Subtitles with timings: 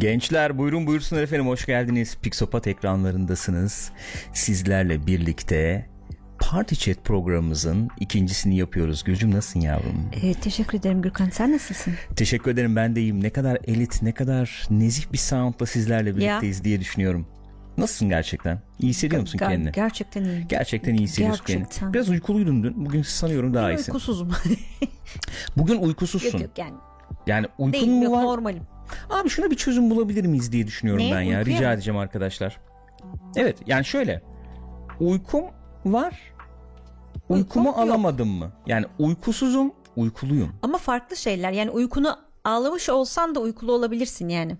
[0.00, 2.16] Gençler buyurun buyursunlar efendim hoş geldiniz.
[2.22, 3.90] Pixopat ekranlarındasınız.
[4.32, 5.86] Sizlerle birlikte
[6.38, 9.04] Party Chat programımızın ikincisini yapıyoruz.
[9.04, 10.10] Gülcüm nasılsın yavrum?
[10.22, 11.94] Ee, teşekkür ederim Gürkan sen nasılsın?
[12.16, 13.22] Teşekkür ederim ben de iyiyim.
[13.24, 16.64] Ne kadar elit ne kadar nezih bir soundla sizlerle birlikteyiz ya.
[16.64, 17.26] diye düşünüyorum.
[17.78, 18.60] Nasılsın gerçekten?
[18.78, 19.72] İyi hissediyor musun Ger- kendini?
[19.72, 20.46] Gerçekten iyi.
[20.48, 21.78] Gerçekten iyi hissediyorsun gerçekten.
[21.78, 21.94] kendini.
[21.94, 22.86] Biraz uykuluydun dün.
[22.86, 23.92] Bugün sanıyorum daha iyisin.
[23.92, 24.30] Uykusuzum.
[25.56, 26.38] Bugün uykusuzsun.
[26.38, 26.74] yok yok yani.
[27.26, 28.22] Yani uykun Değil, mu yok, var?
[28.22, 28.62] normalim.
[29.10, 31.12] Abi şuna bir çözüm bulabilir miyiz diye düşünüyorum Ne?
[31.14, 31.38] ben ya.
[31.38, 31.74] Uykuya Rica mı?
[31.74, 32.60] edeceğim arkadaşlar.
[33.36, 34.22] Evet yani şöyle.
[35.00, 35.44] Uykum
[35.84, 36.20] var.
[37.28, 37.78] Uykumu Uykum yok.
[37.78, 38.52] alamadım mı?
[38.66, 40.52] Yani uykusuzum, uykuluyum.
[40.62, 44.56] Ama farklı şeyler yani uykunu ağlamış olsan da uykulu olabilirsin yani.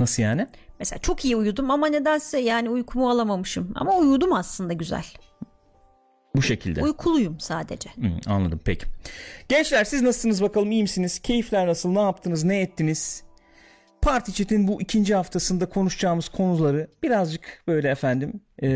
[0.00, 0.46] Nasıl yani?
[0.78, 3.72] Mesela çok iyi uyudum ama nedense yani uykumu alamamışım.
[3.74, 5.04] Ama uyudum aslında güzel.
[6.36, 6.82] Bu şekilde.
[6.82, 7.90] Uykuluyum sadece.
[7.90, 8.86] Hı, anladım peki.
[9.48, 11.18] Gençler siz nasılsınız bakalım iyi misiniz?
[11.18, 11.88] Keyifler nasıl?
[11.88, 12.44] Ne yaptınız?
[12.44, 13.23] Ne ettiniz?
[14.04, 18.66] Parti Chat'in bu ikinci haftasında konuşacağımız konuları birazcık böyle efendim e,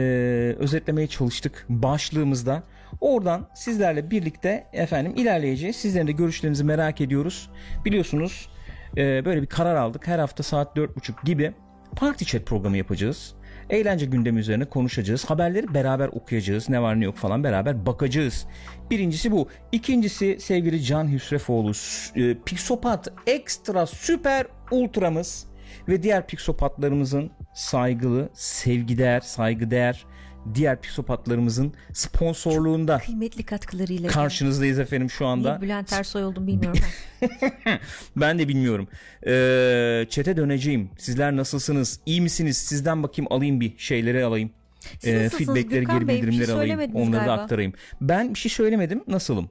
[0.59, 2.63] özetlemeye çalıştık başlığımızda.
[3.01, 5.77] Oradan sizlerle birlikte efendim ilerleyeceğiz.
[5.77, 7.51] Sizlerin de görüşlerinizi merak ediyoruz.
[7.85, 8.49] Biliyorsunuz
[8.97, 10.07] e, böyle bir karar aldık.
[10.07, 11.53] Her hafta saat 4.30 gibi
[11.97, 13.35] Parti Chat programı yapacağız.
[13.71, 15.25] Eğlence gündemi üzerine konuşacağız.
[15.25, 16.69] Haberleri beraber okuyacağız.
[16.69, 18.47] Ne var ne yok falan beraber bakacağız.
[18.91, 19.49] Birincisi bu.
[19.73, 21.73] İkincisi sevgili Can Hüsrefoğlu.
[22.17, 25.47] E, Pixopat ekstra süper ultramız
[25.89, 30.07] ve diğer pixopatlarımızın saygılı, sevgideğer, saygıdeğer
[30.55, 34.09] diğer pixopatlarımızın sponsorluğunda Kıymetli katkılarıyla.
[34.11, 35.49] karşınızdayız efendim şu anda.
[35.51, 36.81] Niye Bülent Ersoy oldum bilmiyorum.
[38.17, 38.89] Ben de bilmiyorum.
[39.27, 40.91] Ee, çete döneceğim.
[40.99, 42.01] Sizler nasılsınız?
[42.07, 42.57] İyi misiniz?
[42.57, 44.51] Sizden bakayım alayım bir şeyleri alayım.
[44.99, 46.17] Siz nasılsınız feedbackleri, Gürkan geri Bey?
[46.17, 46.95] Bir şey bildirimleri alayım.
[46.95, 47.43] Onları da galiba.
[47.43, 47.73] aktarayım.
[48.01, 49.05] Ben bir şey söylemedim.
[49.09, 49.51] Nasılım?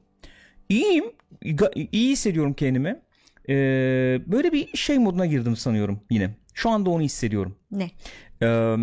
[0.69, 1.05] İyiyim.
[1.91, 2.99] İyi hissediyorum kendimi.
[3.49, 3.53] Ee,
[4.27, 6.35] böyle bir şey moduna girdim sanıyorum yine.
[6.53, 7.55] Şu anda onu hissediyorum.
[7.71, 7.91] ne?
[8.41, 8.75] Ee,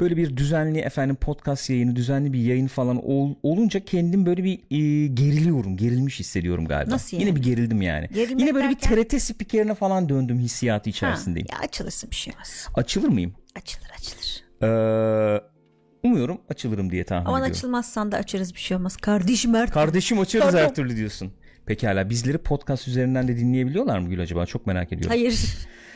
[0.00, 4.54] böyle bir düzenli efendim podcast yayını, düzenli bir yayın falan ol- olunca kendim böyle bir
[4.70, 6.90] e, geriliyorum, gerilmiş hissediyorum galiba.
[6.94, 7.36] Nasıl Yine yani?
[7.36, 8.08] bir gerildim yani.
[8.14, 8.96] Gerilmek Yine böyle derken?
[8.96, 11.48] bir TRT spikerine falan döndüm hissiyatı Ha, içerisindeyim.
[11.52, 12.68] ya açılırsın bir şey olmaz.
[12.74, 13.34] Açılır mıyım?
[13.56, 14.44] Açılır açılır.
[14.62, 15.40] Ee,
[16.02, 17.56] umuyorum açılırım diye tahmin Aman ediyorum.
[17.58, 18.96] açılmazsan da açarız bir şey olmaz.
[18.96, 19.70] Kardeşim Mert.
[19.70, 20.58] Kardeşim açarız Pardon.
[20.58, 21.32] her türlü diyorsun.
[21.66, 24.46] Pekala bizleri podcast üzerinden de dinleyebiliyorlar mı Gül acaba?
[24.46, 25.08] Çok merak ediyorum.
[25.10, 25.44] Hayır.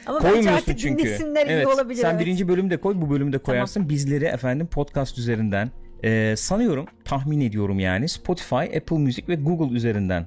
[0.07, 1.19] Ama Koymuyorsun çünkü.
[1.37, 2.01] evet, olabilir.
[2.01, 2.21] Sen evet.
[2.21, 3.89] birinci bölümü de koy bu bölümü de koyarsın.
[3.89, 5.71] Bizleri efendim podcast üzerinden
[6.05, 10.27] e, sanıyorum tahmin ediyorum yani Spotify, Apple Music ve Google üzerinden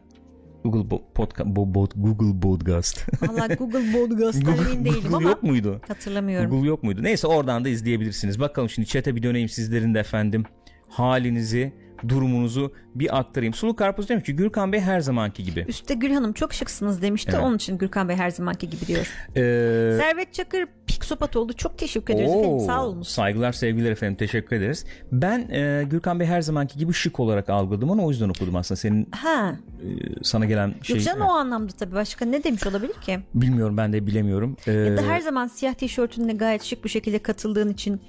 [0.64, 3.08] Google bo- podcast bo- bo- Google Podcast.
[3.22, 5.82] Valla Google Podcast'tan emin değilim Google ama yok muydu?
[5.88, 6.50] hatırlamıyorum.
[6.50, 7.04] Google yok muydu?
[7.04, 8.40] Neyse oradan da izleyebilirsiniz.
[8.40, 10.44] Bakalım şimdi chat'e bir döneyim sizlerin de efendim
[10.90, 11.74] halinizi,
[12.10, 13.54] durumunuzu bir aktarayım.
[13.54, 15.66] Sulu Karpuz demiş ki Gürkan Bey her zamanki gibi.
[15.68, 17.32] Üstte Gül Hanım çok şıksınız demişti.
[17.34, 17.44] Evet.
[17.44, 19.08] Onun için Gürkan Bey her zamanki gibi diyor.
[19.30, 21.54] Ee, Servet Çakır Piksopat oldu.
[21.54, 22.50] Çok teşekkür ederiz efendim.
[22.50, 23.02] Oo, Sağ olun.
[23.02, 24.86] Saygılar sevgiler efendim teşekkür ederiz.
[25.12, 28.78] Ben e, Gürkan Bey her zamanki gibi şık olarak algıladım onu o yüzden okudum aslında
[28.80, 29.56] senin Ha.
[29.82, 29.88] e,
[30.24, 30.96] sana gelen şey.
[30.96, 31.96] Yok canım o anlamda tabii.
[31.96, 33.20] Başka ne demiş olabilir ki?
[33.34, 34.58] Bilmiyorum ben de bilemiyorum.
[34.68, 38.02] Ee, Ya da her zaman siyah tişörtünle gayet şık bir şekilde katıldığın için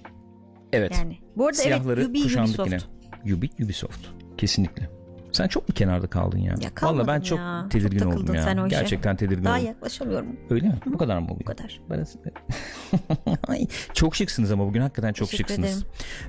[0.72, 1.18] evet yani.
[1.36, 2.70] Bu arada siyahları evet kuşandık Ubisoft.
[2.72, 2.80] yine.
[3.34, 4.06] Ubi, Ubisoft
[4.38, 4.88] kesinlikle.
[5.32, 6.54] Sen çok mu kenarda kaldın ya?
[6.62, 7.66] Ya Vallahi ben çok ya.
[7.70, 8.66] tedirgin Çok oldum ya.
[8.68, 9.66] Gerçekten tedirgin Daha oldum.
[9.66, 10.36] yaklaşamıyorum.
[10.50, 10.74] Öyle mi?
[10.86, 11.40] Bu kadar mı oluyor?
[11.40, 11.80] Bu kadar.
[11.90, 12.06] Ben-
[13.48, 15.84] Ay, çok şıksınız ama bugün hakikaten çok Teşekkür şıksınız.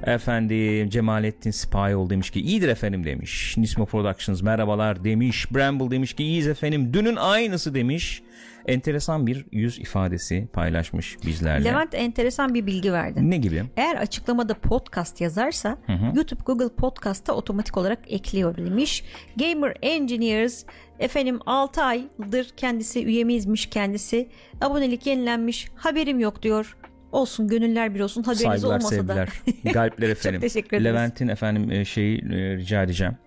[0.05, 3.57] Efendim Cemalettin Spyol demiş ki iyidir efendim demiş.
[3.57, 5.53] Nismo Productions merhabalar demiş.
[5.55, 6.93] Bramble demiş ki iyiyiz efendim.
[6.93, 8.21] Dünün aynısı demiş.
[8.65, 11.65] Enteresan bir yüz ifadesi paylaşmış bizlerle.
[11.65, 13.29] Levent enteresan bir bilgi verdi.
[13.29, 13.63] Ne gibi?
[13.77, 15.77] Eğer açıklamada podcast yazarsa
[16.15, 19.03] YouTube Google Podcast'a otomatik olarak ekliyor demiş.
[19.35, 20.63] Gamer Engineers
[20.99, 24.29] efendim 6 aydır kendisi üyemizmiş kendisi.
[24.61, 26.77] Abonelik yenilenmiş haberim yok diyor.
[27.11, 29.27] Olsun gönüller bir olsun haberiniz Saygılar olmasa sevgiler.
[29.65, 29.71] da.
[29.71, 30.41] Galpler efendim.
[30.41, 30.85] teşekkür ederiz.
[30.85, 33.17] Levent'in efendim e, şeyi e, rica edeceğim.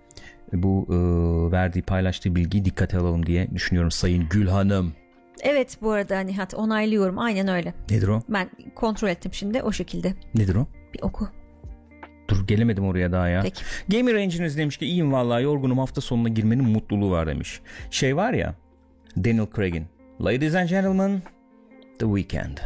[0.52, 0.96] Bu e,
[1.52, 4.92] verdiği paylaştığı bilgiyi dikkate alalım diye düşünüyorum Sayın Gül Hanım.
[5.42, 7.74] Evet bu arada Nihat onaylıyorum aynen öyle.
[7.90, 8.22] Nedir o?
[8.28, 10.14] Ben kontrol ettim şimdi o şekilde.
[10.34, 10.66] Nedir o?
[10.94, 11.28] Bir oku.
[12.28, 13.42] Dur gelemedim oraya daha ya.
[13.42, 13.62] Peki.
[13.88, 17.60] Gamer Engineers demiş ki iyiyim vallahi yorgunum hafta sonuna girmenin mutluluğu var demiş.
[17.90, 18.54] Şey var ya
[19.16, 19.86] Daniel Craig'in
[20.24, 21.22] Ladies and Gentlemen
[21.98, 22.58] The Weeknd.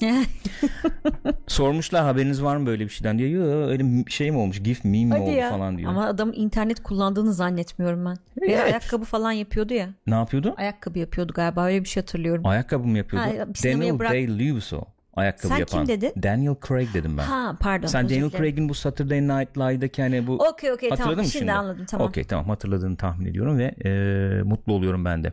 [1.46, 3.30] Sormuşlar haberiniz var mı böyle bir şeyden diyor.
[3.30, 5.50] Yo öyle şey mi olmuş gif meme mi Hadi oldu ya.
[5.50, 5.90] falan diyor.
[5.90, 8.16] Ama adamın internet kullandığını zannetmiyorum ben.
[8.42, 8.64] Ve Evet.
[8.64, 9.88] ayakkabı falan yapıyordu ya.
[10.06, 10.54] Ne yapıyordu?
[10.56, 12.46] Ayakkabı yapıyordu galiba öyle bir şey hatırlıyorum.
[12.46, 13.26] Ayakkabı mı yapıyordu?
[13.26, 14.84] Ha, Daniel bırak- Day-Lewis o.
[15.14, 15.86] ayakkabı Sen yapan.
[15.86, 16.22] kim dedin?
[16.22, 17.22] Daniel Craig dedim ben.
[17.22, 17.86] Ha pardon.
[17.86, 18.30] Sen Daniel.
[18.30, 22.08] Craig'in bu Saturday Night Live'daki hani bu Okey okey Hatırladın tamam mı şimdi, anladım tamam.
[22.08, 25.32] Okey tamam hatırladığını tahmin ediyorum ve e, mutlu oluyorum ben de.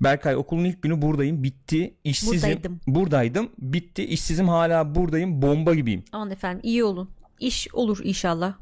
[0.00, 2.50] Berkay okulun ilk günü buradayım bitti işsizim.
[2.50, 2.80] Buradaydım.
[2.86, 6.04] Buradaydım bitti işsizim hala buradayım bomba gibiyim.
[6.12, 7.10] Aman efendim iyi olun.
[7.40, 8.54] İş olur inşallah.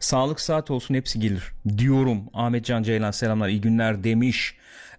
[0.00, 2.22] Sağlık saat olsun hepsi gelir diyorum.
[2.34, 4.56] Ahmet Can Ceylan selamlar iyi günler demiş.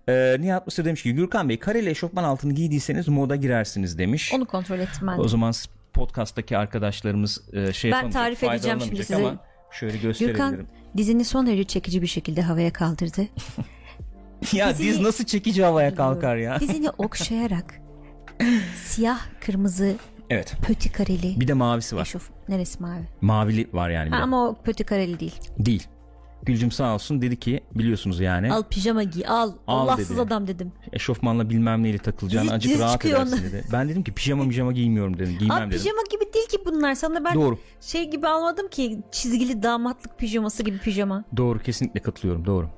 [0.10, 4.34] Ee, Nihat Mısır demiş ki Gürkan Bey kareli eşofman altını giydiyseniz moda girersiniz demiş.
[4.34, 5.18] Onu kontrol ettim ben.
[5.18, 5.54] O zaman
[5.94, 9.16] podcast'taki arkadaşlarımız e, şey Ben tarif edeceğim şimdi size.
[9.16, 9.38] Ama
[9.72, 10.50] şöyle gösterebilirim.
[10.52, 10.68] Gürkan
[10.98, 13.22] dizini son derece çekici bir şekilde havaya kaldırdı.
[14.54, 16.60] ya dizini- diz nasıl çekici havaya kalkar ya?
[16.60, 17.82] Dizini okşayarak
[18.86, 19.96] siyah kırmızı
[20.30, 20.54] Evet.
[20.68, 22.02] pöti kareli Bir de mavisi var.
[22.02, 22.30] eşof.
[22.50, 23.04] Neresi mavi?
[23.22, 25.36] Mavili var yani Ha, ama o pöti kareli değil.
[25.60, 25.88] Değil.
[26.46, 29.52] Gülcüm sağ olsun dedi ki biliyorsunuz yani Al pijama giy al.
[29.68, 30.22] Al Allahsız dedi.
[30.22, 30.72] adam dedim.
[30.94, 33.44] eşofmanla bilmem neyle takılacağını acık rahat edersin ondan.
[33.44, 33.66] dedi.
[33.74, 35.36] Ben dedim ki pijama pijama giymiyorum dedim.
[35.40, 35.78] Giymem Abi dedim.
[35.84, 36.96] pijama gibi değil ki bunlar.
[36.96, 37.60] Sana ben Doğru.
[37.82, 41.24] şey gibi almadım ki çizgili damatlık pijaması gibi pijama.
[41.38, 42.70] Doğru kesinlikle katılıyorum doğru.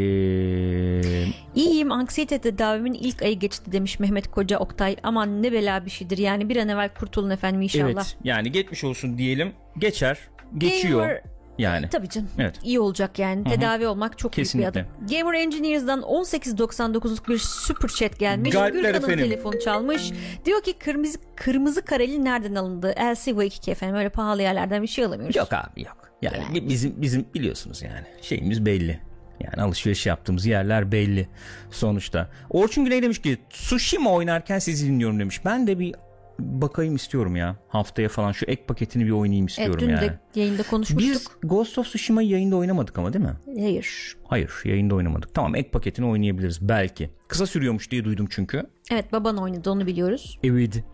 [0.00, 1.34] Efendim.
[1.54, 4.96] İyiyim anksiyete tedavimin ilk ayı geçti demiş Mehmet Koca Oktay.
[5.02, 7.84] Aman ne bela bir şeydir yani bir an evvel kurtulun efendim inşallah.
[7.90, 9.52] Evet yani geçmiş olsun diyelim.
[9.78, 10.18] Geçer.
[10.58, 11.00] Geçiyor.
[11.00, 11.22] Gamer,
[11.60, 11.88] Yani.
[11.88, 12.54] tabii canım Evet.
[12.64, 14.74] iyi olacak yani tedavi olmak çok Kesinlikle.
[14.74, 15.22] büyük bir adım.
[15.24, 18.52] Gamer Engineers'dan 18.99'luk bir super chat gelmiş.
[18.52, 19.24] Galipler Gürkan'ın efendim.
[19.30, 20.12] telefonu çalmış.
[20.44, 22.94] Diyor ki kırmızı kırmızı kareli nereden alındı?
[23.00, 25.36] LCV 2 efendim öyle pahalı yerlerden bir şey alamıyoruz.
[25.36, 25.96] Yok abi yok.
[26.22, 29.00] Yani bi- bizim bizim biliyorsunuz yani şeyimiz belli.
[29.40, 31.28] Yani alışveriş yaptığımız yerler belli
[31.70, 32.30] sonuçta.
[32.50, 35.44] Orçun Güney demiş ki Tsushima oynarken sizi dinliyorum demiş.
[35.44, 35.94] Ben de bir
[36.42, 37.56] bakayım istiyorum ya.
[37.68, 40.00] Haftaya falan şu ek paketini bir oynayayım Evet istiyorum dün yani.
[40.00, 41.12] de yayında konuşmuştuk.
[41.12, 43.34] Biz Ghost of Tsushima'yı yayında oynamadık ama değil mi?
[43.60, 44.16] Hayır.
[44.24, 45.34] Hayır yayında oynamadık.
[45.34, 47.10] Tamam ek paketini oynayabiliriz belki.
[47.28, 48.62] Kısa sürüyormuş diye duydum çünkü.
[48.90, 50.38] Evet baban oynadı onu biliyoruz.
[50.44, 50.84] Evet.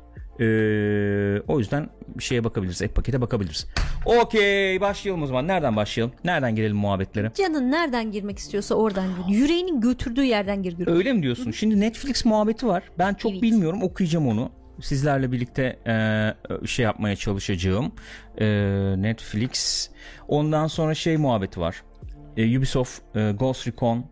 [0.41, 1.89] Ee, o yüzden
[2.19, 2.83] bir şeye bakabiliriz.
[2.83, 3.67] Ek pakete bakabiliriz.
[4.07, 5.49] Okey başlayalım o zaman.
[5.49, 6.15] Nereden başlayalım?
[6.25, 7.33] Nereden girelim muhabbetlere?
[7.35, 9.35] Canın nereden girmek istiyorsa oradan gir.
[9.37, 10.87] Yüreğinin götürdüğü yerden gir.
[10.87, 11.51] Öyle mi diyorsun?
[11.51, 12.83] Şimdi Netflix muhabbeti var.
[12.99, 13.43] Ben çok Evet.
[13.43, 13.83] bilmiyorum.
[13.83, 14.51] Okuyacağım onu.
[14.81, 17.93] Sizlerle birlikte e, şey yapmaya çalışacağım.
[18.41, 18.47] E,
[18.97, 19.89] Netflix.
[20.29, 21.83] Ondan sonra şey muhabbeti var.
[22.37, 24.07] E, Ubisoft e, Ghost Recon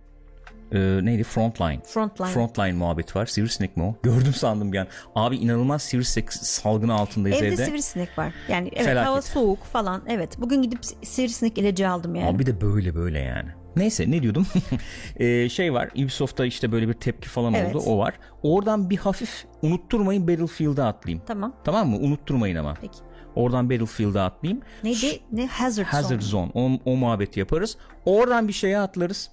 [0.72, 1.24] e, neydi?
[1.24, 1.80] Frontline.
[1.84, 2.28] Frontline.
[2.28, 3.26] Frontline muhabbeti var.
[3.26, 3.94] Sivrisinek mi o?
[4.02, 4.86] Gördüm sandım bir an.
[5.14, 7.64] Abi inanılmaz sivrisinek salgını altındayız Evde, evde.
[7.64, 8.32] sivrisinek var.
[8.48, 9.08] Yani evet Felaket.
[9.08, 10.02] hava soğuk falan.
[10.08, 10.40] Evet.
[10.40, 12.28] Bugün gidip sivrisinek ilacı aldım yani.
[12.28, 13.48] Abi bir de böyle böyle yani.
[13.76, 14.46] Neyse ne diyordum?
[15.16, 17.76] Ee, şey var Ubisoft'ta işte böyle bir tepki falan Evet.
[17.76, 18.14] oldu o var.
[18.42, 21.22] Oradan bir hafif unutturmayın Battlefield'a atlayayım.
[21.26, 21.56] Tamam.
[21.64, 21.96] Tamam mı?
[21.96, 22.74] Unutturmayın ama.
[22.80, 22.98] Peki.
[23.34, 24.62] Oradan Battlefield'a atlayayım.
[24.84, 25.20] Neydi?
[25.32, 25.46] Ne?
[25.46, 26.50] Hazard, Hazard Zone.
[26.54, 26.78] Zone.
[26.84, 27.76] O, o muhabbeti yaparız.
[28.04, 29.30] Oradan bir şeye atlarız.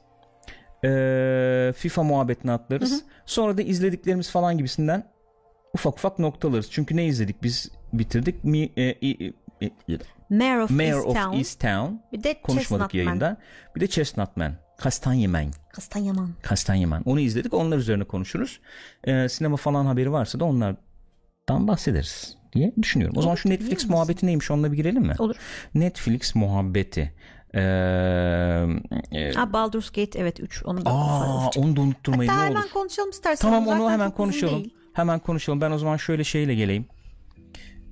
[0.86, 3.04] Ee, FIFA muhabbetine atlarız.
[3.26, 5.12] Sonra da izlediklerimiz falan gibisinden
[5.74, 6.72] ufak ufak noktalarız.
[6.72, 8.44] Çünkü ne izledik biz bitirdik?
[8.44, 9.34] Mi, e, e,
[10.30, 11.38] Mayor of Mayor East of Town.
[11.38, 11.94] East Town.
[12.14, 13.00] Bir de Konuşmadık Chestnut Man.
[13.00, 13.38] yayında.
[13.76, 14.54] Bir de Chestnut Man.
[14.78, 15.46] Kastanyeman.
[15.74, 16.30] Kastanyaman.
[16.42, 17.02] Kastanyeman.
[17.06, 17.54] Onu izledik.
[17.54, 18.60] Onlar üzerine konuşuruz.
[19.04, 23.18] Ee, sinema falan haberi varsa da onlardan bahsederiz diye düşünüyorum.
[23.18, 25.14] O zaman şu Netflix muhabbeti neymiş onunla bir girelim mi?
[25.20, 25.36] Olur.
[25.76, 27.14] Netflix muhabbeti.
[27.54, 27.60] Ee,
[29.12, 30.66] e, Ha, Baldur's Gate evet 3.
[30.66, 32.70] Onu da aa, onu da unutturmayın Hatta ne hemen olur.
[32.74, 33.50] konuşalım istersen.
[33.50, 34.56] Tamam onu hemen konuşalım.
[34.56, 34.74] değil.
[34.94, 35.62] Hemen konuşalım.
[35.62, 36.86] Ben o zaman şöyle şeyle geleyim.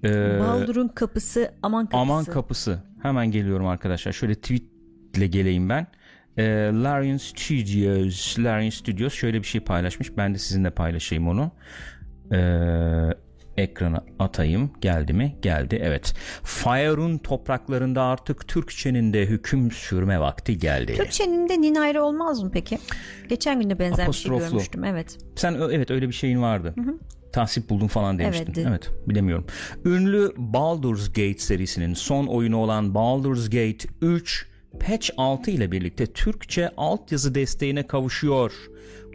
[0.03, 2.01] Ee, Baldur'un kapısı aman kapısı.
[2.01, 2.83] Aman kapısı.
[3.01, 4.11] Hemen geliyorum arkadaşlar.
[4.11, 5.87] Şöyle tweetle geleyim ben.
[6.37, 8.39] Ee, Larian Studios.
[8.39, 10.17] Larian Studios şöyle bir şey paylaşmış.
[10.17, 11.51] Ben de sizinle paylaşayım onu.
[12.31, 12.37] Ee,
[13.57, 14.71] ekrana atayım.
[14.81, 15.35] Geldi mi?
[15.41, 15.79] Geldi.
[15.83, 16.13] Evet.
[16.43, 20.93] Fire'un topraklarında artık Türkçenin de hüküm sürme vakti geldi.
[20.93, 22.77] Türkçenin de nin ayrı olmaz mı peki?
[23.29, 24.83] Geçen gün de benzer bir şey görmüştüm.
[24.83, 25.17] Evet.
[25.35, 26.75] Sen evet öyle bir şeyin vardı.
[27.33, 28.53] Tahsip buldum falan demiştin.
[28.55, 28.67] Evet.
[28.67, 29.45] Evet, bilemiyorum.
[29.85, 34.47] Ünlü Baldur's Gate serisinin son oyunu olan Baldur's Gate 3
[34.79, 38.53] Patch 6 ile birlikte Türkçe altyazı desteğine kavuşuyor.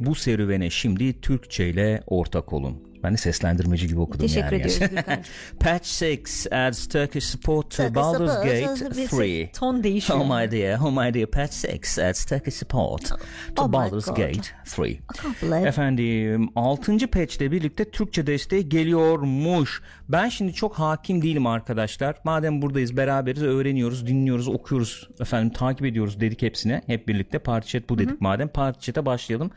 [0.00, 2.93] Bu serüvene şimdi Türkçe ile ortak olun.
[3.04, 4.62] Ben de seslendirmeci gibi okudum Teşekkür yani.
[4.62, 5.18] ediyoruz Gürkan.
[5.60, 9.52] Patch 6 adds Turkish support to Baldur's Gate 3.
[9.58, 10.18] Ton değişiyor.
[10.22, 13.08] Oh my dear, oh my dear, Patch 6 adds Turkish support
[13.56, 14.16] to Oh Baldur's God.
[14.16, 14.76] Gate 3.
[15.22, 15.68] can't believe.
[15.68, 16.98] Efendim 6.
[16.98, 19.82] patch'le birlikte Türkçe desteği geliyormuş.
[20.08, 22.16] Ben şimdi çok hakim değilim arkadaşlar.
[22.24, 25.08] Madem buradayız beraberiz öğreniyoruz, dinliyoruz, okuyoruz.
[25.20, 26.82] Efendim takip ediyoruz dedik hepsine.
[26.86, 28.48] Hep birlikte parti chat bu dedik madem.
[28.48, 29.50] Parti chat'e başlayalım.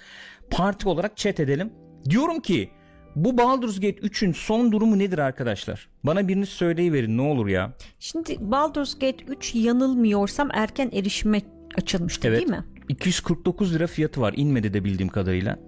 [0.52, 1.74] Parti olarak chat edelim.
[2.10, 2.70] Diyorum ki
[3.18, 5.88] bu Baldur's Gate 3'ün son durumu nedir arkadaşlar?
[6.04, 7.74] Bana birini söyleyiverin ne olur ya.
[8.00, 11.42] Şimdi Baldur's Gate 3 yanılmıyorsam erken erişime
[11.78, 12.38] açılmıştı Evet.
[12.40, 12.66] değil mi?
[12.90, 14.34] 249 lira fiyatı var.
[14.38, 15.60] İnmedi de bildiğim kadarıyla.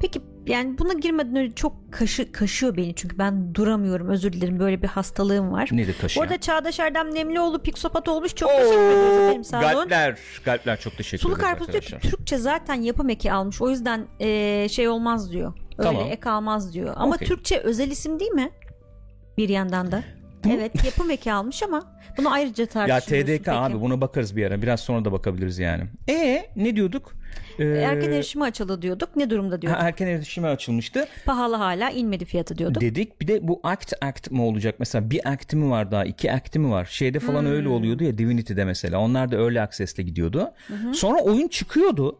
[0.00, 4.82] Peki yani buna girmeden önce çok kaşı, kaşıyor beni çünkü ben duramıyorum özür dilerim böyle
[4.82, 5.68] bir hastalığım var.
[5.72, 6.26] Nedir kaşıyan?
[6.26, 9.74] Orada Çağdaş Erdem Nemlioğlu piksopat olmuş çok teşekkür ederiz efendim sağ olun.
[9.74, 11.98] Galpler, galpler çok teşekkür Sulu ederiz Karpuz diyor ki.
[12.08, 15.52] Türkçe zaten yapım eki almış o yüzden eee, şey olmaz diyor.
[15.80, 16.06] Öyle Tamam.
[16.12, 16.92] ek almaz diyor.
[16.96, 17.28] Ama Okey.
[17.28, 18.50] Türkçe özel isim değil mi?
[19.38, 20.02] Bir yandan da.
[20.50, 21.82] Evet yapım eki almış ama
[22.18, 23.26] bunu ayrıca Ya tartışıyoruz.
[23.38, 24.62] TDK abi buna bakarız bir ara.
[24.62, 25.84] Biraz sonra da bakabiliriz yani.
[26.08, 27.12] E ne diyorduk?
[27.58, 29.16] Ee, Erken erişime açıldı diyorduk.
[29.16, 29.80] Ne durumda ha, diyorduk.
[29.82, 31.06] erken erişime açılmıştı.
[31.26, 32.82] Pahalı hala inmedi fiyatı diyorduk.
[32.82, 34.74] Dedik bir de bu act act mı olacak?
[34.78, 36.04] Mesela bir act'i mi var daha?
[36.04, 36.84] iki act'i mi var?
[36.84, 37.50] Şeyde falan Hmm.
[37.52, 38.98] öyle oluyordu ya Divinity'de mesela.
[38.98, 40.50] Onlar da early access'le gidiyordu.
[40.92, 42.18] Sonra oyun çıkıyordu.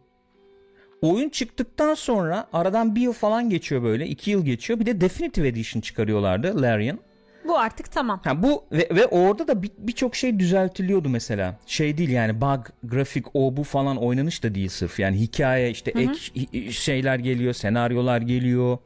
[1.01, 4.07] Oyun çıktıktan sonra aradan bir yıl falan geçiyor böyle.
[4.07, 4.79] iki yıl geçiyor.
[4.79, 6.99] Bir de Definitive Edition çıkarıyorlardı Larian.
[7.47, 8.21] Bu artık tamam.
[8.23, 11.59] Ha bu ve, ve orada da bir- birçok şey düzeltiliyordu mesela.
[11.65, 14.99] Şey değil yani bug, grafik, o bu falan oynanış da değil sırf.
[14.99, 18.77] Yani hikaye işte ek şeyler geliyor, senaryolar geliyor.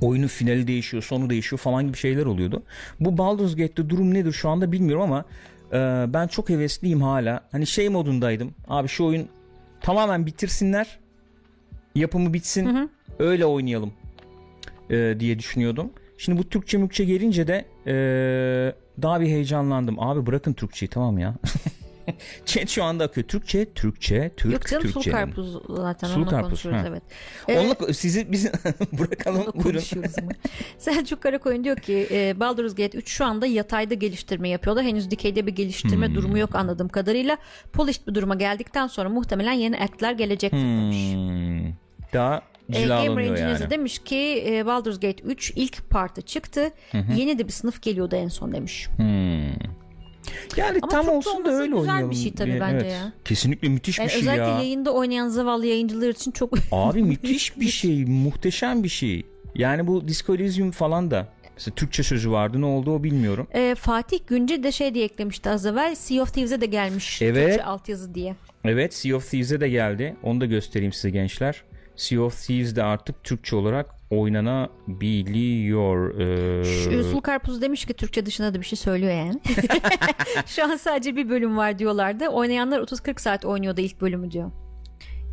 [0.00, 2.62] Oyunun finali değişiyor, sonu değişiyor falan gibi şeyler oluyordu.
[3.00, 5.24] Bu Baldur's Gate'de durum nedir şu anda bilmiyorum ama
[5.72, 7.40] e, ben çok hevesliyim hala.
[7.52, 8.54] Hani şey modundaydım.
[8.68, 9.28] Abi şu oyun
[9.80, 10.98] tamamen bitirsinler.
[11.94, 12.90] Yapımı bitsin.
[13.18, 13.92] Öyle oynayalım
[14.90, 15.90] e, diye düşünüyordum.
[16.18, 17.94] Şimdi bu Türkçe mükçe gelince de e,
[19.02, 20.00] daha bir heyecanlandım.
[20.00, 21.34] Abi bırakın Türkçeyi tamam ya.
[22.46, 23.26] Chat şu anda akıyor.
[23.26, 25.00] Türkçe, Türkçe, Türk, Yok canım Türkçe.
[25.00, 26.86] sulu karpuz zaten Sulu onunla karpuz, konuşuyoruz ha.
[26.88, 27.02] evet.
[27.48, 28.46] Ee, Onunla sizi biz
[28.92, 29.80] bırakalım buyurun.
[30.78, 34.84] Selçuk Karakoyun diyor ki e, Baldur's Gate 3 şu anda yatayda geliştirme yapıyorlar.
[34.84, 36.14] Henüz dikeyde bir geliştirme Hmm.
[36.14, 37.36] durumu yok anladığım kadarıyla.
[37.72, 41.12] Polished bir duruma geldikten sonra muhtemelen yeni act'ler gelecektir demiş.
[41.14, 41.72] Hmm.
[42.12, 43.70] Daha E, cilalanıyor de yani.
[43.70, 46.70] demiş ki e, Baldur's Gate 3 ilk partı çıktı.
[47.16, 48.88] Yeni de bir sınıf geliyordu en son demiş.
[48.96, 49.50] Hmm.
[50.56, 52.14] Yani Ama tam olsun da öyle güzel bir oynayalım.
[52.14, 52.92] şey tabii bence Evet.
[52.92, 53.12] ya.
[53.24, 54.58] Kesinlikle müthiş Yani bir şey özellikle ya.
[54.58, 59.26] yayında oynayan zavallı yayıncılar için çok Abi müthiş bir şey, muhteşem bir şey.
[59.54, 63.46] Yani bu Disco Elysium falan da mesela Türkçe sözü vardı ne oldu o bilmiyorum.
[63.54, 67.22] E, Fatih Günce de şey diye eklemişti az evvel Sea of Thieves'e de gelmiş.
[67.22, 67.46] Evet.
[67.46, 68.36] Türkçe altyazı diye.
[68.64, 70.16] Evet Sea of Thieves'e de geldi.
[70.22, 71.62] Onu da göstereyim size gençler.
[71.96, 76.20] Sea of Thieves de artık Türkçe olarak oynanabiliyor.
[76.20, 79.40] Ee, Şu, Sulu Karpuz demiş ki Türkçe dışında da bir şey söylüyor yani.
[80.46, 82.28] Şu an sadece bir bölüm var diyorlardı.
[82.28, 84.50] Oynayanlar 30-40 saat oynuyordu ilk bölümü diyor.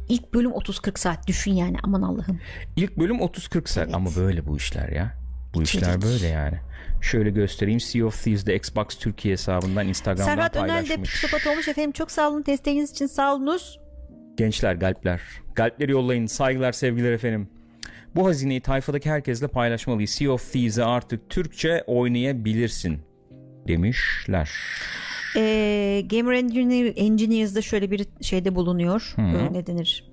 [0.09, 2.39] İlk bölüm 30-40 saat düşün yani aman Allah'ım.
[2.75, 3.95] İlk bölüm 30-40 saat Evet.
[3.95, 5.13] ama böyle bu işler ya.
[5.53, 6.03] Bu işler İçerik.
[6.03, 6.57] böyle yani.
[7.01, 7.79] Şöyle göstereyim.
[7.79, 11.09] Sea of Thieves'de Xbox Türkiye hesabından Instagram'dan Serhat Önel de paylaşmış.
[11.15, 13.79] psikopat olmuş efendim çok sağ olun desteğiniz için sağ olunuz.
[14.37, 15.21] Gençler galpler.
[15.55, 16.25] Galpleri yollayın.
[16.25, 17.49] Saygılar sevgiler efendim.
[18.15, 20.10] Bu hazineyi tayfadaki herkesle paylaşmalıyız.
[20.10, 23.00] Sea of Thieves'e artık Türkçe oynayabilirsin
[23.67, 24.51] demişler.
[25.36, 29.15] Ee, Gamer Engineer, Engineers'da şöyle bir şeyde bulunuyor.
[29.17, 30.12] Ee, ne denir?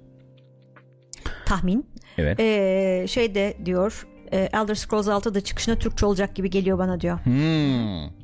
[1.46, 1.86] Tahmin.
[2.18, 2.40] Evet.
[2.40, 7.00] Ee, şey de diyor e, Elder Scrolls 6 da çıkışına Türkçe olacak gibi geliyor bana
[7.00, 7.18] diyor.
[7.24, 8.19] Hmm.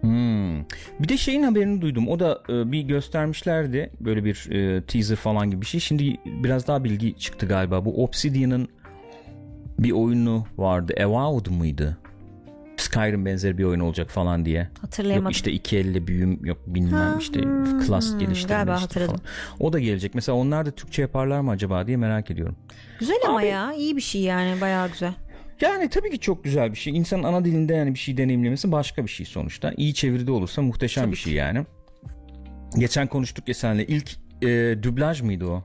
[0.00, 0.58] Hmm.
[1.00, 2.08] Bir de şeyin haberini duydum.
[2.08, 3.90] O da e, bir göstermişlerdi.
[4.00, 5.80] Böyle bir e, teaser falan gibi bir şey.
[5.80, 7.84] Şimdi biraz daha bilgi çıktı galiba.
[7.84, 8.68] Bu Obsidian'ın
[9.78, 10.94] bir oyunu vardı.
[11.04, 11.98] Avowed mıydı?
[12.76, 14.68] Skyrim benzeri bir oyun olacak falan diye.
[14.80, 15.24] Hatırlayamadım.
[15.24, 19.16] Yok işte iki elle büyüm yok bilmem Ha, işte hmm, class geliştirme galiba işte hatırladım.
[19.16, 19.26] falan.
[19.60, 20.14] O da gelecek.
[20.14, 22.56] Mesela onlar da Türkçe yaparlar mı acaba diye merak ediyorum.
[23.00, 25.12] Güzel ama Abi- ya iyi bir şey yani bayağı güzel.
[25.60, 26.96] Yani tabii ki çok güzel bir şey.
[26.96, 29.72] İnsanın ana dilinde yani bir şey deneyimlemesi başka bir şey sonuçta.
[29.76, 31.66] İyi çeviride olursa muhteşem bir şey yani.
[32.78, 33.86] Geçen konuştuk ya seninle.
[33.86, 34.10] İlk
[34.42, 34.46] e,
[34.82, 35.64] dublaj mıydı o?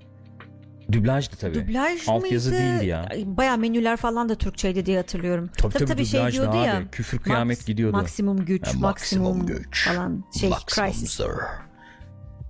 [0.91, 1.55] Dublajdı tabii.
[1.67, 2.63] Dublaj Altyazı mıydı?
[2.63, 3.07] değildi ya.
[3.11, 5.49] Ay, Bayağı menüler falan da Türkçeydi diye hatırlıyorum.
[5.57, 6.67] Tabii tabii, şey dublajdı diyordu abi.
[6.67, 6.83] ya.
[6.91, 7.97] Küfür kıyamet Max- gidiyordu.
[7.97, 9.85] Maksimum güç, Ya, maksimum, maksimum güç.
[9.87, 11.25] falan şey Maximum Crisis Sir.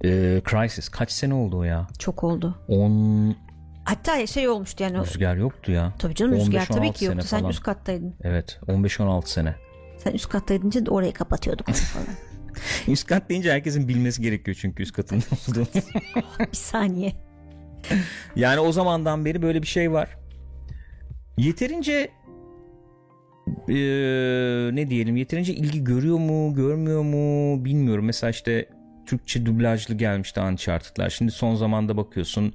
[0.06, 1.88] E, Crisis kaç sene oldu o ya?
[2.00, 2.58] çok oldu.
[2.68, 3.36] 10
[3.86, 5.00] Hatta şey olmuştu yani.
[5.00, 5.94] rüzgar yoktu ya.
[6.00, 7.26] Tabii canım rüzgar 15-16 tabii ki yoktu.
[7.28, 7.52] Sen falan.
[7.52, 8.16] üst kattaydın.
[8.24, 9.56] Evet 15-16 sene.
[9.98, 12.08] Sen üst kattaydınca da orayı kapatıyorduk falan.
[12.88, 15.66] Üst kat deyince herkesin bilmesi gerekiyor çünkü üst katın olduğunu.
[16.40, 17.14] bir saniye.
[18.36, 20.18] Yani o zamandan beri böyle bir şey var.
[21.38, 22.12] Yeterince
[23.68, 28.06] eee, ne diyelim yeterince ilgi görüyor mu görmüyor mu bilmiyorum.
[28.06, 28.70] Mesela işte
[29.06, 31.10] Türkçe dublajlı gelmişti Uncharted'lar.
[31.10, 32.54] Şimdi son zamanda bakıyorsun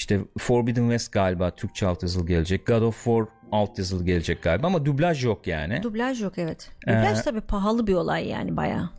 [0.00, 2.66] işte Forbidden West galiba Türkçe altyazılı gelecek.
[2.66, 5.82] God of War altyazılı gelecek galiba ama dublaj yok yani.
[5.82, 6.70] Dublaj yok evet.
[6.86, 8.90] Dublaj Ee, tabii pahalı bir olay yani bayağı.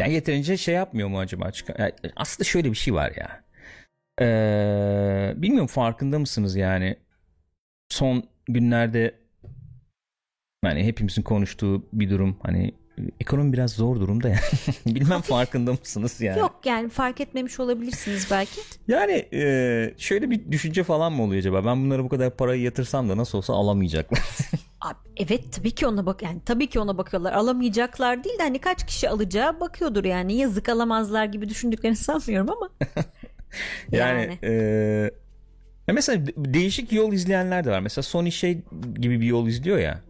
[0.00, 1.50] Yani yeterince şey yapmıyor mu acaba?
[1.78, 3.44] Yani aslında şöyle bir şey var ya.
[4.20, 6.96] Ee, bilmiyorum farkında mısınız yani?
[7.88, 9.14] Son günlerde
[10.64, 12.74] yani hepimizin konuştuğu bir durum hani
[13.20, 14.38] ekonomi biraz zor durumda ya.
[14.86, 16.38] Bilmem farkında mısınız yani?
[16.38, 18.60] Yok yani fark etmemiş olabilirsiniz belki.
[18.88, 21.64] Yani e, şöyle bir düşünce falan mı oluyor acaba?
[21.64, 24.18] Ben bunlara bu kadar parayı yatırsam da nasıl olsa alamayacaklar.
[24.80, 27.32] Abi, evet tabii ki ona bak yani tabii ki ona bakıyorlar.
[27.32, 30.36] Alamayacaklar değil de hani kaç kişi alacağı bakıyordur yani.
[30.36, 32.70] Yazık alamazlar gibi düşündüklerini sanmıyorum ama.
[33.92, 34.38] yani Yani.
[35.88, 37.80] e, mesela de- değişik yol izleyenler de var.
[37.80, 38.58] Mesela Sony şey
[38.94, 40.00] gibi bir yol izliyor ya.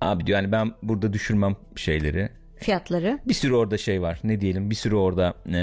[0.00, 2.28] Abi diyor yani ben burada düşürmem şeyleri.
[2.56, 3.18] Fiyatları.
[3.28, 4.20] Bir sürü orada şey var.
[4.24, 4.70] Ne diyelim?
[4.70, 5.60] Bir sürü orada e,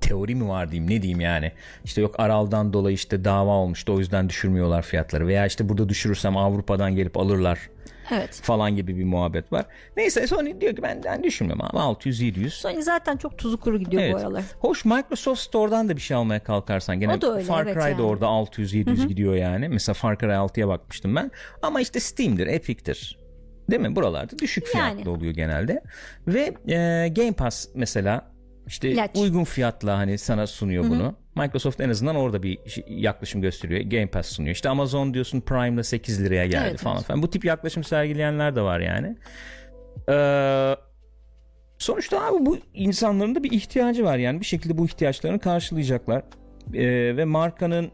[0.00, 1.52] teori mi var diyeyim ne diyeyim yani.
[1.84, 5.26] İşte yok Aral'dan dolayı işte dava olmuştu o yüzden düşürmüyorlar fiyatları.
[5.26, 7.58] Veya işte burada düşürürsem Avrupa'dan gelip alırlar
[8.10, 8.40] Evet.
[8.42, 9.64] falan gibi bir muhabbet var.
[9.96, 12.50] Neyse Sony diyor ki ben, ben düşünmüyorum abi 600-700.
[12.50, 14.14] Sony zaten çok tuzu kuru gidiyor Evet.
[14.14, 14.42] bu aralar.
[14.58, 18.02] Hoş Microsoft Store'dan da bir şey almaya kalkarsan gene öyle, Far evet Cry de yani.
[18.02, 19.68] orada 600-700 gidiyor yani.
[19.68, 21.30] Mesela Far Cry 6'ya bakmıştım ben.
[21.62, 23.18] Ama işte Steam'dir, Epic'tir.
[23.70, 23.96] Değil mi?
[23.96, 25.08] Buralarda düşük fiyatlı Yani.
[25.08, 25.82] oluyor genelde.
[26.26, 28.35] Ve e, Game Pass mesela
[28.66, 29.10] işte İlaç.
[29.14, 31.14] uygun fiyatla hani sana sunuyor bunu.
[31.36, 33.80] Microsoft en azından orada bir yaklaşım gösteriyor.
[33.80, 34.54] Game Pass sunuyor.
[34.54, 37.06] İşte Amazon diyorsun Prime'da 8 liraya geldi Evet, falan evet.
[37.06, 37.22] filan.
[37.22, 39.16] Bu tip yaklaşım sergileyenler de var yani.
[40.08, 40.76] Ee,
[41.78, 46.22] sonuçta abi bu insanların da bir ihtiyacı var yani bir şekilde bu ihtiyaçlarını karşılayacaklar
[46.74, 47.90] Ee, ve markanın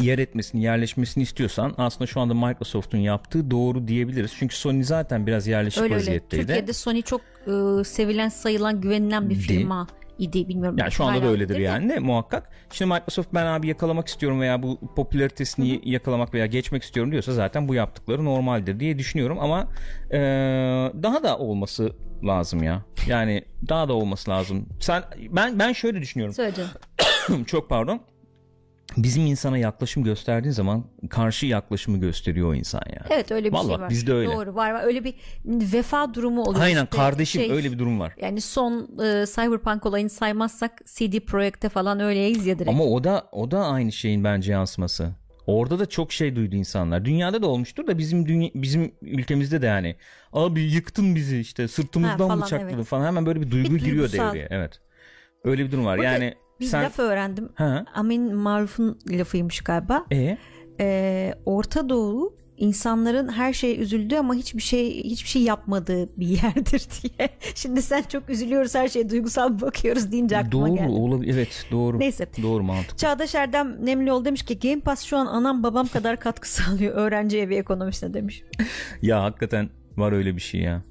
[0.00, 5.46] yer etmesini yerleşmesini istiyorsan aslında şu anda Microsoft'un yaptığı doğru diyebiliriz çünkü Sony zaten biraz
[5.46, 6.02] yerleşik Öyle öyle.
[6.02, 6.46] vaziyetteydi.
[6.46, 9.86] Türkiye'de Sony çok e, sevilen sayılan güvenilen bir firma
[10.18, 10.78] idi bilmiyorum.
[10.78, 12.50] Yani şu anda da öyledir yani de muhakkak.
[12.70, 17.68] Şimdi Microsoft ben abi yakalamak istiyorum veya bu popülaritesini yakalamak veya geçmek istiyorum diyorsa zaten
[17.68, 19.68] bu yaptıkları normaldir diye düşünüyorum ama
[20.10, 20.18] e,
[21.02, 21.92] daha da olması
[22.24, 22.82] lazım ya.
[23.06, 24.68] Yani daha da olması lazım.
[24.80, 26.34] Sen ben ben şöyle düşünüyorum.
[26.34, 27.44] Söyle canım.
[27.46, 28.00] Çok pardon.
[28.96, 33.04] Bizim insana yaklaşım gösterdiğin zaman karşı yaklaşımı gösteriyor o insan ya.
[33.10, 33.90] Evet öyle bir Vallahi şey var.
[33.90, 34.32] bizde öyle.
[34.32, 34.84] Doğru var var.
[34.84, 36.64] Öyle bir vefa durumu oluyor.
[36.64, 38.14] Aynen İşte kardeşim şey, öyle bir durum var.
[38.20, 42.70] Yani son e, Cyberpunk olayını saymazsak CD Projekt'te falan öyleyiz ya direkt.
[42.70, 45.10] Ama o da o da aynı şeyin bence yansıması.
[45.46, 47.04] Orada da çok şey duydu insanlar.
[47.04, 49.96] Dünyada da olmuştur da bizim dünya, bizim ülkemizde de yani
[50.32, 52.86] abi yıktın bizi işte sırtımızdan Ha, falan, bıçakladın evet.
[52.86, 54.28] falan hemen böyle bir duygu Bir giriyor duygusal.
[54.28, 54.48] devreye.
[54.50, 54.80] Evet.
[55.44, 55.98] Öyle bir durum var.
[55.98, 57.48] Burada yani bir sen laf öğrendim.
[57.54, 60.04] ha Amin Maruf'un lafıymış galiba.
[60.12, 60.38] e
[60.80, 66.86] Ee, Orta Doğu insanların her şeye üzüldüğü ama hiçbir şey hiçbir şey yapmadığı bir yerdir
[67.02, 67.28] diye.
[67.54, 70.88] Şimdi sen çok üzülüyoruz her şeye duygusal bakıyoruz deyince aklıma doğru geldi.
[70.90, 71.34] olabilir.
[71.34, 71.98] Evet doğru.
[71.98, 72.26] Neyse.
[72.42, 72.98] Doğru mantık.
[72.98, 77.38] Çağdaş Erdem Nemlioğlu demiş ki Game Pass şu an anam babam kadar katkı sağlıyor öğrenci
[77.38, 78.42] evi ekonomisine demiş.
[79.02, 80.82] Ya hakikaten var öyle bir şey ya.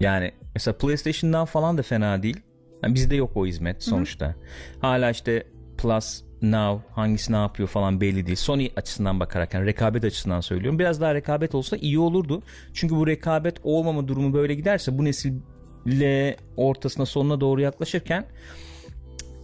[0.00, 2.40] Yani mesela PlayStation'dan falan da fena değil.
[2.82, 4.34] Yani bizde yok o hizmet sonuçta.
[4.80, 5.46] Hala işte
[5.78, 8.36] Plus Now hangisi ne yapıyor falan belli değil.
[8.36, 10.78] Sony açısından bakarak yani rekabet açısından söylüyorum.
[10.78, 12.42] Biraz daha rekabet olsa iyi olurdu.
[12.72, 18.24] Çünkü bu rekabet olmama durumu böyle giderse bu nesille ortasına sonuna doğru yaklaşırken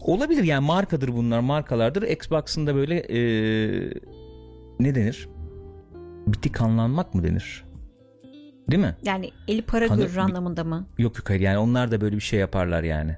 [0.01, 2.03] olabilir yani markadır bunlar markalardır.
[2.03, 3.93] Xbox'ın da böyle eee,
[4.81, 5.29] ne denir?
[6.27, 7.65] Bitik anlanmak mı denir?
[8.71, 8.97] Değil mi?
[9.03, 10.87] Yani eli para Kanı- görür anlamında mı?
[10.99, 13.17] Yok yok hayır yani onlar da böyle bir şey yaparlar yani.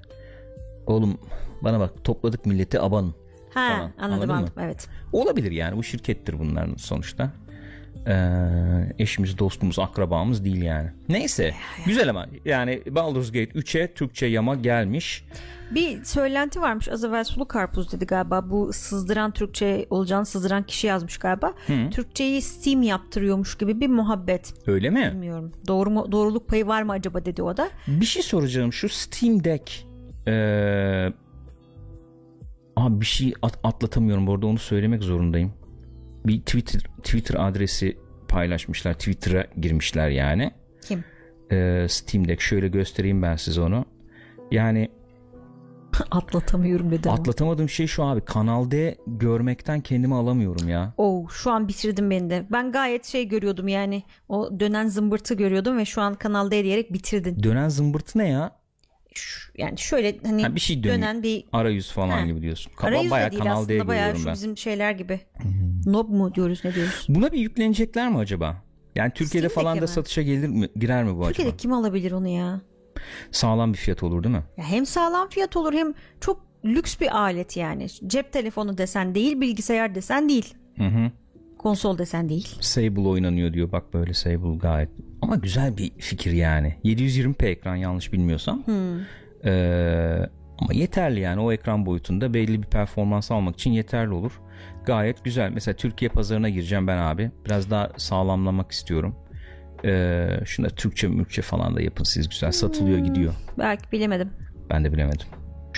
[0.86, 1.18] Oğlum
[1.62, 3.14] bana bak topladık milleti abanın.
[3.54, 4.34] Ha Falan, anladım anladın mı?
[4.34, 4.88] anladım evet.
[5.12, 7.30] Olabilir yani bu şirkettir bunların sonuçta.
[8.06, 10.90] Ee, eşimiz, dostumuz, akrabamız değil yani.
[11.08, 11.54] Neyse
[11.86, 15.24] güzel ama yani Baldur's Gate 3'e Türkçe yama gelmiş.
[15.70, 20.86] Bir söylenti varmış az evvel sulu karpuz dedi galiba bu sızdıran Türkçe olacağını sızdıran kişi
[20.86, 21.54] yazmış galiba.
[21.90, 24.54] Türkçeyi Steam yaptırıyormuş gibi bir muhabbet.
[24.66, 25.10] Öyle mi?
[25.14, 25.52] Bilmiyorum.
[25.68, 27.68] Doğru mu, doğruluk payı var mı acaba dedi o da.
[27.86, 29.86] Bir şey soracağım şu Steam Deck
[30.26, 31.12] ee,
[32.76, 35.52] abi bir şey at- atlatamıyorum bu arada onu söylemek zorundayım.
[36.26, 38.94] Bir Twitter Twitter adresi paylaşmışlar.
[38.94, 40.50] Twitter'a girmişler yani.
[40.82, 41.04] Kim?
[41.52, 43.84] Ee, Steam Deck şöyle göstereyim ben size onu.
[44.50, 44.90] Yani
[46.10, 47.14] Atlatamıyorum ama.
[47.14, 50.94] atlatamadığım şey şu abi Kanal D görmekten kendimi alamıyorum ya.
[50.96, 52.46] Oh şu an bitirdim beni de.
[52.52, 56.92] Ben gayet şey görüyordum yani o dönen zımbırtı görüyordum ve şu an Kanal D diyerek
[56.92, 57.42] bitirdin.
[57.42, 58.59] Dönen zımbırtı ne ya?
[59.58, 60.98] Yani şöyle hani Ha, bir şey dönüyor.
[60.98, 62.26] dönen bir Arayüz falan Ha.
[62.26, 62.72] gibi diyorsun.
[62.76, 64.34] Kaba, arayüz de bayağı değil Kanal aslında bayağı şu ben.
[64.34, 65.20] bizim şeyler gibi.
[65.86, 67.06] Nob mu diyoruz ne diyoruz?
[67.08, 68.62] Buna bir yüklenecekler mi acaba?
[68.94, 69.88] Yani Türkiye'de Steam falan da mi?
[69.88, 71.56] satışa gelir mi, girer mi bu Türkiye'de acaba?
[71.56, 72.60] kim alabilir onu ya?
[73.30, 74.44] Sağlam bir fiyat olur değil mi?
[74.56, 74.64] ya?
[74.64, 77.86] Hem sağlam fiyat olur hem çok lüks bir alet yani.
[78.06, 80.54] Cep telefonu desen değil, bilgisayar desen değil.
[80.76, 81.10] Hı hı.
[81.60, 82.48] Konsol desen değil.
[82.60, 83.72] Sable oynanıyor diyor.
[83.72, 84.88] Bak böyle Sable gayet.
[85.22, 86.74] Ama güzel bir fikir yani.
[86.84, 88.64] 720p ekran yanlış bilmiyorsam.
[89.44, 89.50] Ee,
[90.58, 94.32] ama yeterli yani o ekran boyutunda belli bir performans almak için yeterli olur.
[94.86, 95.50] Gayet güzel.
[95.54, 97.30] Mesela Türkiye pazarına gireceğim ben abi.
[97.46, 99.14] Biraz daha sağlamlamak istiyorum.
[99.84, 103.04] Ee, şunda Türkçe Mürkçe falan da yapın siz güzel satılıyor Hmm.
[103.04, 103.34] gidiyor.
[103.58, 104.30] Belki bilemedim.
[104.70, 105.26] Ben de bilemedim.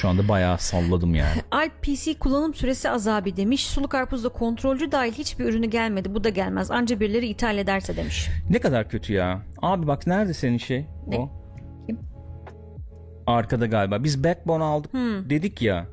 [0.02, 1.42] Şu anda bayağı salladım yani.
[1.50, 3.66] Alp PC kullanım süresi azabi demiş.
[3.66, 6.14] Sulu karpuzda kontrolcü dahil hiçbir ürünü gelmedi.
[6.14, 6.70] Bu da gelmez.
[6.70, 8.28] Anca birileri ithal ederse demiş.
[8.50, 9.42] ne kadar kötü ya.
[9.62, 10.86] Abi bak nerede senin şey?
[11.06, 11.16] Ne?
[11.18, 11.30] O.
[11.86, 11.98] Kim?
[13.26, 14.04] Arkada galiba.
[14.04, 15.30] Biz Backbone aldık Hmm.
[15.30, 15.86] dedik ya.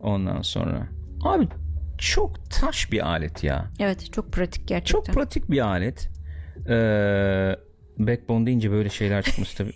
[0.00, 0.88] Ondan sonra.
[1.24, 1.48] Abi
[1.98, 3.70] çok taş bir alet ya.
[3.78, 5.00] Evet çok pratik gerçekten.
[5.02, 6.08] Çok pratik bir alet.
[6.68, 7.56] Ee,
[7.98, 9.72] backbone deyince böyle şeyler çıkmış tabii.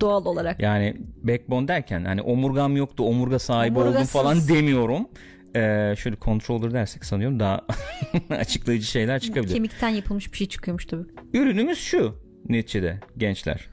[0.00, 0.60] Doğal olarak.
[0.62, 4.12] Yani backbone derken hani omurgam yoktu omurga sahibi oldum Omurgasız.
[4.12, 5.08] falan demiyorum.
[5.56, 7.60] Ee, şöyle controller dersek sanıyorum daha
[8.30, 9.54] açıklayıcı şeyler çıkabilir.
[9.54, 11.04] Kemikten yapılmış bir şey çıkıyormuş tabii.
[11.34, 12.14] Ürünümüz şu
[12.48, 13.68] neticede gençler.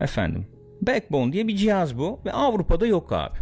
[0.00, 0.46] Efendim
[0.82, 3.36] backbone diye bir cihaz bu ve Avrupa'da yok abi.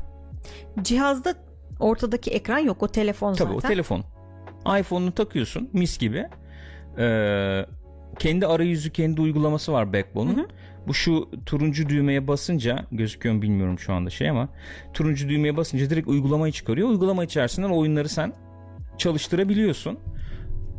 [0.83, 1.35] Cihazda
[1.81, 2.83] ortadaki ekran yok.
[2.83, 3.69] O telefon Tabii zaten.
[3.69, 4.05] o telefon.
[4.81, 6.27] iPhone'unu takıyorsun mis gibi.
[6.99, 7.67] Ee,
[8.19, 10.49] kendi arayüzü, kendi uygulaması var Backbone'un.
[10.89, 14.49] Bu şu turuncu düğmeye basınca gözüküyor mu bilmiyorum şu anda şey ama
[14.95, 16.89] turuncu düğmeye basınca direkt uygulamayı çıkarıyor.
[16.89, 18.33] Uygulama içerisinden oyunları sen
[18.99, 19.99] çalıştırabiliyorsun.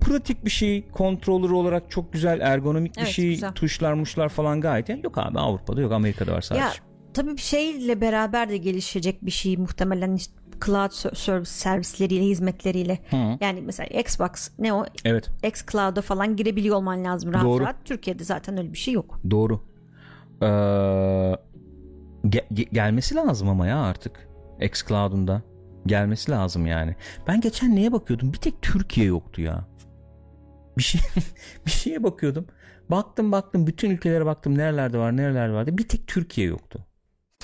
[0.02, 3.52] Pratik bir şey, controller olarak çok güzel, ergonomik bir Evet, şey, güzel.
[3.52, 4.90] tuşlar, muşlar falan gayet.
[4.90, 5.02] iyi.
[5.04, 6.64] Yok abi Avrupa'da yok, Amerika'da var sadece.
[6.64, 6.72] Ya
[7.14, 10.34] tabii bir şeyle beraber de gelişecek bir şey muhtemelen işte
[10.66, 13.00] cloud ser- service servisleriyle hizmetleriyle.
[13.10, 13.18] Hı.
[13.42, 17.64] Yani mesela Xbox ne o Evet, X Cloud'a falan girebiliyor olman lazım rahat Doğru.
[17.64, 17.76] rahat.
[17.86, 19.20] Türkiye'de zaten öyle bir şey yok.
[19.32, 19.62] Doğru.
[20.42, 20.46] Ee,
[22.24, 24.28] ge- ge- gelmesi lazım ama ya artık.
[24.62, 25.42] xCloud'un da
[25.86, 26.96] gelmesi lazım yani.
[27.28, 28.34] Ben geçen neye bakıyordum?
[28.34, 29.68] Bir tek Türkiye yoktu ya.
[30.78, 31.02] Bir şey
[31.66, 32.48] bir şeye bakıyordum.
[32.90, 35.78] Baktım baktım bütün ülkelere baktım nerelerde var nerelerde vardı.
[35.78, 36.86] Bir tek Türkiye yoktu.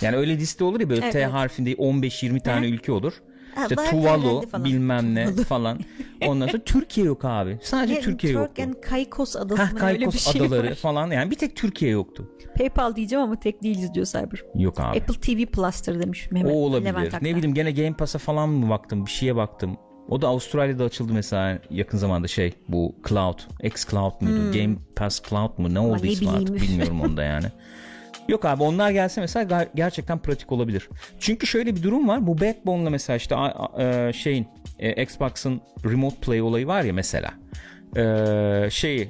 [0.01, 3.13] Yani öyle liste olur ya böyle Evet, T harfinde 15-20 tane ülke olur.
[3.61, 4.65] İşte Tuvalu falan.
[4.65, 5.79] bilmem ne falan.
[6.27, 7.59] Ondan sonra Türkiye yok abi.
[7.63, 8.61] Sadece Yani Türkiye yoktu.
[8.63, 10.75] and Caicos adası Heh, Caicos şey adaları var.
[10.75, 12.31] falan yani bir tek Türkiye yoktu.
[12.57, 14.43] PayPal diyeceğim ama tek değiliz diyor Cyber.
[14.55, 14.97] Yok abi.
[14.99, 16.51] Apple TV Plus'tır demiş Mehmet.
[16.51, 16.85] O olabilir.
[16.89, 17.29] Levent Aktan.
[17.29, 19.77] Ne bileyim gene Game Pass'a falan mı baktım bir şeye baktım.
[20.09, 23.39] O da Avustralya'da açıldı mesela yakın zamanda şey bu Cloud.
[23.63, 24.51] X Cloud muydu?
[24.53, 25.73] Game Pass Cloud mu?
[25.73, 26.09] Ne oldu Hmm.
[26.09, 27.45] ismi artık bilmiyorum onda yani.
[28.27, 30.89] Yok abi onlar gelse mesela ger- gerçekten pratik olabilir.
[31.19, 32.27] Çünkü şöyle bir durum var.
[32.27, 33.35] Bu Backbone'la mesela işte
[33.79, 34.47] e, şeyin
[34.79, 37.33] e, Xbox'ın Remote Play olayı var ya mesela.
[37.97, 38.03] E,
[38.71, 39.09] şeyi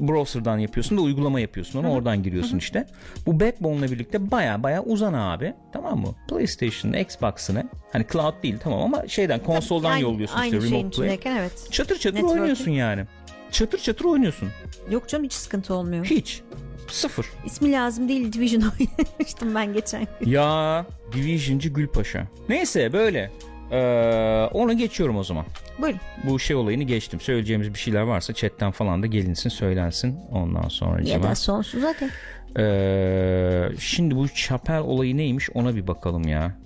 [0.00, 2.86] browser'dan yapıyorsun da uygulama yapıyorsun onu oradan giriyorsun işte.
[3.26, 6.14] Bu Backbone'la birlikte baya baya uzan abi tamam mı?
[6.28, 10.96] PlayStation'ın Xbox'ını hani cloud değil tamam ama şeyden konsoldan Aynı- yolluyorsun aynı işte şeyin Remote
[10.96, 11.18] Play.
[11.38, 11.68] evet.
[11.70, 12.40] Çatır çatır Networking.
[12.40, 13.04] oynuyorsun yani.
[13.50, 14.48] Çatır çatır oynuyorsun.
[14.90, 16.04] Yok canım hiç sıkıntı olmuyor.
[16.04, 16.42] Hiç.
[16.90, 17.26] Sıfır.
[17.46, 20.30] İsmi lazım değil Division oynamıştım ben geçen gün.
[20.30, 22.26] ya Division'cı Gülpaşa.
[22.48, 23.30] Neyse böyle.
[23.72, 25.44] Ee, onu geçiyorum o zaman.
[25.80, 26.00] Buyurun.
[26.24, 27.20] Bu şey olayını geçtim.
[27.20, 30.18] Söyleyeceğimiz bir şeyler varsa chatten falan da gelinsin söylensin.
[30.32, 32.10] Ondan sonra Ya da sonsuz zaten.
[32.58, 36.56] Ee, şimdi bu Chapel olayı neymiş ona bir bakalım ya.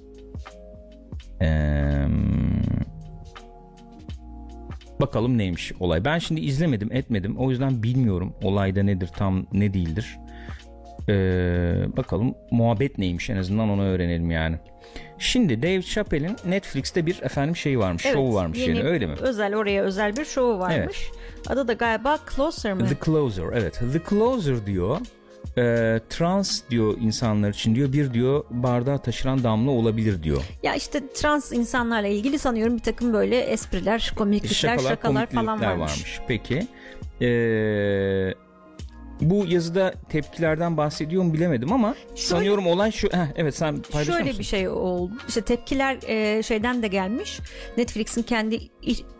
[1.42, 2.06] Ee,
[5.00, 6.04] bakalım neymiş olay.
[6.04, 7.36] Ben şimdi izlemedim etmedim.
[7.38, 10.18] O yüzden bilmiyorum olayda nedir tam ne değildir.
[11.08, 14.58] Ee, bakalım muhabbet neymiş en azından onu öğrenelim yani.
[15.18, 19.14] Şimdi Dave Chappelle'in Netflix'te bir efendim şey varmış, Evet, şovu varmış yeni yani öyle mi?
[19.20, 21.10] Özel oraya özel bir şovu varmış.
[21.46, 22.88] Adı da galiba Closer mı?
[22.88, 23.80] The Closer evet.
[23.92, 25.00] The Closer diyor.
[25.58, 30.42] E, trans diyor insanlar için diyor bir diyor bardağa taşıran damla olabilir diyor.
[30.62, 36.20] Ya işte trans insanlarla ilgili sanıyorum bir takım böyle espriler, komiklikler, şakalar, falan komiklikler varmış.
[36.28, 36.66] Peki.
[37.20, 37.28] E,
[39.30, 43.08] bu yazıda tepkilerden bahsediyor mu bilemedim ama sanıyorum olay şu.
[43.08, 44.38] Heh, evet sen paylaşır Şöyle mısın?
[44.38, 45.12] bir şey oldu.
[45.28, 47.40] İşte tepkiler e, şeyden de gelmiş.
[47.76, 48.60] Netflix'in kendi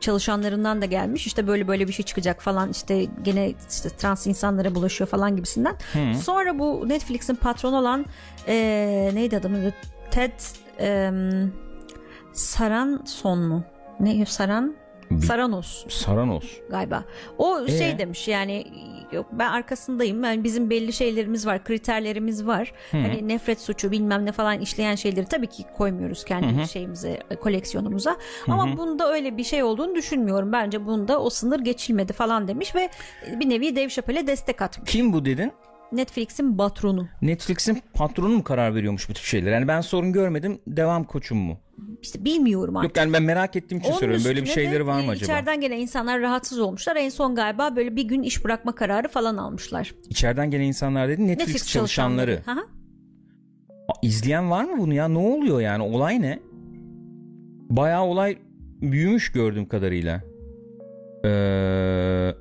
[0.00, 1.26] çalışanlarından da gelmiş.
[1.26, 2.70] İşte böyle böyle bir şey çıkacak falan.
[2.70, 5.76] İşte gene işte trans insanlara bulaşıyor falan gibisinden.
[6.22, 8.06] Sonra bu Netflix'in patronu olan
[8.48, 9.74] e, neydi adamın adı?
[10.10, 10.32] Ted
[10.80, 11.10] e,
[12.32, 13.64] Saranson mu?
[14.00, 14.84] Ne Saran?
[15.26, 16.44] Saranos Saranos.
[16.70, 17.04] galiba.
[17.38, 17.98] O şey Ee?
[17.98, 18.66] demiş yani
[19.12, 20.24] yok ben arkasındayım.
[20.24, 22.72] Yani bizim belli şeylerimiz var, kriterlerimiz var.
[22.90, 28.16] Hani nefret suçu bilmem ne falan işleyen şeyleri tabii ki koymuyoruz kendi şeyimize, e, koleksiyonumuza.
[28.48, 30.52] Ama bunda öyle bir şey olduğunu düşünmüyorum.
[30.52, 32.90] Bence bunda o sınır geçilmedi falan demiş ve
[33.40, 34.90] bir nevi Dave Chappelle'e destek atmış.
[34.90, 35.52] Kim bu dedin?
[35.92, 37.08] Netflix'in patronu.
[37.22, 39.52] Netflix'in patronu mu karar veriyormuş bu tür şeyler?
[39.52, 40.58] Yani ben sorun görmedim.
[40.66, 41.58] Devam koçum mu?
[42.02, 42.90] İşte bilmiyorum artık.
[42.90, 44.24] Yok yani ben merak ettiğim için Onun soruyorum.
[44.24, 45.24] Böyle bir şeyleri var mı acaba?
[45.24, 46.96] İçeriden gelen insanlar rahatsız olmuşlar.
[46.96, 49.94] En son galiba böyle bir gün iş bırakma kararı falan almışlar.
[50.10, 52.34] İçeriden gelen insanlar dedi Netflix, Netflix çalışanları.
[52.37, 52.66] çalışanları.
[53.88, 55.08] Aa, İzleyen var mı bunu ya?
[55.08, 55.82] Ne oluyor yani?
[55.82, 56.40] Olay ne?
[57.70, 58.38] Bayağı olay
[58.82, 60.22] büyümüş gördüğüm kadarıyla.
[61.24, 62.34] Ee,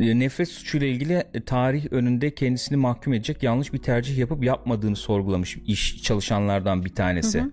[0.00, 5.58] nefret suçuyla ilgili e, tarih önünde kendisini mahkum edecek yanlış bir tercih yapıp yapmadığını sorgulamış
[5.66, 7.40] iş çalışanlardan bir tanesi.
[7.40, 7.50] Hı hı.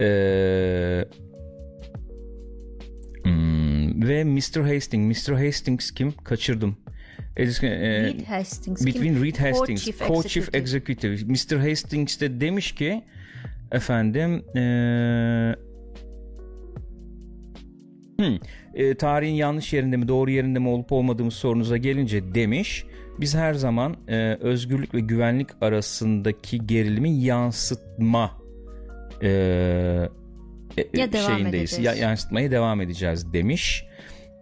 [0.00, 1.04] Ee,
[3.24, 4.74] hmm, ve Mr.
[4.74, 5.28] Hastings.
[5.28, 5.44] Mr.
[5.46, 6.12] Hastings kim?
[6.12, 6.76] Kaçırdım.
[7.38, 9.24] Reed e, Hastings Between kim?
[9.24, 11.16] Reed Hastings, Co-Chief, Co-Chief Executive.
[11.24, 11.68] Mr.
[11.68, 13.04] Hastings de demiş ki
[13.72, 15.71] efendim eee
[18.22, 18.38] Hmm.
[18.74, 22.84] E, tarihin yanlış yerinde mi doğru yerinde mi olup olmadığımız sorunuza gelince demiş
[23.20, 28.42] biz her zaman e, özgürlük ve güvenlik arasındaki gerilimi yansıtma
[29.22, 29.28] e,
[30.78, 31.78] e ya şeyindeyiz.
[31.78, 33.84] Ya, yansıtmaya devam edeceğiz demiş.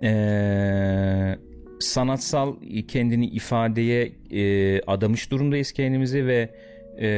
[0.03, 1.39] E,
[1.81, 2.57] sanatsal
[2.89, 6.51] kendini ifadeye e, adamış durumdayız kendimizi ve
[7.01, 7.09] e,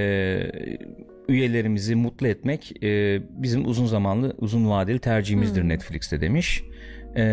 [1.33, 5.69] üyelerimizi mutlu etmek e, bizim uzun zamanlı uzun vadeli tercihimizdir hmm.
[5.69, 6.63] Netflix'te demiş.
[7.17, 7.25] E,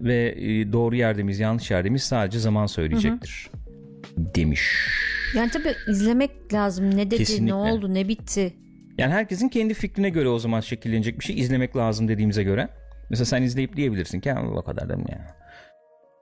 [0.00, 4.34] ve e, doğru yerde miyiz yanlış yerde miyiz sadece zaman söyleyecektir Hı-hı.
[4.34, 4.88] demiş.
[5.36, 7.46] Yani tabii izlemek lazım ne dedi Kesinlikle.
[7.46, 8.52] ne oldu ne bitti.
[8.98, 12.68] Yani herkesin kendi fikrine göre o zaman şekillenecek bir şey izlemek lazım dediğimize göre.
[13.10, 15.36] Mesela sen izleyip diyebilirsin ki o kadar da mı ya?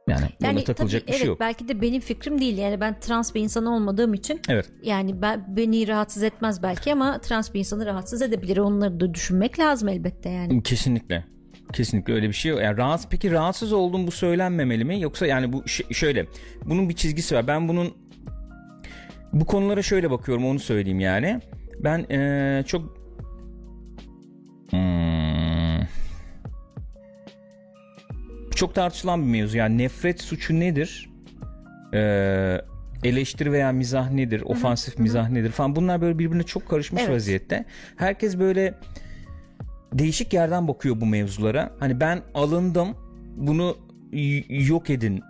[0.09, 1.41] Yani, yani takılacak tabii, bir şey evet, yok.
[1.41, 2.59] Belki de benim fikrim değil.
[2.59, 4.41] Yani ben trans bir insan olmadığım için.
[4.49, 4.71] Evet.
[4.83, 8.57] Yani ben beni rahatsız etmez belki ama trans bir insanı rahatsız edebilir.
[8.57, 10.63] Onları da düşünmek lazım elbette yani.
[10.63, 11.25] Kesinlikle.
[11.73, 12.61] Kesinlikle öyle bir şey yok.
[12.61, 15.01] Yani rahatsız peki rahatsız oldum bu söylenmemeli mi?
[15.01, 16.27] Yoksa yani bu şöyle
[16.65, 17.47] bunun bir çizgisi var.
[17.47, 17.95] Ben bunun
[19.33, 21.41] bu konulara şöyle bakıyorum onu söyleyeyim yani.
[21.79, 22.97] Ben ee, çok
[24.71, 25.02] hmm,
[28.63, 29.57] çok tartışılan bir mevzu.
[29.57, 31.11] Yani nefret suçu nedir?
[31.95, 32.61] Ee,
[33.05, 34.43] eleştiri veya mizah nedir?
[34.45, 35.03] Ofansif Hı-hı.
[35.03, 35.77] mizah nedir falan.
[35.77, 37.15] Bunlar böyle birbirine çok karışmış evet.
[37.15, 37.65] vaziyette.
[37.97, 38.75] Herkes böyle
[39.93, 41.73] değişik yerden bakıyor bu mevzulara.
[41.79, 42.97] Hani ben alındım.
[43.37, 43.77] Bunu
[44.49, 45.23] yok edin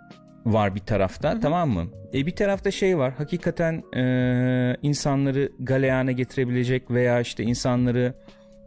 [0.45, 1.41] var bir tarafta Hı-hı.
[1.41, 1.85] tamam mı?
[2.13, 8.13] E bir tarafta şey var hakikaten e, insanları galeyana getirebilecek veya işte insanları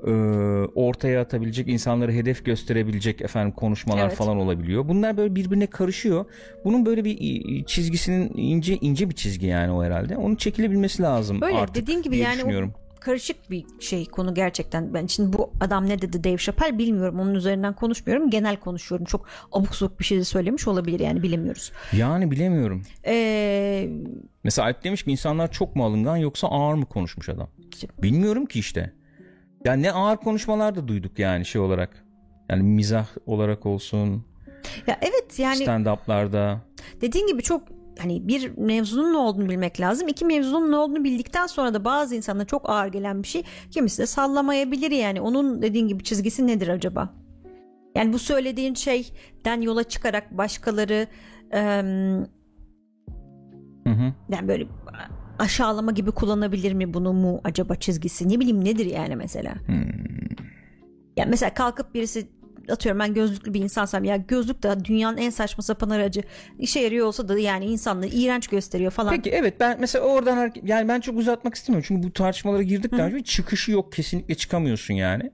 [0.07, 0.11] e,
[0.75, 4.17] ortaya atabilecek, insanları hedef gösterebilecek efendim konuşmalar evet.
[4.17, 4.89] falan olabiliyor.
[4.89, 6.25] Bunlar böyle birbirine karışıyor.
[6.65, 10.17] Bunun böyle bir çizgisinin ince ince bir çizgi yani o herhalde.
[10.17, 12.71] Onun çekilebilmesi lazım Öyle, artık dediğin gibi yani o
[13.07, 14.95] karışık bir şey konu gerçekten.
[14.95, 17.21] Ben şimdi bu adam ne dedi Dave Chappelle bilmiyorum.
[17.21, 18.31] Onun üzerinden konuşmuyorum.
[18.31, 19.07] Genel konuşuyorum.
[19.07, 21.73] Çok abuk sabuk bir şey de söylemiş olabilir yani bilemiyoruz.
[21.93, 22.83] Yani bilemiyorum.
[23.07, 23.89] Ee...
[24.45, 27.49] Mesela Alp demiş ki insanlar çok mu alıngan yoksa ağır mı konuşmuş adam?
[28.03, 28.93] Bilmiyorum ki işte.
[29.67, 32.05] Ya ne ağır konuşmalar da duyduk yani şey olarak.
[32.51, 34.25] Yani mizah olarak olsun.
[34.87, 36.57] Ya evet yani stand-up'larda.
[37.01, 37.63] Dediğin gibi çok
[37.99, 40.09] hani bir mevzunun ne olduğunu bilmek lazım.
[40.09, 44.03] İki mevzunun ne olduğunu bildikten sonra da bazı insanlara çok ağır gelen bir şey kimisi
[44.03, 45.21] de sallamayabilir yani.
[45.21, 47.15] Onun dediğin gibi çizgisi nedir acaba?
[47.95, 51.07] Yani bu söylediğin şeyden yola çıkarak başkaları
[51.55, 52.29] ıı,
[53.85, 54.13] hı hı.
[54.29, 54.67] yani böyle
[55.39, 60.37] aşağılama gibi kullanabilir mi bunu mu acaba çizgisi ne bileyim nedir yani mesela hmm.
[61.17, 62.29] yani mesela kalkıp birisi
[62.71, 66.23] atıyorum ben gözlüklü bir insansam ya gözlük de dünyanın en saçma sapan aracı
[66.59, 69.15] işe yarıyor olsa da yani insanlığı iğrenç gösteriyor falan.
[69.15, 73.25] Peki evet ben mesela oradan yani ben çok uzatmak istemiyorum çünkü bu tartışmalara girdikten sonra
[73.25, 75.33] çıkışı yok kesinlikle çıkamıyorsun yani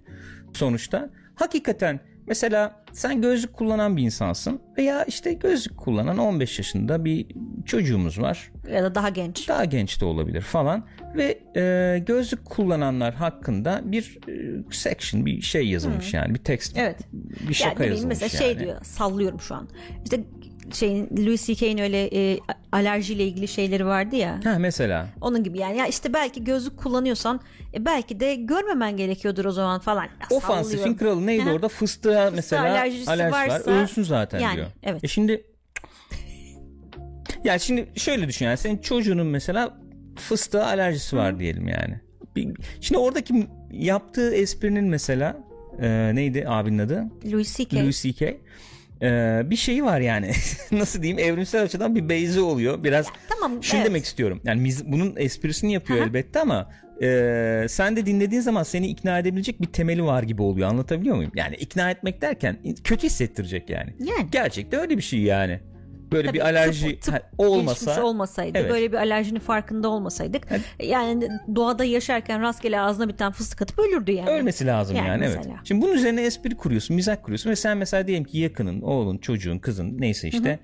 [0.53, 1.11] sonuçta.
[1.35, 2.01] Hakikaten
[2.33, 7.27] Mesela sen gözlük kullanan bir insansın veya işte gözlük kullanan 15 yaşında bir
[7.67, 8.53] çocuğumuz var.
[8.73, 9.49] Ya da daha genç.
[9.49, 15.69] Daha genç de olabilir falan ve e, gözlük kullananlar hakkında bir e, section bir şey
[15.69, 16.21] yazılmış hmm.
[16.21, 16.99] yani bir text evet.
[17.49, 18.57] bir şaka yani, yazılmış mesela şey yani.
[18.57, 19.69] şey diyor sallıyorum şu an.
[20.05, 20.21] İşte
[20.73, 22.39] şeyin Louis C.K.'in öyle e,
[22.73, 24.41] alerjiyle ilgili şeyleri vardı ya.
[24.45, 25.09] Ha mesela.
[25.21, 27.41] Onun gibi yani ya işte belki gözlük kullanıyorsan
[27.75, 30.05] e, belki de görmemen gerekiyordur o zaman falan.
[30.05, 31.69] Ya, Ofansifin kralı neydi orada?
[31.69, 33.83] Fıstığa mesela alerjisi, alerjisi varsa, var.
[33.83, 34.67] Ölsün zaten yani, diyor.
[34.83, 35.05] Evet.
[35.05, 35.45] E şimdi
[37.45, 39.79] yani şimdi şöyle düşün yani senin çocuğunun mesela
[40.17, 41.39] fıstığa alerjisi var Hı.
[41.39, 42.01] diyelim yani.
[42.81, 45.37] Şimdi oradaki yaptığı esprinin mesela
[45.81, 47.05] e, neydi abinin adı?
[47.33, 47.83] Louis C.K.
[47.83, 48.37] Louis C.K
[49.03, 50.31] e, bir şeyi var yani.
[50.73, 51.19] Nasıl diyeyim?
[51.19, 52.85] Evrimsel açıdan bir beyzi oluyor.
[52.85, 53.89] Biraz ya, tamam şunu evet.
[53.89, 54.41] demek istiyorum.
[54.45, 56.07] Yani miz, bunun esprisini yapıyor Aha.
[56.07, 56.71] elbette ama
[57.03, 60.69] e, sen de dinlediğin zaman seni ikna edebilecek bir temeli var gibi oluyor.
[60.69, 61.33] Anlatabiliyor muyum?
[61.35, 64.29] Yani ikna etmek derken kötü hissettirecek yani, yani.
[64.33, 65.61] gerçekten öyle bir şey yani
[66.13, 68.71] böyle Tabii bir alerji tıp, tıp olmasa olmasaydı evet.
[68.71, 70.63] böyle bir alerjinin farkında olmasaydık evet.
[70.81, 74.31] yani doğada yaşarken rastgele ağzına bir tane fıstık atıp ölürdü yani.
[74.31, 75.47] Ölmesi lazım yani, yani evet.
[75.65, 79.59] Şimdi bunun üzerine espri kuruyorsun, mizah kuruyorsun ve sen mesela diyelim ki yakının, oğlun, çocuğun,
[79.59, 80.59] kızın neyse işte Hı-hı.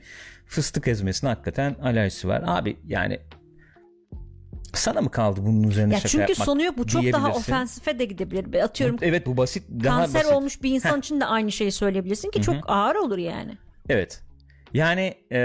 [0.47, 2.45] fıstık ezmesine hakikaten alerjisi var.
[2.47, 3.21] Abi yani
[4.75, 7.99] sana mı kaldı bunun üzerine ya şaka çünkü yapmak sonu yok bu çok daha ofensife
[7.99, 8.63] de gidebilir.
[8.63, 8.97] Atıyorum.
[9.03, 10.37] Evet bu basit daha kanser basit.
[10.37, 10.99] olmuş bir insan Heh.
[10.99, 12.47] için de aynı şeyi söyleyebilirsin ki Hı-hı.
[12.47, 13.59] çok ağır olur yani.
[13.89, 14.23] Evet.
[14.75, 15.41] Yani e,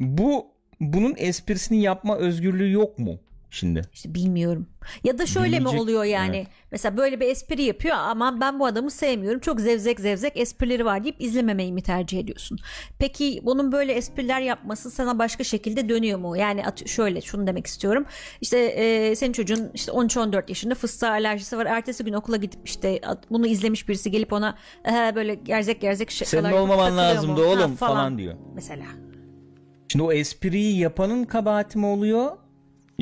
[0.00, 0.46] bu
[0.80, 3.20] bunun esprisini yapma özgürlüğü yok mu
[3.52, 3.82] şimdi?
[3.92, 4.66] İşte bilmiyorum.
[5.04, 6.36] Ya da şöyle Deneyecek- mi oluyor yani?
[6.36, 6.46] Evet.
[6.70, 9.40] Mesela böyle bir espri yapıyor ama ben bu adamı sevmiyorum.
[9.40, 12.58] Çok zevzek zevzek esprileri var deyip izlememeyi mi tercih ediyorsun?
[12.98, 16.36] Peki bunun böyle espriler yapması sana başka şekilde dönüyor mu?
[16.36, 18.04] Yani at- şöyle şunu demek istiyorum.
[18.40, 21.66] İşte e, senin çocuğun işte 13-14 yaşında fıstığa alerjisi var.
[21.66, 26.50] Ertesi gün okula gidip işte bunu izlemiş birisi gelip ona "Ehe, böyle gerzek gerzek şakalar
[26.50, 28.34] Senin olmaman lazımdı mu?" Ha, oğlum falan diyor.
[28.54, 28.84] Mesela.
[29.88, 32.30] Şimdi o espriyi yapanın kabahati mi oluyor?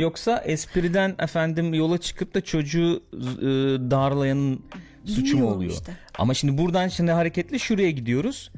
[0.00, 3.46] Yoksa espriden efendim yola çıkıp da çocuğu e,
[3.90, 4.62] darlayanın
[5.04, 5.72] suçu mu oluyor?
[5.72, 5.92] işte.
[6.18, 8.50] Ama şimdi buradan şimdi hareketle şuraya gidiyoruz.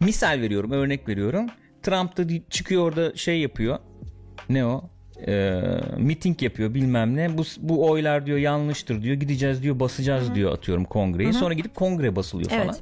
[0.00, 1.46] Misal veriyorum, örnek veriyorum.
[1.82, 3.78] Trump da çıkıyor orada şey yapıyor.
[4.48, 4.90] Ne o?
[5.26, 5.60] Ee,
[5.98, 7.38] miting yapıyor bilmem ne.
[7.38, 9.16] Bu, bu oylar diyor yanlıştır diyor.
[9.16, 11.32] Gideceğiz diyor basacağız diyor atıyorum kongreyi.
[11.32, 12.66] Sonra gidip kongre basılıyor Evet.
[12.66, 12.76] falan.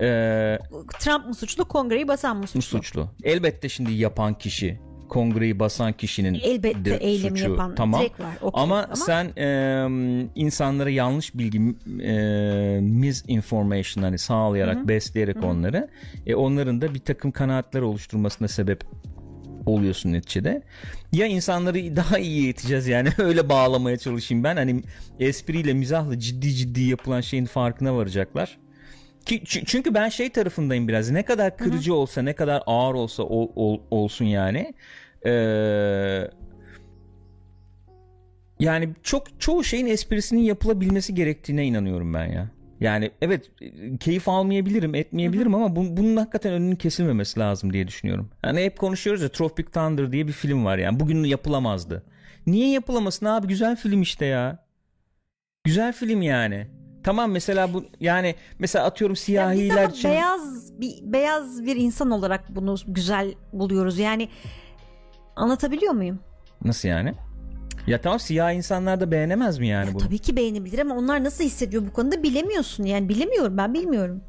[0.00, 0.58] Ee,
[0.98, 2.78] Trump mı suçlu, kongreyi basan mı suçlu?
[2.78, 3.08] suçlu.
[3.24, 7.50] Elbette şimdi yapan kişi, kongreyi basan kişinin Elbette de eylemi suçu.
[7.50, 8.00] yapan tamam.
[8.00, 8.34] direkt var.
[8.42, 8.62] okey.
[8.62, 9.86] Ama, sen e,
[10.34, 11.58] insanlara yanlış bilgi
[12.02, 15.88] e, misinformation hani sağlayarak, besleyerek onları
[16.26, 18.84] e, onların da bir takım kanaatler oluşturmasına sebep
[19.66, 20.62] oluyorsun neticede.
[21.12, 24.56] Ya insanları daha iyi eğiteceğiz yani öyle bağlamaya çalışayım ben.
[24.56, 24.82] Hani
[25.20, 28.58] espriyle, mizahla ciddi ciddi yapılan şeyin farkına varacaklar.
[29.26, 31.10] Ki, çü- çünkü ben şey tarafındayım biraz.
[31.10, 34.74] Ne kadar kırıcı olsa, ne kadar ağır olsa ol- ol- olsun yani.
[35.26, 36.30] Ee,
[38.60, 42.50] yani çok çoğu şeyin esprisinin yapılabilmesi gerektiğine inanıyorum ben ya.
[42.80, 43.50] Yani evet
[44.00, 48.30] keyif almayabilirim, etmeyebilirim ama bu- bunun hakikaten önünün kesilmemesi lazım diye düşünüyorum.
[48.42, 51.00] Hani hep konuşuyoruz ya Tropic Thunder diye bir film var yani.
[51.00, 52.02] Bugün yapılamazdı.
[52.46, 53.46] Niye yapılamasın abi?
[53.46, 54.66] Güzel film işte ya.
[55.64, 56.66] Güzel film yani.
[57.06, 61.76] Tamam mesela bu yani mesela atıyorum Ya biz siyahiler ama için beyaz bir beyaz bir
[61.76, 63.98] insan olarak bunu güzel buluyoruz.
[63.98, 64.28] Yani
[65.36, 66.18] anlatabiliyor muyum?
[66.64, 67.14] nasıl yani?
[67.86, 70.02] Ya tamam siyah insanlar da beğenemez mi yani bunu?
[70.02, 72.84] Tabii ki beğenebilir ama onlar nasıl hissediyor bu konuda bilemiyorsun.
[72.84, 74.22] Yani bilemiyorum ben bilmiyorum.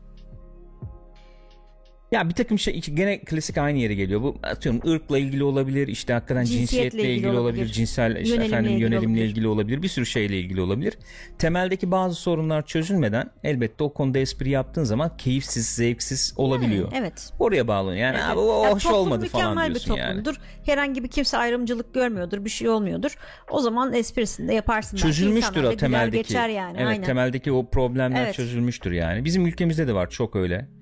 [2.12, 4.22] Ya bir takım şey gene klasik aynı yere geliyor.
[4.22, 7.74] Bu atıyorum ırkla ilgili olabilir, işte hakikaten Cinsiyetle cinsiyetle ilgili, ilgili olabilir, olabilir.
[7.74, 9.26] cinsel işte Yönelimle efendim ilgili yönelimle olabilir.
[9.26, 10.94] ilgili olabilir, bir sürü şeyle ilgili olabilir.
[11.38, 16.92] Temeldeki bazı sorunlar çözülmeden elbette o konuda espri yaptığın zaman keyifsiz, zevksiz olabiliyor.
[16.96, 17.34] Evet.
[17.40, 18.02] Oraya bağlanıyor.
[18.02, 20.10] Yani abi o Ya hoş olmadı falan diyorsun bir yani.
[20.10, 20.42] toplumdur.
[20.66, 23.18] Herhangi bir kimse ayrımcılık görmüyordur, bir şey olmuyordur.
[23.50, 24.98] O zaman esprisini de yaparsın.
[24.98, 26.24] çözülmüştür o temeldeki.
[26.28, 26.78] geçer yani.
[26.78, 27.04] Evet, Aynen.
[27.06, 28.36] temeldeki o problemler Evet.
[28.36, 29.26] çözülmüştür yani.
[29.26, 30.77] Bizim ülkemizde de var çok öyle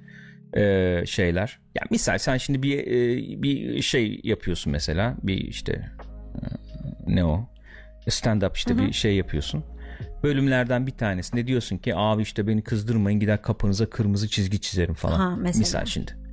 [0.56, 1.60] e, şeyler.
[1.76, 6.46] Ya misal sen şimdi bir e, bir şey yapıyorsun mesela, bir işte e,
[7.08, 7.50] ne o?
[8.10, 9.64] Stand up işte bir şey yapıyorsun.
[10.24, 15.20] Bölümlerden bir tanesinde diyorsun ki abi işte beni kızdırmayın gider kapınıza kırmızı çizgi çizerim falan.
[15.20, 15.60] Ha, mesela.
[15.60, 16.25] Misal şimdi.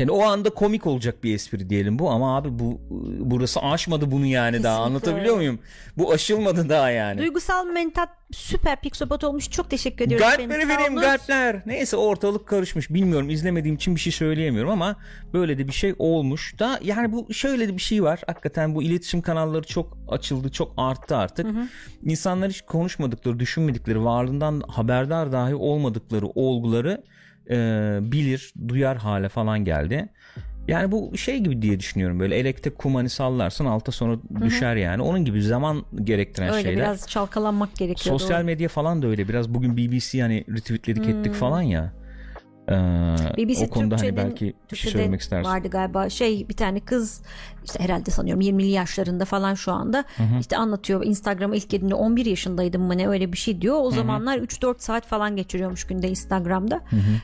[0.00, 2.80] Yani o anda komik olacak bir espri diyelim bu ama abi bu
[3.20, 5.36] burası aşmadı bunu yani daha Kesinlikle anlatabiliyor öyle.
[5.36, 5.58] muyum?
[5.96, 7.18] Bu aşılmadı daha yani.
[7.18, 9.50] Duygusal mentat süper pixopat olmuş.
[9.50, 10.26] Çok teşekkür ediyorum.
[10.28, 11.62] Galpleri vereyim galpler.
[11.66, 12.90] Neyse ortalık karışmış.
[12.90, 14.96] Bilmiyorum izlemediğim için bir şey söyleyemiyorum ama
[15.32, 18.20] böyle de bir şey olmuş da yani bu şöyle de bir şey var.
[18.26, 21.46] Hakikaten bu iletişim kanalları çok açıldı, çok arttı artık.
[22.02, 27.02] İnsanlar hiç konuşmadıkları, düşünmedikleri, varlığından haberdar dahi olmadıkları olguları
[27.50, 27.54] e,
[28.02, 30.08] bilir, duyar hale falan geldi.
[30.68, 35.02] Yani bu şey gibi diye düşünüyorum böyle elekte kum hani sallarsın alta sonra düşer yani.
[35.02, 36.76] Onun gibi zaman gerektiren Öyle şeyler.
[36.84, 38.18] biraz çalkalanmak gerekiyor.
[38.18, 38.46] Sosyal doğru.
[38.46, 39.28] medya falan da öyle.
[39.28, 41.92] Biraz bugün BBC hani retweetledik ettik falan ya.
[42.68, 42.72] Ee,
[43.36, 45.50] BBC o konuda hani Türkçe'nin- belki bir şey Türkçe'de söylemek istersin.
[45.50, 47.22] vardı galiba şey bir tane kız
[47.68, 50.04] işte herhalde sanıyorum 20'li yaşlarında falan şu anda.
[50.40, 53.76] İşte anlatıyor Instagram'a ilk girdiğinde 11 yaşındaydım mı ne öyle bir şey diyor.
[53.80, 56.80] O zamanlar 3-4 saat falan geçiriyormuş günde Instagram'da.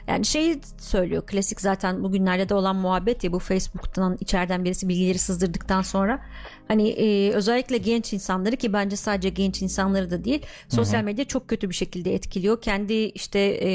[0.07, 5.19] Yani şeyi söylüyor klasik zaten bugünlerde de olan muhabbet ya bu Facebook'tan içeriden birisi bilgileri
[5.19, 6.21] sızdırdıktan sonra.
[6.69, 11.49] Hani e, özellikle genç insanları ki bence sadece genç insanları da değil sosyal medya çok
[11.49, 12.61] kötü bir şekilde etkiliyor.
[12.61, 13.71] Kendi işte e,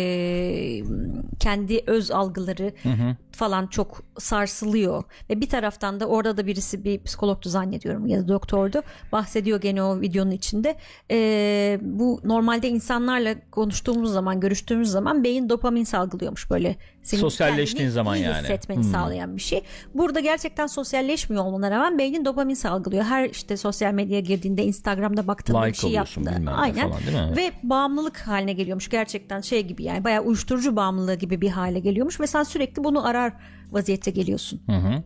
[1.40, 2.74] kendi öz algıları
[3.32, 5.04] falan çok sarsılıyor.
[5.30, 8.82] Ve bir taraftan da orada da birisi bir psikologtu zannediyorum ya da doktordu.
[9.12, 10.76] Bahsediyor gene o videonun içinde.
[11.12, 16.76] Ee, bu normalde insanlarla konuştuğumuz zaman görüştüğümüz zaman beyin dopamin salgılıyormuş böyle.
[17.02, 18.42] Senin Sosyalleştiğin zaman iyi yani.
[18.42, 19.64] hissetmeni sağlayan bir şey.
[19.94, 23.04] Burada gerçekten sosyalleşmiyor olmana rağmen beynin dopamin salgılıyor.
[23.04, 26.90] Her işte sosyal medyaya girdiğinde Instagram'da baktığında Like bir şey ne aynen.
[26.90, 27.38] falan, değil mi?
[27.38, 28.90] ve bağımlılık haline geliyormuş.
[28.90, 32.20] Gerçekten şey gibi yani bayağı uyuşturucu bağımlılığı gibi bir hale geliyormuş.
[32.20, 33.34] Ve sen sürekli bunu arar
[33.72, 34.62] vaziyette geliyorsun.
[34.66, 35.04] Hı hı.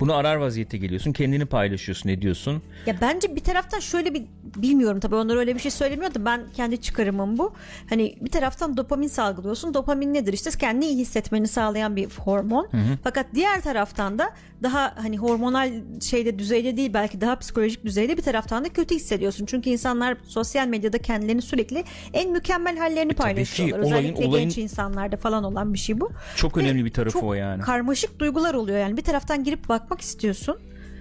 [0.00, 1.12] Bunu arar vaziyette geliyorsun.
[1.12, 2.62] Kendini paylaşıyorsun ediyorsun.
[2.86, 4.22] Ya bence bir taraftan şöyle bir
[4.56, 6.18] bilmiyorum tabii onlar öyle bir şey söylemiyordu.
[6.24, 7.52] Ben kendi çıkarımım bu.
[7.88, 9.74] Hani bir taraftan dopamin salgılıyorsun.
[9.74, 10.32] Dopamin nedir?
[10.32, 12.68] İşte kendini iyi hissetmeni sağlayan bir hormon.
[12.70, 12.98] Hı hı.
[13.04, 14.30] Fakat diğer taraftan da
[14.62, 19.46] daha hani hormonal şeyde düzeyde değil belki daha psikolojik düzeyde bir taraftan da kötü hissediyorsun.
[19.46, 23.80] Çünkü insanlar sosyal medyada kendilerini sürekli en mükemmel hallerini e, paylaşıyorlar.
[23.80, 24.44] Ki, olayın, Özellikle olayın...
[24.44, 26.10] genç insanlarda falan olan bir şey bu.
[26.36, 27.62] Çok Ve önemli bir tarafı o yani.
[27.62, 28.96] Karmaşık duygular oluyor yani.
[28.96, 30.58] Bir taraftan girip bakmak istiyorsun.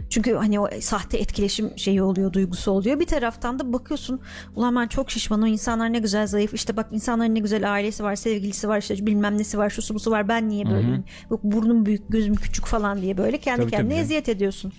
[0.09, 2.99] Çünkü hani o sahte etkileşim şeyi oluyor, duygusu oluyor.
[2.99, 4.19] Bir taraftan da bakıyorsun
[4.55, 5.47] ulan ben çok şişmanım.
[5.47, 6.53] insanlar ne güzel zayıf.
[6.53, 10.11] İşte bak insanların ne güzel ailesi var, sevgilisi var, işte bilmem nesi var, şusu busu
[10.11, 10.27] var.
[10.27, 11.03] Ben niye böyleyim?
[11.31, 14.01] Yok burnum büyük, gözüm küçük falan diye böyle kendi tabii, kendine tabii.
[14.01, 14.73] eziyet ediyorsun.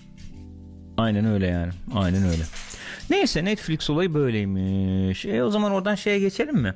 [0.97, 1.73] Aynen öyle yani.
[1.95, 2.43] Aynen öyle.
[3.11, 5.25] Neyse Netflix olayı böyleymiş.
[5.25, 6.75] E o zaman oradan şeye geçelim mi?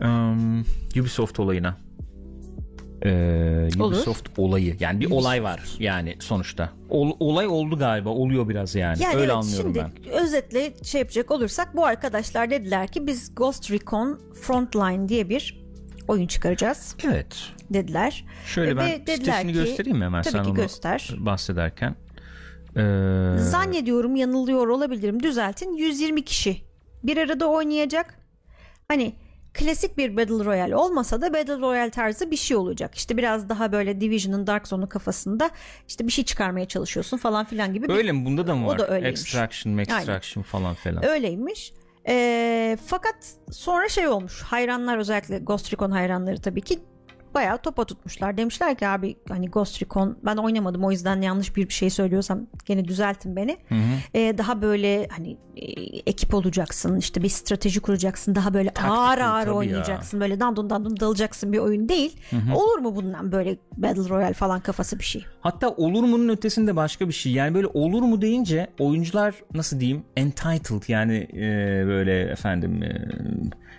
[0.00, 0.60] Um,
[1.00, 1.76] Ubisoft olayına
[3.04, 4.48] e, Ubisoft Olur.
[4.48, 4.76] olayı.
[4.80, 6.70] Yani bir olay var yani sonuçta.
[6.90, 8.08] Ol, olay oldu galiba.
[8.08, 9.02] Oluyor biraz yani.
[9.02, 10.12] yani Öyle evet, anlıyorum şimdi, ben.
[10.12, 15.62] Özetle şey yapacak olursak bu arkadaşlar dediler ki biz Ghost Recon Frontline diye bir
[16.08, 16.96] oyun çıkaracağız.
[17.04, 17.36] Evet.
[17.70, 18.24] Dediler.
[18.46, 21.14] Şöyle ben Ve sitesini ki, göstereyim mi hemen tabii sen ki göster.
[21.18, 21.96] bahsederken.
[22.76, 23.34] Ee...
[23.38, 25.22] Zannediyorum yanılıyor olabilirim.
[25.22, 25.74] Düzeltin.
[25.74, 26.62] 120 kişi
[27.04, 28.18] bir arada oynayacak.
[28.88, 29.14] Hani
[29.54, 32.94] klasik bir Battle Royale olmasa da Battle Royale tarzı bir şey olacak.
[32.94, 35.50] İşte biraz daha böyle Division'ın Dark Zone'u kafasında
[35.88, 37.92] işte bir şey çıkarmaya çalışıyorsun falan filan gibi.
[37.92, 38.24] Öyle mi?
[38.24, 38.74] Bunda da mı var?
[38.74, 39.20] O da öyleymiş.
[39.20, 41.04] Extraction, extraction falan filan.
[41.04, 41.72] Öyleymiş.
[42.08, 43.14] E, fakat
[43.50, 44.42] sonra şey olmuş.
[44.42, 46.78] Hayranlar özellikle Ghost Recon hayranları tabii ki
[47.34, 48.36] bayağı topa tutmuşlar.
[48.36, 52.84] Demişler ki abi hani Ghost Recon ben oynamadım o yüzden yanlış bir şey söylüyorsam gene
[52.88, 53.56] düzeltin beni.
[53.68, 53.78] Hı hı.
[54.14, 55.64] Ee, daha böyle hani e,
[56.06, 60.20] ekip olacaksın işte bir strateji kuracaksın daha böyle Taktik ağır ağır oynayacaksın ya.
[60.20, 62.16] böyle dandun dandun dalacaksın bir oyun değil.
[62.30, 62.56] Hı hı.
[62.56, 65.24] Olur mu bundan böyle Battle Royale falan kafası bir şey?
[65.40, 70.04] Hatta olur mu'nun ötesinde başka bir şey yani böyle olur mu deyince oyuncular nasıl diyeyim
[70.16, 71.40] entitled yani e,
[71.86, 73.08] böyle efendim e,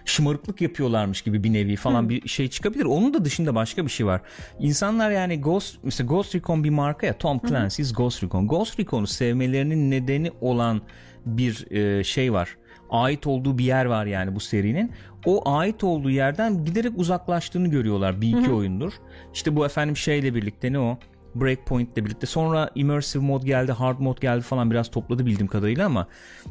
[0.06, 2.10] şımarıklık yapıyorlarmış gibi bir nevi falan hmm.
[2.10, 2.86] bir şey çıkabilir.
[2.86, 4.22] Onun da dışında başka bir şey var.
[4.60, 7.96] İnsanlar yani Ghost mesela Ghost Recon bir marka ya Tom Clancy's hmm.
[7.96, 8.48] Ghost Recon.
[8.48, 10.82] Ghost Recon'u sevmelerinin nedeni olan
[11.26, 12.58] bir e, şey var
[12.94, 14.92] ait olduğu bir yer var yani bu serinin.
[15.26, 18.94] O ait olduğu yerden giderek uzaklaştığını görüyorlar bir iki hı oyundur.
[19.34, 20.98] İşte bu efendim şeyle birlikte ne o?
[21.36, 22.28] Breakpoint ile birlikte.
[22.28, 26.08] Sonra immersive mod geldi, hard mod geldi falan biraz topladı bildiğim kadarıyla ama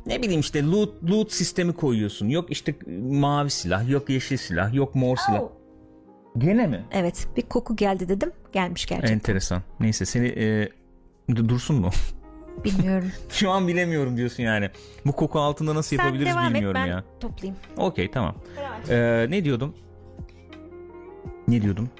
[0.06, 2.28] ne bileyim işte loot loot sistemi koyuyorsun.
[2.28, 2.74] Yok işte
[3.10, 5.42] mavi silah, yok yeşil silah, yok mor silah.
[5.42, 5.52] Oh.
[6.38, 6.84] Gene mi?
[6.92, 8.32] Evet, bir koku geldi dedim.
[8.52, 9.14] Gelmiş gerçekten.
[9.14, 9.62] Enteresan.
[9.80, 10.68] Neyse seni e,
[11.36, 11.90] dursun mu?
[12.64, 13.12] Bilmiyorum.
[13.28, 14.70] Şu an bilemiyorum diyorsun yani.
[15.06, 17.04] Bu koku altında nasıl Sen yapabiliriz devam bilmiyorum et, ben ya.
[17.20, 17.60] toplayayım.
[17.76, 18.34] Okey tamam.
[18.88, 19.74] Ee, ne diyordum?
[21.48, 21.90] Ne diyordum?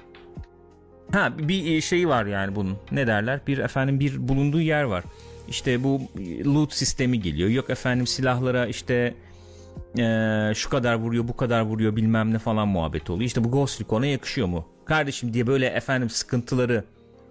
[1.13, 2.77] Ha bir şey var yani bunun.
[2.91, 3.39] Ne derler?
[3.47, 5.03] Bir efendim bir bulunduğu yer var.
[5.47, 6.01] İşte bu
[6.45, 7.49] loot sistemi geliyor.
[7.49, 9.15] Yok efendim silahlara işte
[9.99, 13.27] ee, şu kadar vuruyor bu kadar vuruyor bilmem ne falan muhabbet oluyor.
[13.27, 14.67] İşte bu Ghost Recon'a yakışıyor mu?
[14.85, 16.83] Kardeşim diye böyle efendim sıkıntıları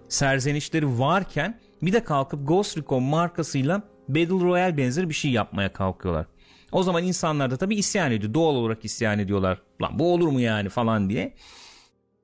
[0.09, 6.25] serzenişleri varken bir de kalkıp Ghost Recon markasıyla Battle Royale benzer bir şey yapmaya kalkıyorlar.
[6.71, 8.33] O zaman insanlar da tabii isyan ediyor.
[8.33, 9.61] Doğal olarak isyan ediyorlar.
[9.81, 11.33] Lan bu olur mu yani falan diye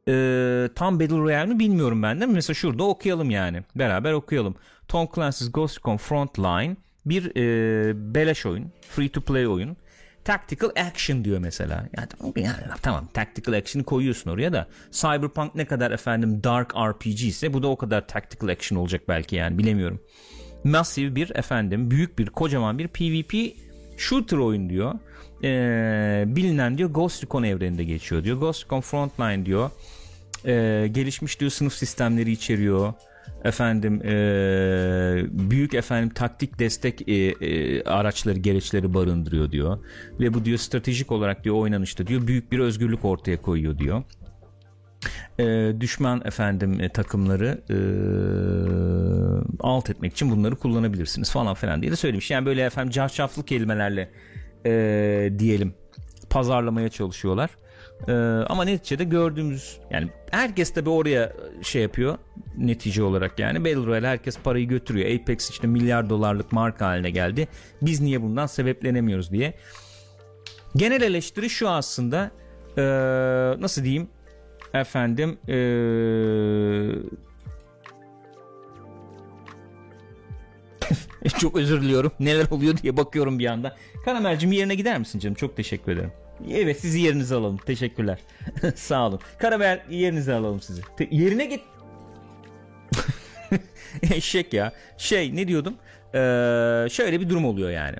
[0.09, 2.25] e, tam Battle Royale mi bilmiyorum ben de.
[2.25, 3.63] Mesela şurada okuyalım yani.
[3.75, 4.55] Beraber okuyalım.
[4.87, 8.71] Tom Clancy's Ghost Recon Frontline bir e, beleş oyun.
[8.89, 9.77] Free to play oyun.
[10.25, 11.89] Tactical action diyor mesela.
[11.97, 17.53] Yani, yani tamam tactical action'ı koyuyorsun oraya da Cyberpunk ne kadar efendim dark RPG ise
[17.53, 20.01] bu da o kadar tactical action olacak belki yani bilemiyorum.
[20.63, 23.55] Massive bir efendim büyük bir kocaman bir PvP
[23.97, 24.93] shooter oyun diyor.
[25.43, 28.37] Ee, bilinen diyor Ghost Recon evreninde geçiyor diyor.
[28.37, 29.71] Ghost Recon Frontline diyor
[30.45, 32.93] e, gelişmiş diyor sınıf sistemleri içeriyor.
[33.43, 34.11] Efendim e,
[35.31, 39.79] büyük efendim taktik destek e, e, araçları gereçleri barındırıyor diyor.
[40.19, 44.03] Ve bu diyor stratejik olarak diyor oynanışta diyor büyük bir özgürlük ortaya koyuyor diyor.
[45.39, 47.77] E, düşman efendim e, takımları e,
[49.59, 52.31] alt etmek için bunları kullanabilirsiniz falan filan diye de söylemiş.
[52.31, 54.09] Yani böyle efendim cafcaflı kelimelerle
[54.65, 55.73] e, diyelim
[56.29, 57.49] pazarlamaya çalışıyorlar
[58.07, 58.11] ee,
[58.49, 62.17] ama neticede gördüğümüz yani herkes tabi oraya şey yapıyor
[62.57, 65.21] netice olarak yani Battle Royale herkes parayı götürüyor.
[65.21, 67.47] Apex işte milyar dolarlık marka haline geldi.
[67.81, 69.53] Biz niye bundan sebeplenemiyoruz diye.
[70.75, 72.31] Genel eleştiri şu aslında
[72.77, 72.81] ee,
[73.61, 74.07] nasıl diyeyim
[74.73, 75.53] efendim ee,
[81.39, 82.11] çok özür diliyorum.
[82.19, 83.75] Neler oluyor diye bakıyorum bir anda.
[84.05, 85.35] Karamelcim yerine gider misin canım?
[85.35, 86.11] Çok teşekkür ederim.
[86.51, 87.57] Evet sizi yerinize alalım.
[87.57, 88.19] Teşekkürler.
[88.75, 89.19] Sağ olun.
[89.39, 90.81] Karabel yerinize alalım sizi.
[90.97, 91.61] Te- yerine git.
[94.11, 94.73] Eşek ya.
[94.97, 95.75] Şey ne diyordum?
[96.13, 97.95] Ee, şöyle bir durum oluyor yani.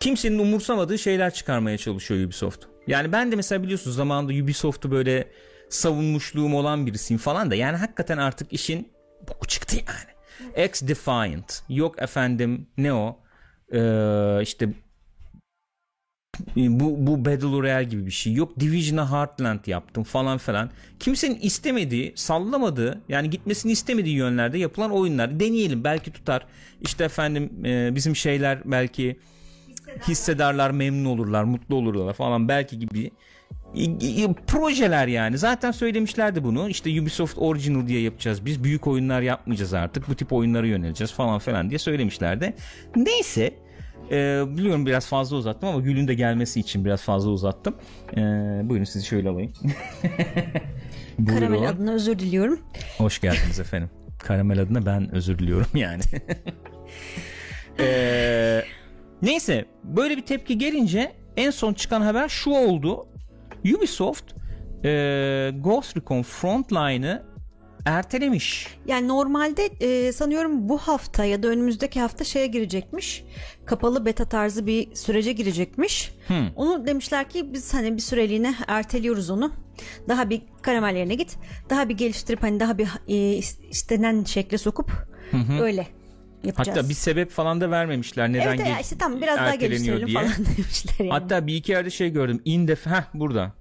[0.00, 2.64] Kimsenin umursamadığı şeyler çıkarmaya çalışıyor Ubisoft.
[2.86, 5.28] Yani ben de mesela biliyorsunuz zamanında Ubisoft'u böyle
[5.68, 8.88] savunmuşluğum olan birisiyim falan da yani hakikaten artık işin
[9.28, 10.66] boku çıktı yani.
[10.66, 13.24] X Defiant yok efendim ne o
[13.72, 14.68] ee, işte
[16.56, 18.32] bu, bu Battle Royale gibi bir şey.
[18.32, 20.70] Yok Division'a Heartland yaptım falan falan
[21.00, 25.40] kimsenin istemediği sallamadığı yani gitmesini istemediği yönlerde yapılan oyunlar.
[25.40, 26.46] Deneyelim belki tutar.
[26.82, 29.18] İşte efendim e, bizim şeyler belki
[30.08, 30.70] hissedarlar.
[30.70, 33.10] memnun olurlar mutlu olurlar falan belki gibi.
[34.46, 35.38] Projeler yani.
[35.38, 36.68] Zaten söylemişlerdi bunu.
[36.68, 38.64] İşte Ubisoft Original diye yapacağız biz.
[38.64, 40.08] Büyük oyunlar yapmayacağız artık.
[40.08, 42.54] Bu tip oyunlara yöneleceğiz falan falan diye söylemişlerdi.
[42.96, 43.63] Neyse
[44.10, 47.74] ee, biliyorum biraz fazla uzattım ama Gül'ün de gelmesi için biraz fazla uzattım.
[48.12, 48.20] Ee,
[48.64, 49.52] buyurun sizi şöyle alayım.
[51.28, 52.60] Karamel adına özür diliyorum.
[52.98, 53.90] Hoş geldiniz efendim.
[54.18, 56.02] Karamel adına ben özür diliyorum yani.
[57.80, 58.62] ee,
[59.22, 63.06] neyse böyle bir tepki gelince en son çıkan haber şu oldu.
[63.76, 64.24] Ubisoft
[64.84, 67.22] e, Ghost Recon Frontline'ı
[67.84, 68.66] ertelemiş.
[68.86, 73.24] Yani normalde e, sanıyorum bu hafta ya da önümüzdeki hafta şeye girecekmiş.
[73.64, 76.14] Kapalı beta tarzı bir sürece girecekmiş.
[76.26, 76.48] Hmm.
[76.56, 79.52] Onu demişler ki biz hani bir süreliğine erteliyoruz onu.
[80.08, 81.36] Daha bir karamel yerine git.
[81.70, 83.14] Daha bir geliştirip hani daha bir e,
[83.70, 84.90] istenen şekle sokup
[85.30, 85.62] hı hı.
[85.62, 85.86] öyle
[86.44, 86.78] yapacağız.
[86.78, 90.18] Hatta bir sebep falan da vermemişler neden evet, işte tam biraz daha geliştirelim diye.
[90.18, 91.10] falan demişler yani.
[91.10, 92.42] Hatta bir iki yerde şey gördüm.
[92.44, 93.52] In def heh burada.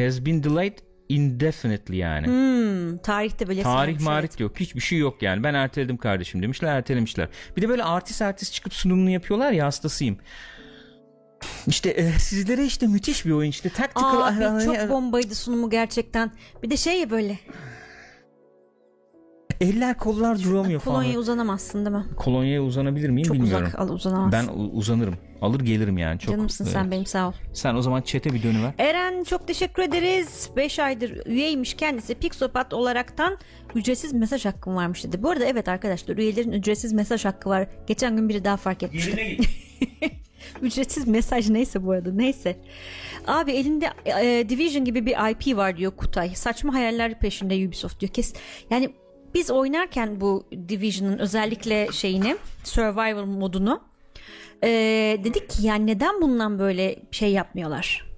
[0.00, 0.78] Has been delayed
[1.08, 2.26] indefinitely yani.
[2.26, 4.40] Hmm, tarihte böyle Tarih marif evet.
[4.40, 4.60] yok.
[4.60, 5.42] Hiçbir şey yok yani.
[5.42, 7.28] Ben erteledim kardeşim demişler ertelemişler.
[7.56, 10.18] Bir de böyle artist artist çıkıp sunumunu yapıyorlar ya hastasıyım.
[11.66, 14.20] İşte e, sizlere işte müthiş bir oyun işte tactical.
[14.20, 16.32] Aa, çok bombaydı sunumu gerçekten.
[16.62, 17.38] Bir de şey ya böyle
[19.60, 20.96] Eller kollar duramıyor falan.
[20.96, 22.04] Kolonya'ya uzanamazsın değil mi?
[22.16, 23.64] Kolonya'ya uzanabilir miyim Çok bilmiyorum.
[23.64, 24.48] Çok uzak al uzanamazsın.
[24.48, 25.14] Ben uzanırım.
[25.40, 26.18] Alır gelirim yani.
[26.18, 26.72] Çok, Canımsın evet.
[26.72, 27.32] sen benim sağ ol.
[27.52, 28.72] Sen o zaman çete bir dönüver.
[28.78, 30.50] Eren çok teşekkür ederiz.
[30.56, 32.14] 5 aydır üyeymiş kendisi.
[32.14, 33.38] Pixopat olaraktan
[33.74, 35.22] ücretsiz mesaj hakkım varmış dedi.
[35.22, 37.66] Bu arada evet arkadaşlar üyelerin ücretsiz mesaj hakkı var.
[37.86, 39.38] Geçen gün biri daha fark etmişti.
[40.62, 42.56] ücretsiz mesaj neyse bu arada neyse.
[43.26, 46.34] Abi elinde e, Division gibi bir IP var diyor Kutay.
[46.34, 48.12] Saçma hayaller peşinde Ubisoft diyor.
[48.12, 48.34] Kes
[48.70, 48.90] yani
[49.34, 53.80] biz oynarken bu Division'ın özellikle şeyini survival modunu
[54.64, 54.68] e,
[55.24, 58.08] dedik ki yani neden bundan böyle şey yapmıyorlar?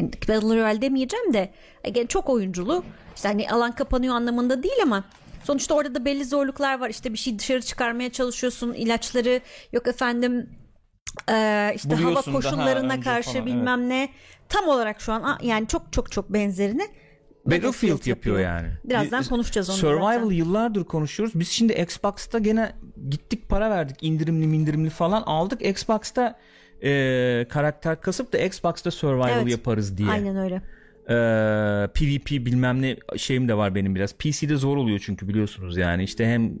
[0.00, 1.50] Battle Royale demeyeceğim de
[1.96, 2.84] yani çok oyunculu.
[3.16, 5.04] İşte hani alan kapanıyor anlamında değil ama
[5.44, 6.90] sonuçta orada da belli zorluklar var.
[6.90, 8.72] İşte bir şey dışarı çıkarmaya çalışıyorsun.
[8.72, 9.40] ilaçları
[9.72, 10.50] yok efendim
[11.30, 13.88] e, işte Buluyorsun hava koşullarına karşı falan, bilmem evet.
[13.88, 14.08] ne.
[14.48, 16.88] Tam olarak şu an yani çok çok çok benzerini
[17.46, 18.68] Battlefield yapıyor yani.
[18.84, 19.76] Birazdan konuşacağız onu.
[19.76, 20.30] Survival zaten.
[20.30, 21.40] yıllardır konuşuyoruz.
[21.40, 22.72] Biz şimdi Xbox'ta gene
[23.10, 25.62] gittik para verdik indirimli indirimli falan aldık.
[25.66, 26.38] Xbox'ta
[26.82, 30.08] e, karakter kasıp da Xbox'ta Survival evet, yaparız diye.
[30.08, 30.62] Aynen öyle.
[31.08, 34.14] Ee, PvP bilmem ne şeyim de var benim biraz.
[34.14, 36.52] PC'de zor oluyor çünkü biliyorsunuz yani işte hem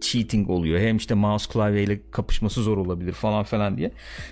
[0.00, 3.90] cheating oluyor hem işte mouse klavyeyle kapışması zor olabilir falan falan diye.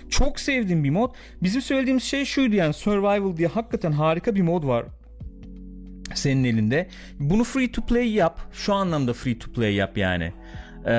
[0.09, 1.13] Çok sevdiğim bir mod.
[1.43, 4.85] Bizim söylediğimiz şey şuydu yani Survival diye hakikaten harika bir mod var
[6.15, 6.87] senin elinde.
[7.19, 8.39] Bunu free to play yap.
[8.51, 10.33] Şu anlamda free to play yap yani.
[10.85, 10.91] Ee,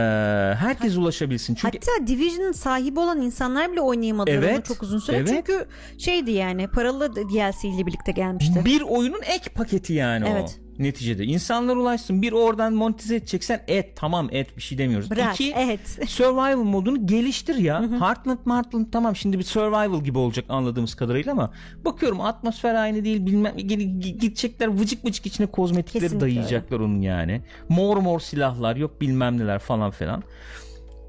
[0.58, 1.54] herkes ulaşabilsin.
[1.54, 5.16] Çünkü Hatta Division sahibi olan insanlar bile oynayamadı evet, çok uzun süre.
[5.16, 5.28] Evet.
[5.28, 5.66] Çünkü
[5.98, 8.64] şeydi yani paralı DLC ile birlikte gelmişti.
[8.64, 10.60] Bir oyunun ek paketi yani evet.
[10.66, 11.24] o neticede.
[11.24, 12.22] İnsanlar ulaşsın.
[12.22, 15.10] Bir oradan monetize edeceksen et tamam et bir şey demiyoruz.
[15.10, 15.98] Bırak İki, et.
[16.08, 17.82] survival modunu geliştir ya.
[18.00, 21.52] Heartland Heartland tamam şimdi bir survival gibi olacak anladığımız kadarıyla ama
[21.84, 26.84] bakıyorum atmosfer aynı değil bilmem gidecekler vıcık vıcık içine kozmetikleri Kesinlikle dayayacaklar öyle.
[26.84, 27.42] onun yani.
[27.68, 30.22] Mor mor silahlar yok bilmem neler falan filan.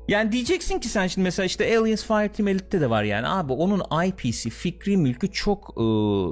[0.07, 3.82] Yani diyeceksin ki sen şimdi mesela işte Aliens Fireteam Elite'de de var yani abi onun
[4.05, 6.32] IP'si fikri mülkü çok ıı,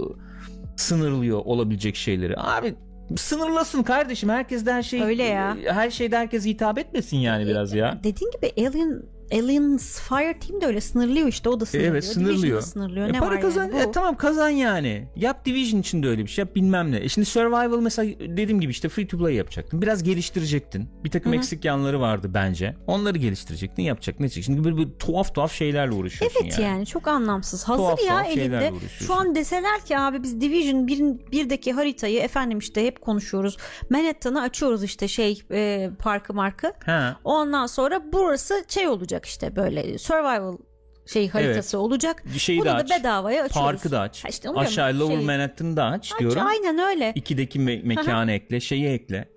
[0.78, 2.38] sınırlıyor olabilecek şeyleri.
[2.38, 2.76] Abi
[3.18, 4.30] sınırlasın kardeşim.
[4.30, 5.58] Herkes de her şey Öyle ya.
[5.66, 8.00] Her şeyde herkes hitap etmesin yani biraz ya.
[8.04, 11.94] Dediğin gibi Alien Aliens Fire Team de öyle sınırlıyor işte o da sınırlıyor.
[11.94, 12.62] Evet sınırlıyor.
[12.62, 13.08] sınırlıyor.
[13.08, 13.64] E, ne para var kazan.
[13.64, 13.82] Yani?
[13.82, 15.08] E, tamam kazan yani.
[15.16, 16.98] Yap Division için de öyle bir şey yap bilmem ne.
[16.98, 19.82] E şimdi Survival mesela dediğim gibi işte free to play yapacaktın.
[19.82, 20.90] Biraz geliştirecektin.
[21.04, 21.40] Bir takım Hı-hı.
[21.40, 22.76] eksik yanları vardı bence.
[22.88, 26.64] Onları geliştirecektin yapacak ne Şimdi böyle, böyle tuhaf tuhaf şeylerle uğraşıyorsun evet yani.
[26.64, 27.64] yani çok anlamsız.
[27.64, 28.74] Hazır tuhaf, ya tuhaf elinde.
[29.00, 33.58] Şu an deseler ki abi biz Division 1'in birdeki haritayı efendim işte hep konuşuyoruz.
[33.90, 36.74] Manhattan'ı açıyoruz işte şey e, parkı markı.
[36.86, 37.20] Ha.
[37.24, 40.58] Ondan sonra burası şey olacak işte böyle survival
[41.06, 41.86] şey haritası evet.
[41.86, 42.24] olacak.
[42.38, 42.90] Şeyi Bunu da aç.
[42.90, 43.72] bedavaya açıyoruz.
[43.72, 44.24] Parkı da aç.
[44.24, 45.26] Ha işte Aşağı Lower şey...
[45.26, 46.42] Manhattan'ı da aç, aç diyorum.
[46.48, 47.12] Aynen öyle.
[47.16, 49.30] İkideki me- mekanı ekle, şeyi ekle.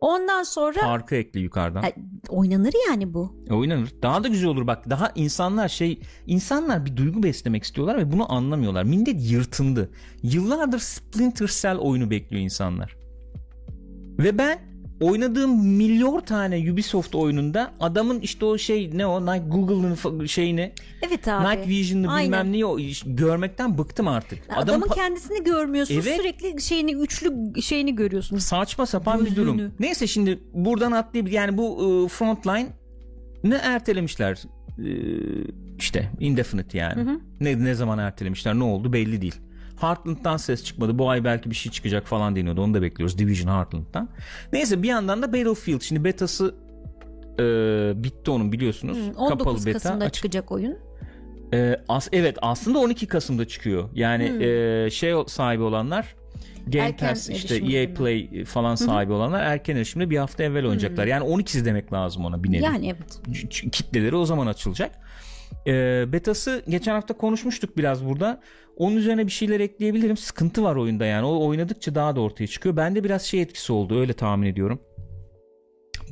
[0.00, 1.82] Ondan sonra Parkı ekle yukarıdan.
[1.82, 1.88] Ha,
[2.28, 3.44] oynanır yani bu.
[3.50, 3.90] Oynanır.
[4.02, 4.90] Daha da güzel olur bak.
[4.90, 8.84] Daha insanlar şey insanlar bir duygu beslemek istiyorlar ve bunu anlamıyorlar.
[8.84, 9.90] Millet yırtındı.
[10.22, 12.96] Yıllardır Splinter Cell oyunu bekliyor insanlar.
[14.18, 14.69] Ve ben
[15.00, 20.72] oynadığım milyon tane Ubisoft oyununda adamın işte o şey ne o Night Google'ın şeyini
[21.08, 21.48] Evet abi.
[21.48, 24.38] Night Vision'ı bilmem neyi o görmekten bıktım artık.
[24.56, 25.94] Adamın pa- kendisini görmüyorsun.
[25.94, 26.16] Evet.
[26.16, 27.32] Sürekli şeyini üçlü
[27.62, 28.38] şeyini görüyorsun.
[28.38, 29.56] saçma sapan bir durum.
[29.56, 29.72] Gözlüğünü.
[29.80, 31.64] Neyse şimdi buradan atlayıp yani bu
[32.04, 32.66] e, frontline
[33.44, 34.38] ne ertelemişler
[34.78, 34.90] E,
[35.78, 37.18] işte indefinite yani.
[37.40, 39.34] Ne ne zaman ertelemişler ne oldu belli değil.
[39.82, 40.98] Heartland'dan ses çıkmadı.
[40.98, 42.62] Bu ay belki bir şey çıkacak falan deniyordu.
[42.62, 43.18] Onu da bekliyoruz.
[43.18, 44.08] Division Heartland'dan.
[44.52, 45.80] Neyse bir yandan da Battlefield.
[45.80, 46.54] Şimdi betası
[47.38, 47.42] e,
[48.04, 48.98] bitti onun biliyorsunuz.
[48.98, 49.72] Hı, 19 Kapalı beta.
[49.72, 50.78] Kasım'da Açık- çıkacak oyun.
[51.54, 53.88] e, as evet aslında 12 Kasım'da çıkıyor.
[53.94, 56.14] Yani e, şey sahibi olanlar
[56.66, 57.94] Game Erken Pass işte EA üzerinden.
[57.94, 61.06] Play falan sahibi olanlar erken erişimde bir hafta evvel oynayacaklar.
[61.06, 62.62] Yani 12'si demek lazım ona bir nevi.
[62.64, 63.40] Yani evet.
[63.72, 64.90] Kitleleri o zaman açılacak.
[65.66, 68.40] E, betası geçen hafta konuşmuştuk biraz burada.
[68.76, 70.16] Onun üzerine bir şeyler ekleyebilirim.
[70.16, 71.26] Sıkıntı var oyunda yani.
[71.26, 72.76] O oynadıkça daha da ortaya çıkıyor.
[72.76, 74.80] Bende biraz şey etkisi oldu öyle tahmin ediyorum.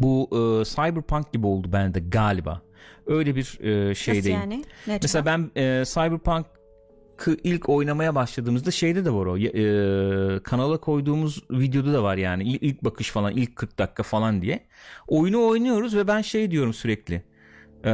[0.00, 2.62] Bu e, Cyberpunk gibi oldu bende galiba.
[3.06, 4.38] Öyle bir e, Nasıl şeydeyim.
[4.38, 4.64] yani?
[4.86, 11.42] Ne Mesela ben e, Cyberpunk'ı ilk oynamaya başladığımızda şeyde de var o e, kanala koyduğumuz
[11.50, 14.66] videoda da var yani İl- ilk bakış falan ilk 40 dakika falan diye.
[15.08, 17.22] Oyunu oynuyoruz ve ben şey diyorum sürekli.
[17.84, 17.90] E,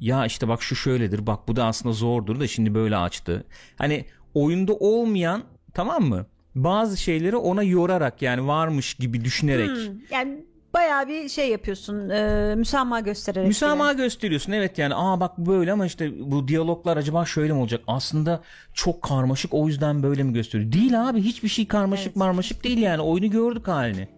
[0.00, 3.44] ya işte bak şu şöyledir bak bu da aslında zordur da şimdi böyle açtı.
[3.78, 4.04] Hani
[4.34, 5.42] oyunda olmayan
[5.74, 6.26] tamam mı?
[6.54, 12.08] Bazı şeyleri ona yorarak yani varmış gibi düşünerek Hmm, yani bayağı bir şey yapıyorsun.
[12.10, 13.48] E, müsamaha göstererek.
[13.48, 17.80] Müsamaha gösteriyorsun evet yani aa bak böyle ama işte bu diyaloglar acaba şöyle mi olacak?
[17.86, 18.42] Aslında
[18.74, 20.72] çok karmaşık o yüzden böyle mi gösteriyor?
[20.72, 22.16] Değil abi hiçbir şey karmaşık Evet.
[22.16, 24.08] marmaşık değil yani oyunu gördük halini.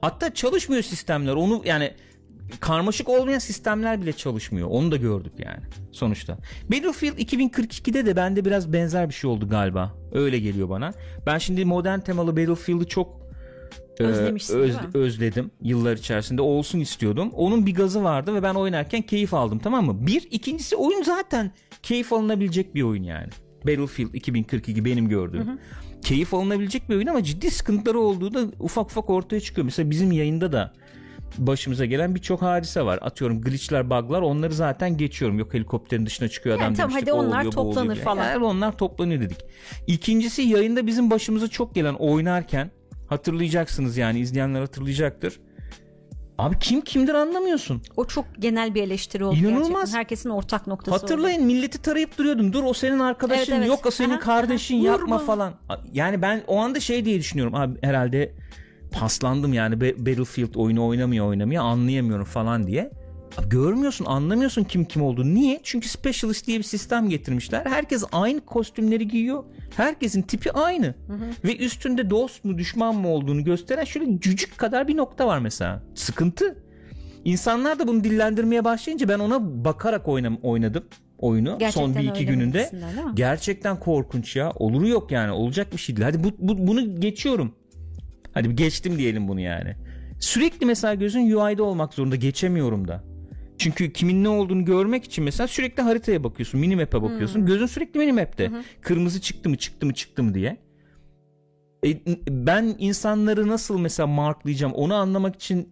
[0.00, 1.92] Hatta çalışmıyor sistemler onu yani
[2.60, 4.68] karmaşık olmayan sistemler bile çalışmıyor.
[4.70, 5.60] Onu da gördük yani
[5.92, 6.38] sonuçta.
[6.72, 9.94] Battlefield 2042'de de bende biraz benzer bir şey oldu galiba.
[10.12, 10.92] Öyle geliyor bana.
[11.26, 13.20] Ben şimdi modern temalı Battlefield'ı çok
[14.00, 17.30] e, Özlemişsin, öz- özledim yıllar içerisinde olsun istiyordum.
[17.34, 20.06] Onun bir gazı vardı ve ben oynarken keyif aldım tamam mı?
[20.06, 21.50] Bir ikincisi oyun zaten
[21.82, 23.28] keyif alınabilecek bir oyun yani.
[23.66, 25.58] Battlefield 2042 benim gördüğüm.
[26.02, 29.64] Keyif alınabilecek bir oyun ama ciddi sıkıntıları olduğu da ufak ufak ortaya çıkıyor.
[29.64, 30.72] Mesela bizim yayında da
[31.38, 32.98] başımıza gelen birçok hadise var.
[33.02, 35.38] Atıyorum glitchler, bug'lar onları zaten geçiyorum.
[35.38, 37.08] Yok helikopterin dışına çıkıyor adam Yani tamam, demiştik.
[37.12, 38.24] hadi onlar oluyor, toplanır falan.
[38.24, 39.38] Yani onlar toplanıyor dedik.
[39.86, 42.70] İkincisi yayında bizim başımıza çok gelen oynarken
[43.08, 45.40] hatırlayacaksınız yani izleyenler hatırlayacaktır.
[46.38, 47.82] Abi kim kimdir anlamıyorsun.
[47.96, 49.68] O çok genel bir eleştiri oldu İnanılmaz.
[49.68, 49.98] gerçekten.
[49.98, 51.02] Herkesin ortak noktası oldu.
[51.02, 52.52] Hatırlayın milleti tarayıp duruyordum.
[52.52, 53.68] Dur o senin arkadaşın Evet, evet.
[53.68, 54.86] yok o senin Aha, kardeşin aha.
[54.86, 55.18] yapma Vurma.
[55.18, 55.54] falan.
[55.92, 57.54] Yani ben o anda şey diye düşünüyorum.
[57.54, 58.34] Abi herhalde
[58.92, 62.90] paslandım yani Battlefield oyunu oynamıyor oynamıyor anlayamıyorum falan diye.
[63.38, 65.34] Abi görmüyorsun anlamıyorsun kim kim olduğunu.
[65.34, 65.60] Niye?
[65.62, 67.66] Çünkü Specialist diye bir sistem getirmişler.
[67.66, 69.44] Herkes aynı kostümleri giyiyor.
[69.76, 70.94] Herkesin tipi aynı.
[71.44, 75.82] Ve üstünde dost mu düşman mı olduğunu gösteren şöyle cücük kadar bir nokta var mesela.
[75.94, 76.56] Sıkıntı.
[77.24, 80.84] İnsanlar da bunu dillendirmeye başlayınca ben ona bakarak oynam oynadım
[81.18, 82.58] oyunu Gerçekten son bir iki gününde.
[83.14, 84.50] Gerçekten korkunç ya.
[84.50, 85.32] Oluru yok yani.
[85.32, 86.06] Olacak bir şey değil.
[86.06, 87.54] Hadi bu, bu- bunu geçiyorum.
[88.34, 89.74] Hadi geçtim diyelim bunu yani.
[90.20, 92.16] Sürekli mesela gözün UI'de olmak zorunda.
[92.16, 93.04] Geçemiyorum da.
[93.58, 96.60] Çünkü kimin ne olduğunu görmek için mesela sürekli haritaya bakıyorsun.
[96.60, 97.46] Minimap'e bakıyorsun.
[97.46, 98.50] Gözün sürekli minimap'te.
[98.80, 100.56] Kırmızı çıktı mı çıktı mı çıktı mı diye.
[101.86, 105.68] E, ben insanları nasıl mesela marklayacağım onu anlamak için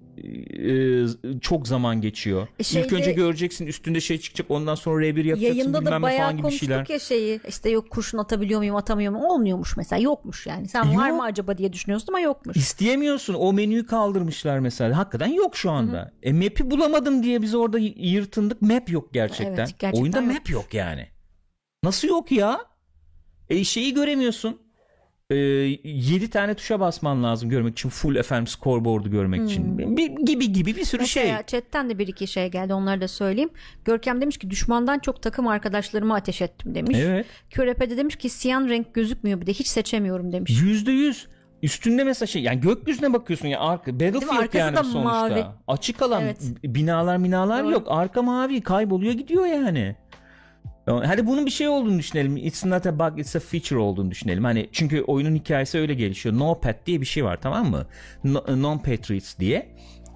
[1.32, 2.48] e, çok zaman geçiyor.
[2.58, 6.18] E şeyde- İlk önce göreceksin üstünde şey çıkacak ondan sonra R1 yapacaksın Yayında da bayağı
[6.20, 6.86] falan gibi konuştuk şeyler.
[6.88, 11.08] ya şeyi işte yok kurşun atabiliyor muyum atamıyor muyum olmuyormuş mesela yokmuş yani sen var
[11.08, 11.16] Yok.
[11.16, 12.56] mı acaba diye düşünüyorsun ama yokmuş.
[12.56, 13.34] İsteyemiyorsun.
[13.34, 14.98] O menüyü kaldırmışlar mesela.
[14.98, 16.12] Hakikaten yok şu anda.
[16.22, 18.62] E map'i bulamadım diye biz orada yırtındık.
[18.62, 19.46] Map yok gerçekten.
[19.46, 20.32] Evet, gerçekten Oyunda yok.
[20.32, 21.06] map yok yani.
[21.82, 22.60] Nasıl yok ya?
[23.50, 24.67] E şeyi göremiyorsun.
[25.30, 27.88] E, 7 tane tuşa basman lazım görmek için.
[27.88, 29.78] Full FM scoreboard'u görmek için.
[29.96, 31.22] Bir, gibi gibi bir sürü şey.
[31.22, 31.30] Hmm.
[31.30, 33.50] Mesela chatten de bir iki şey geldi onları da söyleyeyim.
[33.84, 36.98] Görkem demiş ki düşmandan çok takım arkadaşlarımı ateş ettim demiş.
[37.00, 37.26] Evet.
[37.50, 40.60] Kürepe de demiş ki siyan renk gözükmüyor bir de hiç seçemiyorum demiş.
[40.62, 41.26] Yüzde yüz.
[41.62, 45.00] Üstünde mesela şey yani gökyüzüne bakıyorsun ya arka Battlefield yani da sonuçta.
[45.02, 45.44] mavi.
[45.68, 46.38] Açık alan Evet.
[46.64, 47.72] binalar minalar Doğru.
[47.72, 47.86] yok.
[47.90, 49.96] Arka mavi kayboluyor gidiyor yani.
[50.88, 52.36] Hadi bunun bir şey olduğunu düşünelim.
[52.36, 54.44] It's not a bug, it's a feature olduğunu düşünelim.
[54.44, 56.38] Hani çünkü oyunun hikayesi öyle gelişiyor.
[56.38, 57.86] No Pet diye bir şey var tamam mı?
[58.24, 59.68] No, Non Patriots diye.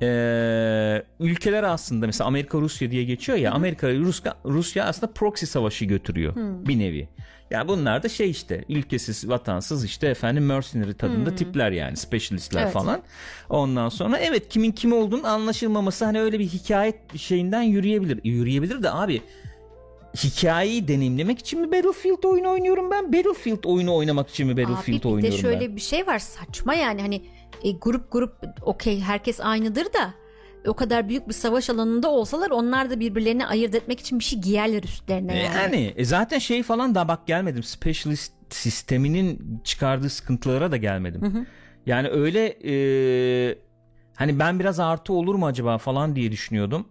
[0.03, 5.85] Ee, ülkeler aslında mesela Amerika Rusya diye geçiyor ya Amerika Rusya, Rusya aslında proxy savaşı
[5.85, 7.09] götürüyor bir nevi.
[7.51, 12.73] Yani bunlar da şey işte ülkesiz vatansız işte efendim mercenary tadında tipler yani specialistler Evet.
[12.73, 13.03] falan.
[13.51, 18.21] Ondan sonra evet kimin kim olduğunu anlaşılmaması hani öyle bir hikaye şeyinden yürüyebilir.
[18.25, 19.23] Yürüyebilir de abi
[20.17, 23.13] hikayeyi deneyimlemek için mi Battlefield oyunu oynuyorum ben?
[23.13, 25.77] Battlefield oyunu oynamak için mi Battlefield Abi bir de oynuyorum şöyle ben?
[25.77, 27.23] bir şey var saçma yani hani
[27.63, 30.15] e, grup grup okey herkes aynıdır da
[30.67, 34.39] o kadar büyük bir savaş alanında olsalar onlar da birbirlerini ayırt etmek için bir şey
[34.41, 35.57] giyerler üstlerine yani.
[35.57, 37.63] Yani e, zaten şey falan da bak gelmedim.
[37.63, 41.47] Specialist sisteminin çıkardığı sıkıntılara da gelmedim.
[41.87, 42.75] Yani öyle e,
[44.15, 46.87] hani ben biraz artı olur mu acaba falan diye düşünüyordum.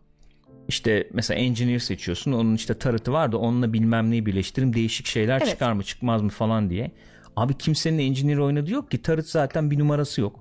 [0.68, 2.32] İşte mesela engineer seçiyorsun.
[2.32, 5.50] Onun işte tarıtı var da onunla bilmem neyi birleştirim değişik şeyler Evet.
[5.50, 6.92] çıkar mı çıkmaz mı falan diye.
[7.36, 9.02] Abi kimsenin engineer oynadığı yok ki.
[9.02, 10.40] Tarıt zaten bir numarası yok.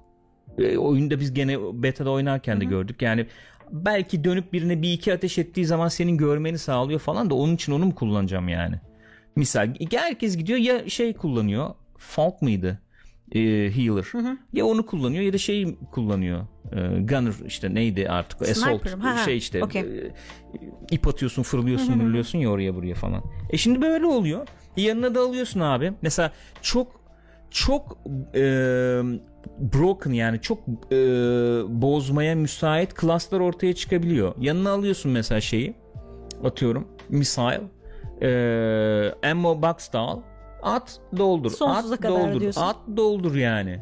[0.58, 3.02] E, oyunda biz gene beta'da oynarken de gördük.
[3.02, 3.26] Yani
[3.72, 7.72] belki dönüp birine bir iki ateş ettiği zaman senin görmeni sağlıyor falan da onun için
[7.72, 8.76] onu mu kullanacağım yani?
[9.36, 11.74] Misal herkes gidiyor ya şey kullanıyor.
[11.98, 12.78] Falk mıydı?
[13.34, 14.36] Ee, healer.
[14.52, 16.46] Ya onu kullanıyor ya da şeyi kullanıyor.
[16.72, 18.42] Ee, gunner işte neydi artık?
[18.42, 18.82] Assault.
[18.82, 18.98] Sniper.
[18.98, 19.24] Ha, ha.
[19.24, 19.64] Şey işte.
[19.64, 19.82] Okey.
[19.82, 20.12] e,
[20.90, 23.22] ip atıyorsun fırlıyorsun fırlıyorsun ya oraya buraya falan.
[23.50, 24.46] E şimdi böyle oluyor.
[24.76, 25.92] Yanına da alıyorsun abi.
[26.02, 27.00] Mesela çok
[27.50, 27.98] çok
[28.34, 28.42] e,
[29.58, 30.58] broken yani çok
[30.92, 30.96] e,
[31.82, 34.34] bozmaya müsait klaslar ortaya çıkabiliyor.
[34.40, 35.74] Yanına alıyorsun mesela şeyi
[36.44, 37.60] atıyorum missile
[38.22, 40.20] e, ammo box da al
[40.62, 42.60] at doldur Sonsuza at kadar doldur diyorsun.
[42.62, 43.80] at doldur yani.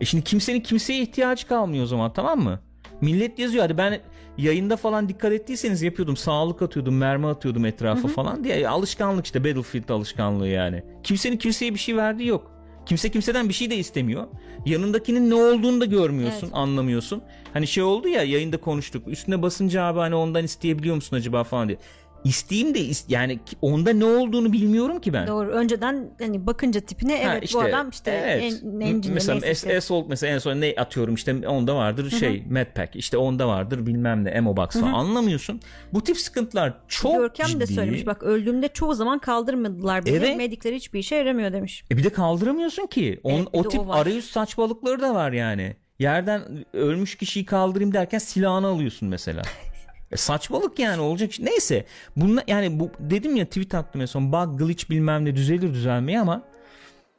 [0.00, 2.60] E şimdi kimsenin kimseye ihtiyacı kalmıyor o zaman tamam mı?
[3.00, 4.00] Millet yazıyor hadi ben
[4.38, 9.88] yayında falan dikkat ettiyseniz yapıyordum sağlık atıyordum mermi atıyordum etrafa falan diye alışkanlık işte Battlefield
[9.88, 10.82] alışkanlığı yani.
[11.02, 12.52] Kimsenin kimseye bir şey verdiği yok.
[12.86, 14.26] Kimse kimseden bir şey de istemiyor.
[14.66, 16.56] Yanındakinin ne olduğunu da görmüyorsun, Evet.
[16.56, 17.22] anlamıyorsun.
[17.52, 19.08] Hani şey oldu ya yayında konuştuk.
[19.08, 21.78] Üstüne basınca abi hani ondan isteyebiliyor musun acaba falan diye.
[22.24, 25.26] İsteyeyim de is- yani onda ne olduğunu bilmiyorum ki ben.
[25.26, 25.50] Doğru.
[25.50, 28.42] Önceden hani bakınca tipine Ha, evet bu adam işte evet.
[28.42, 29.54] en, engineer mesela işte.
[29.54, 33.86] S- Assault mesela en son ne atıyorum işte onda vardır şey Medpack işte onda vardır
[33.86, 35.60] bilmem ne ammo box falan anlamıyorsun.
[35.92, 37.60] Bu tip sıkıntılar çok Görkem ciddi.
[37.60, 40.16] de söylemiş bak öldüğümde çoğu zaman kaldırmadılar beni.
[40.16, 40.36] Evet.
[40.36, 41.84] Medikler hiçbir işe yaramıyor demiş.
[41.92, 43.20] E bir de kaldıramıyorsun ki.
[43.24, 44.02] On, Evet, o tip o var.
[44.02, 45.76] arayüz saçmalıkları da var yani.
[45.98, 46.42] Yerden
[46.72, 49.42] ölmüş kişiyi kaldırayım derken silahını alıyorsun mesela.
[50.12, 51.84] E saçmalık yani olacak neyse
[52.16, 56.20] bunlar yani bu dedim ya tweet attım en son bug glitch bilmem ne düzelir düzelmeye
[56.20, 56.42] ama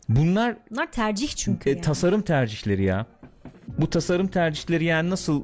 [0.09, 1.69] bunlar Bunlar tercih çünkü.
[1.69, 1.81] E, yani.
[1.81, 3.05] tasarım tercihleri ya.
[3.77, 5.43] Bu tasarım tercihleri yani nasıl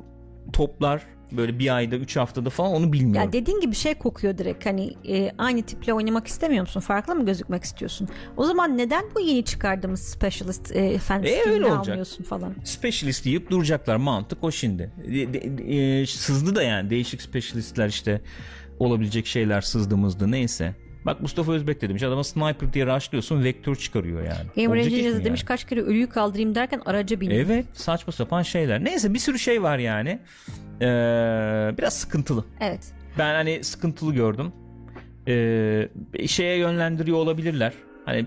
[0.54, 3.22] toplar böyle bir ayda, üç haftada falan onu bilmiyorum.
[3.28, 6.80] Ya dediğin gibi şey kokuyor direkt hani e, aynı tiple oynamak istemiyor musun?
[6.80, 8.08] Farklı mı gözükmek istiyorsun?
[8.38, 11.80] O zaman neden bu yeni çıkardığımız specialist e, fan E, öyle olacak.
[11.88, 12.56] almıyorsun falan?
[12.64, 13.96] Specialist deyip duracaklar.
[13.96, 14.92] Mantık o şimdi.
[15.08, 18.22] De- de- e, sızdı da yani değişik specialistler işte
[18.80, 20.76] olabilecek şeyler sızdığımızda neyse.
[21.10, 24.78] Bak Mustafa Özbek de demiş adama sniper diye rushlıyorsun vektör çıkarıyor yani.
[24.80, 25.48] Engineers mi demiş yani?
[25.48, 27.46] kaç kere ölüyü kaldırayım derken araca biniyor.
[27.46, 28.84] Evet saçma sapan şeyler.
[28.84, 30.20] Neyse bir sürü şey var yani.
[30.82, 30.86] Ee,
[31.78, 32.46] biraz sıkıntılı.
[32.60, 32.94] Evet.
[33.18, 34.52] Ben hani sıkıntılı gördüm.
[35.28, 35.90] Ee,
[36.28, 37.74] şeye yönlendiriyor olabilirler.
[38.06, 38.26] Hani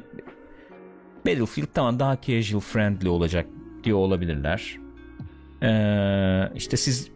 [1.26, 3.46] Battlefield tamam daha casual friendly olacak
[3.84, 4.78] diyor olabilirler.
[5.62, 7.10] Ee, işte siz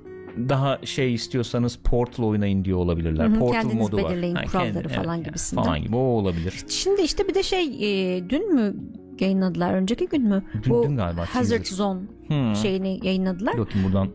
[0.48, 3.26] daha şey istiyorsanız Portal oynayın diyor olabilirler.
[3.26, 4.10] Hı hı, Portal kendiniz modu var.
[4.12, 5.62] belirleyin Ha, kuralları falan yani gibisinden.
[5.62, 6.64] Falan gibi o olabilir.
[6.68, 7.64] Şimdi işte bir de şey
[8.16, 8.74] e, dün mü
[9.20, 10.42] yayınladılar önceki gün mü?
[10.62, 11.64] Dün- Bu dün galiba Hazard.
[11.64, 12.56] Zone Hmm.
[12.56, 13.58] şeyini yayınladılar.
[13.58, 14.08] Bakayım buradan.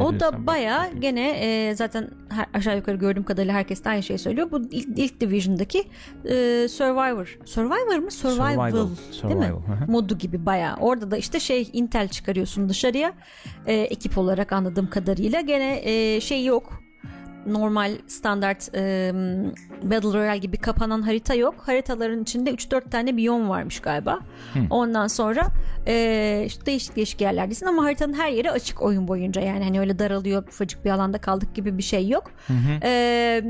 [0.00, 4.18] O da baya gene e, zaten her, aşağı yukarı gördüğüm kadarıyla herkes de aynı şeyi
[4.18, 4.50] söylüyor.
[4.50, 5.78] Bu ilk, ilk Division'daki
[6.24, 7.38] e, Survivor.
[7.44, 8.10] Survivor mı?
[8.10, 8.70] Survival.
[8.70, 8.72] Survival.
[8.72, 9.46] Değil mi?
[9.46, 9.90] Survival, hı hı.
[9.90, 10.76] Modu gibi baya.
[10.80, 13.12] Orada da işte şey Intel çıkarıyorsun dışarıya.
[13.66, 15.40] E, ekip olarak anladığım kadarıyla.
[15.40, 16.87] Gene e, şey yok.
[17.48, 19.12] Normal standart e,
[19.82, 21.54] Battle Royale gibi kapanan harita yok.
[21.66, 24.18] Haritaların içinde 3-4 tane biyom varmış galiba.
[24.70, 25.46] Ondan sonra
[25.86, 29.42] e, işte değişik değişik yerlerdesin ama haritanın her yeri açık oyun boyunca.
[29.42, 32.30] Yani hani öyle daralıyor ufacık bir alanda kaldık gibi bir şey yok.
[32.82, 33.42] E,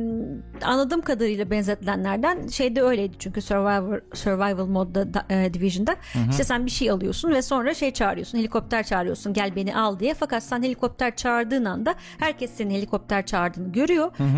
[0.62, 5.96] anladığım kadarıyla benzetilenlerden şey de öyleydi çünkü Survivor Survival modda da, e, Division'da
[6.30, 10.14] işte sen bir şey alıyorsun ve sonra şey çağırıyorsun helikopter çağırıyorsun gel beni al diye
[10.14, 13.87] fakat sen helikopter çağırdığın anda herkes senin helikopter çağırdığını görüyor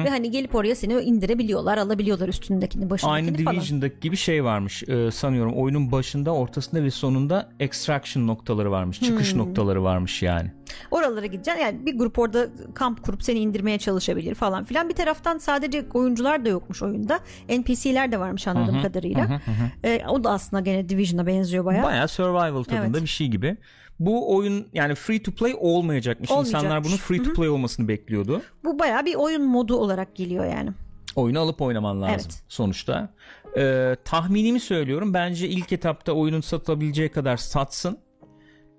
[0.04, 3.56] ve hani gelip oraya seni indirebiliyorlar alabiliyorlar üstündekini başındakini Aynı falan.
[3.56, 9.32] Division'daki gibi şey varmış Ee, sanıyorum oyunun başında ortasında ve sonunda extraction noktaları varmış çıkış
[9.32, 9.40] Hmm.
[9.40, 10.50] noktaları varmış yani
[10.90, 11.62] Oralara gideceksin.
[11.62, 14.88] Yani bir grup orada kamp kurup seni indirmeye çalışabilir falan filan.
[14.88, 17.20] Bir taraftan sadece oyuncular da yokmuş oyunda.
[17.48, 19.28] NPC'ler de varmış anladığım Hı hı, kadarıyla.
[19.28, 19.70] hı hı, hı.
[19.88, 21.84] Ee, o da aslında gene Division'a benziyor bayağı.
[21.84, 23.02] Bayağı survival tadında Evet.
[23.02, 23.56] bir şey gibi.
[24.00, 26.30] Bu oyun yani free to play olmayacakmış.
[26.30, 26.88] İnsanlar Olmayacakmış.
[26.88, 28.42] bunun free to play olmasını bekliyordu.
[28.64, 30.70] Bu bayağı bir oyun modu olarak geliyor yani.
[31.16, 32.42] Oyunu alıp oynaman lazım Evet.
[32.48, 33.14] sonuçta.
[33.56, 35.14] Ee, tahminimi söylüyorum.
[35.14, 37.98] Bence ilk etapta oyunun satılabileceği kadar satsın.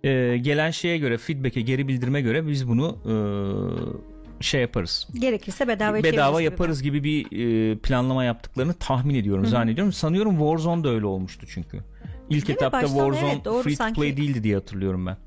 [0.04, 2.98] Ee, gelen şeye göre, feedback'e, geri bildirime göre biz bunu
[4.40, 5.08] ee, şey yaparız.
[5.20, 6.44] Gerekirse bedava bedava çeviririz gibi.
[6.44, 7.26] yaparız gibi bir
[7.72, 9.94] e, planlama yaptıklarını tahmin ediyorum, zannediyorum.
[9.94, 11.80] Sanıyorum Warzone da öyle olmuştu çünkü.
[12.38, 12.66] İlk Değil mi?
[12.66, 14.00] etapta Baştan Warzone evet, doğru free to sanki.
[14.02, 15.18] play değildi diye hatırlıyorum ben.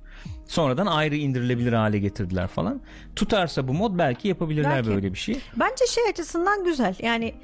[0.46, 2.80] Sonradan ayrı indirilebilir hale getirdiler falan.
[3.16, 4.88] Tutarsa bu mod belki yapabilirler Belki.
[4.90, 5.38] böyle bir şey.
[5.56, 6.94] Bence şey açısından güzel.
[7.02, 7.34] Yani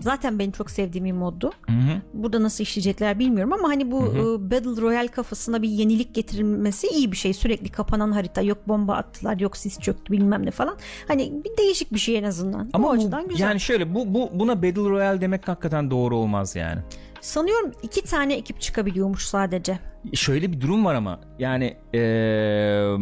[0.00, 1.52] zaten benim çok sevdiğim bir moddu.
[1.66, 2.00] Hı hı.
[2.14, 7.12] Burada nasıl işleyecekler bilmiyorum ama hani bu e, Battle Royale kafasına bir yenilik getirilmesi iyi
[7.12, 7.34] bir şey.
[7.34, 10.76] Sürekli kapanan harita yok bomba attılar yok sis çöktü bilmem ne falan.
[11.08, 12.70] Hani bir değişik bir şey en azından.
[12.72, 13.44] Ama bu bu- açıdan güzel.
[13.44, 16.80] yani şöyle bu, bu buna Battle Royale demek hakikaten doğru olmaz yani.
[17.20, 19.78] Sanıyorum iki tane ekip çıkabiliyormuş sadece.
[20.14, 22.96] Şöyle bir durum var ama yani eee,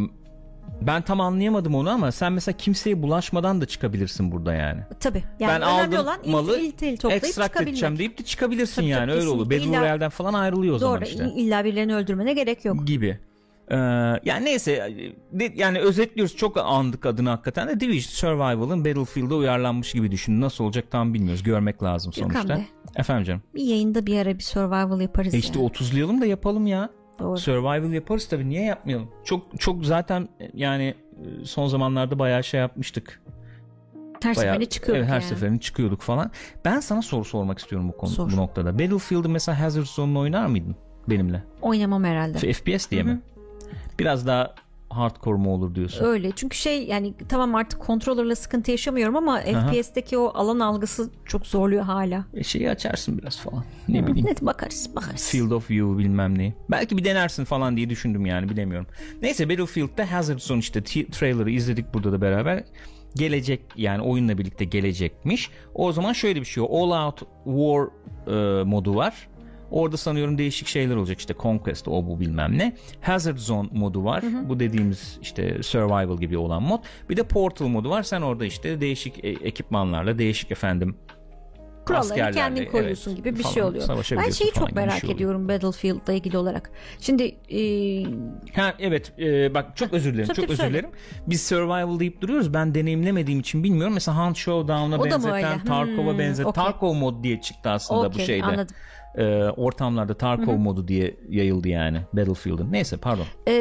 [0.82, 4.80] ben tam anlayamadım onu ama sen mesela kimseye bulaşmadan da çıkabilirsin burada yani.
[5.00, 5.22] Tabii.
[5.40, 7.72] Yani ben aldım olan malı il- il toplayıp extract çıkabilmek.
[7.72, 9.50] edeceğim deyip de çıkabilirsin Tabii, yani tabii, öyle olur.
[9.50, 11.04] Battle Royale'den falan ayrılıyor o zaman Doğru.
[11.08, 11.30] işte.
[11.36, 12.86] İlla birilerini öldürmene gerek yok.
[12.86, 13.18] Gibi.
[13.70, 13.76] Ee,
[14.24, 14.94] yani neyse
[15.32, 20.40] de- yani özetliyoruz çok andık adını hakikaten de Division Survival'ın Battlefield'a uyarlanmış gibi düşünün.
[20.40, 21.42] Nasıl olacak tam bilmiyoruz.
[21.42, 22.56] Görmek lazım Gökhan sonuçta.
[22.56, 22.64] Bey.
[22.96, 23.42] Efendim canım.
[23.54, 25.66] Bir yayında bir ara bir survival yaparız E işte ya.
[25.66, 26.90] 30'layalım da yapalım ya.
[27.18, 27.38] Doğru.
[27.38, 29.08] Survival yaparız tabii niye yapmayalım?
[29.24, 30.94] Çok çok zaten yani
[31.42, 33.22] e, son zamanlarda bayağı şey yapmıştık.
[34.22, 35.28] Her Bayağı, seferinde çıkıyorduk evet, her yani.
[35.28, 36.30] seferinde çıkıyorduk falan.
[36.64, 38.32] Ben sana soru sormak istiyorum bu konu Sor.
[38.32, 38.72] bu noktada.
[38.78, 40.76] Battlefield'ı mesela Hazard Zone'unu oynar mıydın
[41.08, 41.42] benimle?
[41.62, 42.52] Oynamam herhalde.
[42.52, 43.20] FPS diye mi?
[43.98, 44.54] Biraz daha
[44.90, 46.04] hardcore mu olur diyorsun?
[46.04, 51.46] Öyle çünkü şey yani tamam artık kontrolörle sıkıntı yaşamıyorum ama FPS'teki o alan algısı çok
[51.46, 52.24] zorluyor hala.
[52.34, 53.64] E, şeyi açarsın biraz falan.
[53.88, 54.26] Ne bileyim.
[54.26, 55.28] Net bakarız bakarız.
[55.30, 56.54] Field of View bilmem ne.
[56.70, 58.86] Belki bir denersin falan diye düşündüm yani bilemiyorum.
[59.22, 62.64] Neyse Battlefield'da Hazard Zone işte trailer'ı izledik burada da beraber.
[63.14, 65.50] Gelecek yani oyunla birlikte gelecekmiş.
[65.74, 66.66] O zaman şöyle bir şey o.
[66.66, 67.88] All Out War
[68.60, 69.28] e, modu var.
[69.70, 72.76] Orada sanıyorum değişik şeyler olacak işte Conquest o bu bilmem ne.
[73.00, 74.24] Hazard Zone modu var.
[74.48, 76.84] Bu dediğimiz işte survival gibi olan mod.
[77.10, 78.02] Bir de Portal modu var.
[78.02, 80.96] Sen orada işte değişik e- ekipmanlarla değişik efendim
[81.86, 83.88] Kuralları kendin koyuyorsun evet, gibi bir falan şey oluyor.
[84.16, 86.70] Ben şeyi çok merak şey ediyorum Battlefield'la ilgili olarak.
[87.00, 87.60] Şimdi e,
[88.54, 90.72] Ha evet e, bak çok özür dilerim Tabii, çok özür söyle.
[90.72, 90.90] dilerim.
[91.26, 92.54] Biz survival deyip duruyoruz.
[92.54, 93.94] Ben deneyimlemediğim için bilmiyorum.
[93.94, 95.64] Mesela Hunt Showdown'a benzeten?
[95.64, 96.52] Tarkov'a Hmm, benzeten.
[96.52, 98.44] Tarkov mod diye çıktı aslında bu okey, şeyde.
[98.44, 98.76] anladım.
[99.16, 99.24] E,
[99.56, 102.72] ortamlarda Tarkov modu diye yayıldı yani Battlefield'ın.
[102.72, 103.24] Neyse pardon.
[103.48, 103.54] E,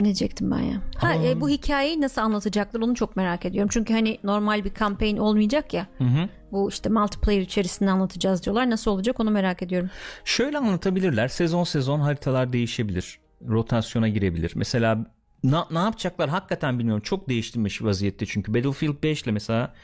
[0.00, 0.80] ne diyecektim ben ya?
[0.96, 3.70] Ha, e, bu hikayeyi nasıl anlatacaklar onu çok merak ediyorum.
[3.72, 5.86] Çünkü hani normal bir campaign olmayacak ya.
[5.98, 6.28] Hı hı.
[6.52, 8.70] Bu işte multiplayer içerisinde anlatacağız diyorlar.
[8.70, 9.90] Nasıl olacak onu merak ediyorum.
[10.24, 11.28] Şöyle anlatabilirler.
[11.28, 13.18] Sezon sezon haritalar değişebilir.
[13.48, 14.52] Rotasyona girebilir.
[14.54, 15.06] Mesela
[15.44, 17.02] na- ne yapacaklar hakikaten bilmiyorum.
[17.02, 19.74] Çok değiştirmiş vaziyette çünkü Battlefield 5 ile mesela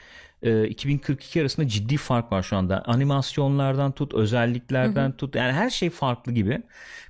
[0.43, 2.83] e, 2042 arasında ciddi fark var şu anda.
[2.85, 5.35] Animasyonlardan tut, özelliklerden tut.
[5.35, 6.61] Yani her şey farklı gibi.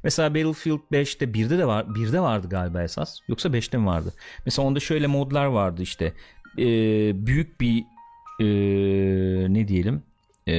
[0.03, 3.19] Mesela Battlefield 5'te 1'de de var, 1'de vardı galiba esas.
[3.27, 4.13] Yoksa 5'te mi vardı?
[4.45, 6.13] Mesela onda şöyle modlar vardı işte.
[6.57, 6.65] E,
[7.27, 7.83] büyük bir
[8.39, 8.45] e,
[9.53, 10.03] ne diyelim?
[10.47, 10.53] E,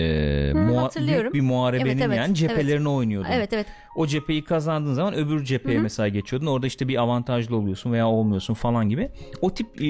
[0.55, 1.33] muha- hatırlıyorum.
[1.33, 3.31] büyük bir muharebenin Evet, evet, yani cephelerini oynuyordun.
[3.31, 3.67] Evet evet.
[3.97, 6.47] O cepheyi kazandığın zaman öbür cepheye mesela geçiyordun.
[6.47, 9.11] Orada işte bir avantajlı oluyorsun veya olmuyorsun falan gibi.
[9.41, 9.85] O tip e,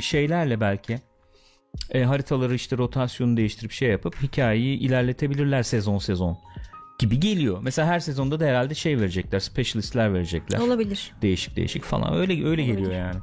[0.00, 0.98] şeylerle belki
[1.90, 6.38] e, haritaları işte rotasyonu değiştirip şey yapıp hikayeyi ilerletebilirler sezon sezon
[6.98, 7.58] gibi geliyor.
[7.62, 10.58] Mesela her sezonda da herhalde şey verecekler, specialistler verecekler.
[10.58, 11.12] Olabilir.
[11.22, 12.14] Değişik değişik falan.
[12.16, 13.16] Öyle öyle geliyor yani.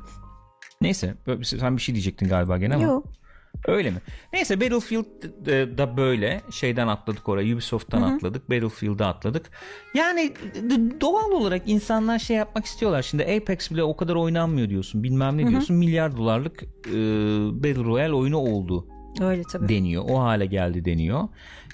[0.82, 2.84] Neyse, böyle- sen bir şey diyecektin galiba gene ama.
[2.84, 3.06] Yok.
[3.68, 3.98] Öyle mi?
[4.34, 9.50] Neyse Battlefield e, da böyle şeyden atladık oraya Ubisoft'tan atladık Battlefield'a atladık.
[9.94, 10.34] Yani
[11.02, 13.02] doğal olarak insanlar şey yapmak istiyorlar.
[13.02, 15.76] Şimdi Apex bile o kadar oynanmıyor diyorsun bilmem ne diyorsun.
[15.76, 16.94] Milyar dolarlık e,
[17.64, 18.88] Battle Royale oyunu oldu
[19.22, 19.70] Öyle tabii.
[19.70, 20.04] deniyor.
[20.10, 21.28] O hale geldi deniyor.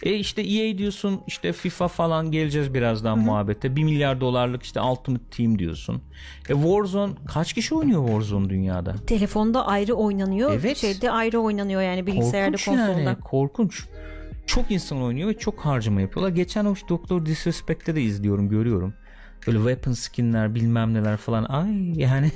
[0.03, 3.75] E işte EA diyorsun işte FIFA falan geleceğiz birazdan muhabbete.
[3.75, 6.01] 1 milyar dolarlık işte Ultimate Team diyorsun.
[6.49, 8.95] E Warzone kaç kişi oynuyor Warzone dünyada?
[9.07, 10.53] Telefonda ayrı oynanıyor.
[10.53, 10.77] Evet.
[10.77, 13.01] Şeyde ayrı oynanıyor yani bilgisayarda korkunç konsolda.
[13.01, 13.85] yani korkunç.
[14.45, 16.35] Çok insan oynuyor ve çok harcama yapıyorlar.
[16.35, 18.93] Geçen o Doktor Disrespect'te de izliyorum görüyorum.
[19.47, 22.31] Böyle weapon skinler bilmem neler falan ay yani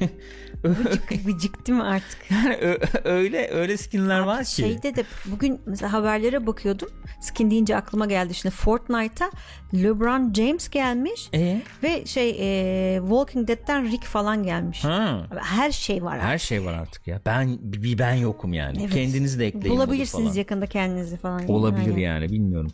[0.63, 2.19] Gıcık, gıcık değil mi artık?
[2.31, 4.51] yani öyle öyle skinler var ki.
[4.51, 6.89] Şeyde de bugün mesela haberlere bakıyordum.
[7.21, 9.31] Skin deyince aklıma geldi şimdi Fortnite'a
[9.73, 11.61] LeBron James gelmiş E?
[11.83, 14.83] ve şey e, Walking Dead'ten Rick falan gelmiş.
[14.83, 15.27] Ha.
[15.31, 16.19] Abi Her şey var.
[16.19, 17.21] Her şey var artık ya.
[17.25, 18.77] Ben bir ben yokum yani.
[18.81, 18.93] Evet.
[18.93, 19.75] Kendiniz de ekleyin.
[19.75, 21.47] Bulabilirsiniz yakında kendinizi falan.
[21.47, 22.01] Olabilir Aynen.
[22.01, 22.71] yani bilmiyorum.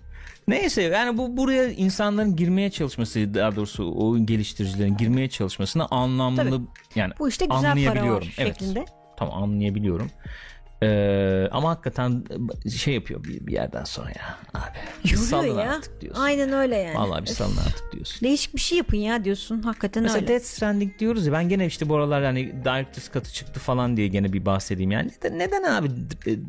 [0.48, 6.62] Neyse yani bu buraya insanların girmeye çalışması daha doğrusu oyun geliştiricilerin girmeye çalışmasına anlamlı Tabii.
[6.96, 8.28] yani Bu işte güzel para anlayabiliyorum.
[8.28, 8.60] var Evet.
[8.60, 8.86] şeklinde.
[9.18, 10.12] Tam anlayabiliyorum.
[10.84, 12.24] Ee, ama hakikaten
[12.78, 14.78] şey yapıyor bir, bir yerden sonra ya abi.
[15.04, 15.76] Bir salın Yoruyor ya.
[15.76, 16.22] artık diyorsun.
[16.22, 16.98] Aynen öyle yani.
[16.98, 18.28] Vallahi bir salın artık diyorsun.
[18.28, 19.62] Değişik bir şey yapın ya diyorsun.
[19.62, 20.28] Hakikaten Mesela öyle.
[20.28, 24.08] Death Stranding diyoruz ya ben gene işte bu aralar hani Director's Cut'ı çıktı falan diye
[24.08, 25.12] gene bir bahsedeyim yani.
[25.24, 25.90] Neden, neden abi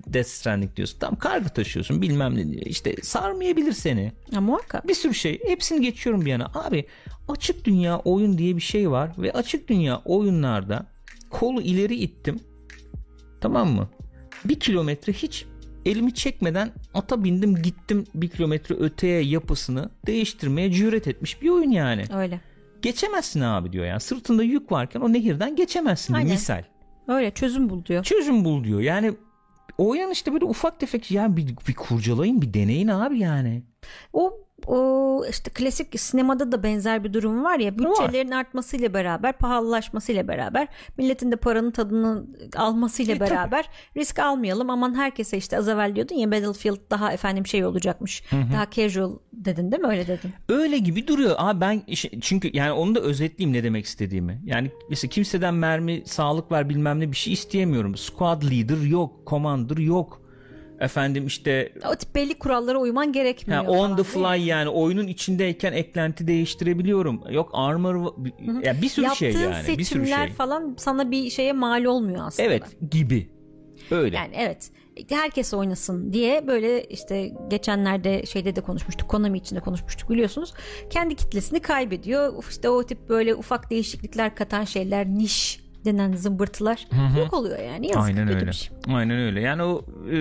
[0.06, 0.98] Death Stranding diyorsun?
[0.98, 2.62] Tam kargı taşıyorsun bilmem ne diyor.
[2.66, 4.12] İşte sarmayabilir seni.
[4.32, 4.88] Ya muhakkak.
[4.88, 5.40] Bir sürü şey.
[5.46, 6.50] Hepsini geçiyorum bir yana.
[6.54, 6.84] Abi
[7.28, 10.86] açık dünya oyun diye bir şey var ve açık dünya oyunlarda
[11.30, 12.40] kolu ileri ittim.
[13.40, 13.88] Tamam mı?
[14.44, 15.46] Bir kilometre hiç
[15.84, 22.04] elimi çekmeden ata bindim gittim bir kilometre öteye yapısını değiştirmeye cüret etmiş bir oyun yani.
[22.14, 22.40] Öyle.
[22.82, 24.00] Geçemezsin abi diyor yani.
[24.00, 26.30] Sırtında yük varken o nehirden geçemezsin Aynen.
[26.30, 26.64] misal.
[27.08, 28.04] Öyle çözüm bul diyor.
[28.04, 28.80] Çözüm bul diyor.
[28.80, 29.12] Yani
[29.78, 33.62] oyun işte böyle ufak tefek yani bir, bir kurcalayın bir deneyin abi yani.
[34.12, 40.28] O, o işte klasik sinemada da benzer bir durum var ya bütçelerin artmasıyla beraber pahalılaşmasıyla
[40.28, 43.30] beraber milletin de paranın tadını almasıyla E, tabii.
[43.30, 48.22] beraber risk almayalım aman herkese işte az evvel diyordun ya Battlefield daha efendim şey olacakmış
[48.52, 51.34] daha casual dedin değil mi öyle dedin Öyle gibi duruyor.
[51.38, 51.82] Abi ben
[52.20, 54.40] çünkü yani onu da özetleyeyim ne demek istediğimi.
[54.44, 57.96] Yani mesela kimseden mermi, sağlık ver bilmem ne bir şey isteyemiyorum.
[57.96, 60.19] Squad leader yok, commander yok.
[60.80, 65.06] Efendim işte o tip belli kurallara uyman gerekmiyor ha, on falan the fly yani oyunun
[65.06, 67.22] içindeyken eklenti değiştirebiliyorum.
[67.30, 68.14] Yok armor
[68.62, 70.28] ya bir sürü Yaptığın şey yani, bir sürü şey.
[70.28, 73.30] falan sana bir şeye mal olmuyor aslında Evet gibi.
[73.90, 74.16] Öyle.
[74.16, 74.70] Yani evet
[75.08, 80.54] herkes oynasın diye böyle işte geçenlerde şeyde de konuşmuştuk Konami içinde konuşmuştuk biliyorsunuz.
[80.90, 82.44] Kendi kitlesini kaybediyor.
[82.50, 86.86] İşte o tip böyle ufak değişiklikler katan şeyler niş denen zımbırtılar
[87.18, 87.86] yok oluyor yani.
[87.86, 88.46] Yazık, Aynen öyle.
[88.46, 88.76] bir şey.
[88.88, 89.40] Aynen öyle.
[89.40, 90.18] Yani o e,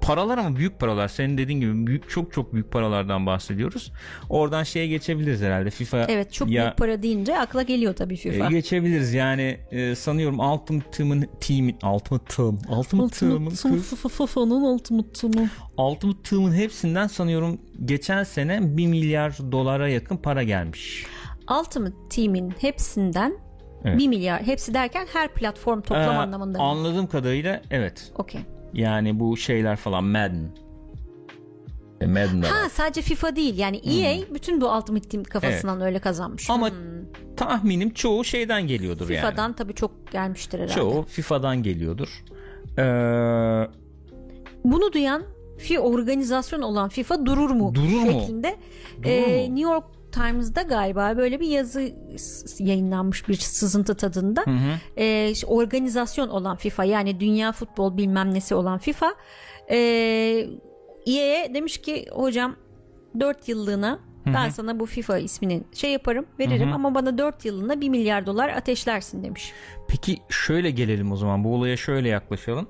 [0.00, 1.08] paralar ama büyük paralar.
[1.08, 3.92] Senin dediğin gibi büyük çok çok büyük paralardan bahsediyoruz.
[4.28, 5.70] Oradan şeye geçebiliriz herhalde.
[5.70, 8.46] FIFA Evet çok ya, büyük para deyince akla geliyor tabii FIFA.
[8.46, 9.14] e, geçebiliriz.
[9.14, 15.50] Yani e, sanıyorum Ultimate Team'in Team'in Ultimate Team Ultimate Team'in FIFA'nın Ultimate Team'ı.
[15.78, 21.06] Ultimate Team'in hepsinden sanıyorum geçen sene 1 milyar dolara yakın para gelmiş.
[21.60, 23.47] Ultimate Team'in hepsinden
[23.84, 23.98] Evet.
[23.98, 26.58] 1 milyar hepsi derken her platform toplam Ee, anlamında.
[26.58, 26.64] mı?
[26.64, 28.12] Anladığım kadarıyla evet.
[28.18, 28.40] Okey.
[28.74, 30.50] Yani bu şeyler falan Madden.
[32.00, 32.52] E, Madden'da var.
[32.52, 36.48] Ha sadece FIFA değil yani EA bütün bu Ultimate Team kafasından öyle kazanmış.
[36.48, 36.54] Hmm.
[36.54, 36.76] Ama Hmm.
[37.36, 39.20] tahminim çoğu şeyden geliyordur yani.
[39.20, 40.74] FIFA'dan tabii çok gelmiştir herhalde.
[40.74, 42.24] Çoğu FIFA'dan geliyordur.
[42.78, 42.82] Ee,
[44.64, 45.22] Bunu duyan
[45.58, 47.74] fi organizasyon olan FIFA durur mu?
[47.74, 48.12] Durur mu?
[48.20, 48.56] şeklinde
[49.02, 49.54] Durur e, mu?
[49.56, 51.92] New York Times'da galiba böyle bir yazı
[52.58, 54.40] yayınlanmış bir sızıntı tadında.
[54.44, 55.00] hı hı.
[55.02, 59.14] E, organizasyon olan FIFA yani dünya futbol bilmem nesi olan FIFA
[59.70, 59.76] e,
[61.06, 62.56] EA'ye demiş ki hocam
[63.20, 63.98] 4 yıllığına
[64.34, 66.74] ben sana bu FIFA ismini şey yaparım veririm Hı hı.
[66.74, 69.52] ama bana 4 yıllığına 1 milyar dolar ateşlersin demiş.
[69.88, 71.44] Peki şöyle gelelim o zaman.
[71.44, 72.68] Bu olaya şöyle yaklaşalım.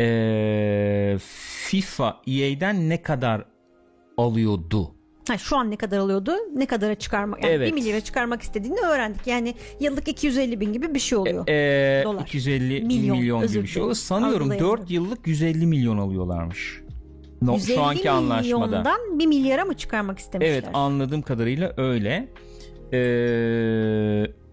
[0.00, 1.16] Ee,
[1.68, 3.44] FIFA EA'den ne kadar
[4.16, 4.95] alıyordu?
[5.28, 6.32] Ha, şu an ne kadar alıyordu?
[6.54, 7.44] Ne kadara çıkarmak?
[7.44, 7.68] Yani Evet.
[7.68, 9.26] 1 milyara çıkarmak istediğini öğrendik.
[9.26, 11.48] Yani yıllık 250 bin gibi bir şey oluyor.
[11.48, 12.22] Ee, Dolar.
[12.22, 13.96] 250 Milyon, milyon, gibi bir şey oluyor.
[13.96, 14.80] Sanıyorum Algılayamadım.
[14.80, 16.80] 4 yıllık 150 milyon alıyorlarmış.
[17.42, 18.66] No, 150 şu anki anlaşmada.
[18.66, 20.52] milyondan 1 milyara mı çıkarmak istemişler?
[20.52, 22.28] Evet anladığım kadarıyla öyle.
[22.92, 22.98] Ee,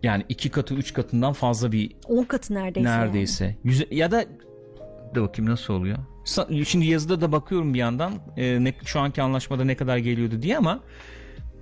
[0.03, 2.89] yani iki katı üç katından fazla bir 10 katı neredeyse.
[2.89, 3.05] yani.
[3.05, 3.55] neredeyse.
[3.63, 4.25] Yüze, ya da
[5.15, 5.97] de bakayım nasıl oluyor.
[6.65, 10.57] Şimdi yazıda da bakıyorum bir yandan e, ne, şu anki anlaşmada ne kadar geliyordu diye
[10.57, 10.79] ama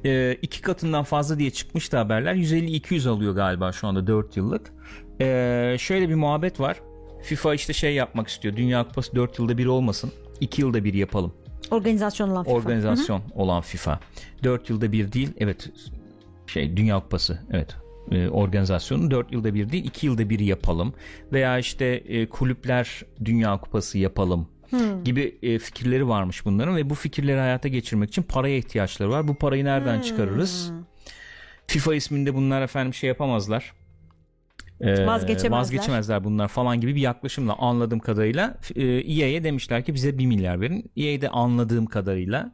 [0.05, 2.35] e, iki katından fazla diye çıkmıştı haberler.
[2.35, 4.73] 150-200 alıyor galiba şu anda 4 yıllık.
[5.21, 6.81] E, şöyle bir muhabbet var.
[7.23, 8.55] FIFA işte şey yapmak istiyor.
[8.55, 10.11] Dünya Kupası 4 yılda bir olmasın.
[10.39, 11.33] 2 yılda bir yapalım.
[11.71, 12.55] Organizasyon olan FIFA.
[12.55, 13.99] Organizasyon olan FIFA.
[14.43, 15.29] 4 yılda bir değil.
[15.37, 15.69] Evet.
[16.47, 17.39] Şey Dünya Kupası.
[17.51, 17.75] Evet.
[18.11, 20.93] E, organizasyonu 4 yılda bir değil 2 yılda bir yapalım
[21.33, 24.47] veya işte e, kulüpler Dünya Kupası yapalım
[25.03, 29.27] gibi e, fikirleri varmış bunların ve bu fikirleri hayata geçirmek için paraya ihtiyaçları var.
[29.27, 30.71] Bu parayı nereden çıkarırız?
[31.67, 33.73] FIFA isminde bunlar efendim şey yapamazlar.
[34.81, 35.51] Ee, Vazgeçemezler.
[35.51, 40.61] vazgeçemezler bunlar falan gibi bir yaklaşımla anladığım kadarıyla e, EA'ye demişler ki bize 1 milyar
[40.61, 40.91] verin.
[40.97, 42.51] EA de anladığım kadarıyla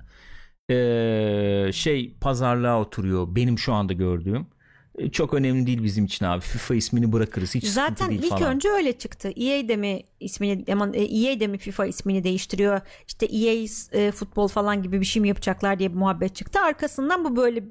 [0.70, 4.48] e, şey pazarlığa oturuyor benim şu anda gördüğüm e,
[5.12, 6.42] çok önemli değil bizim için abi.
[6.42, 7.56] FIFA ismini bırakırız.
[7.56, 8.56] Hiç Zaten değil ilk falan.
[8.56, 9.28] önce öyle çıktı.
[9.36, 12.82] EA de mi ismini aman e, EA de mi FIFA ismini değiştiriyor?
[13.08, 16.60] İşte EA e, futbol falan gibi bir şey mi yapacaklar diye bir muhabbet çıktı.
[16.60, 17.64] Arkasından bu böyle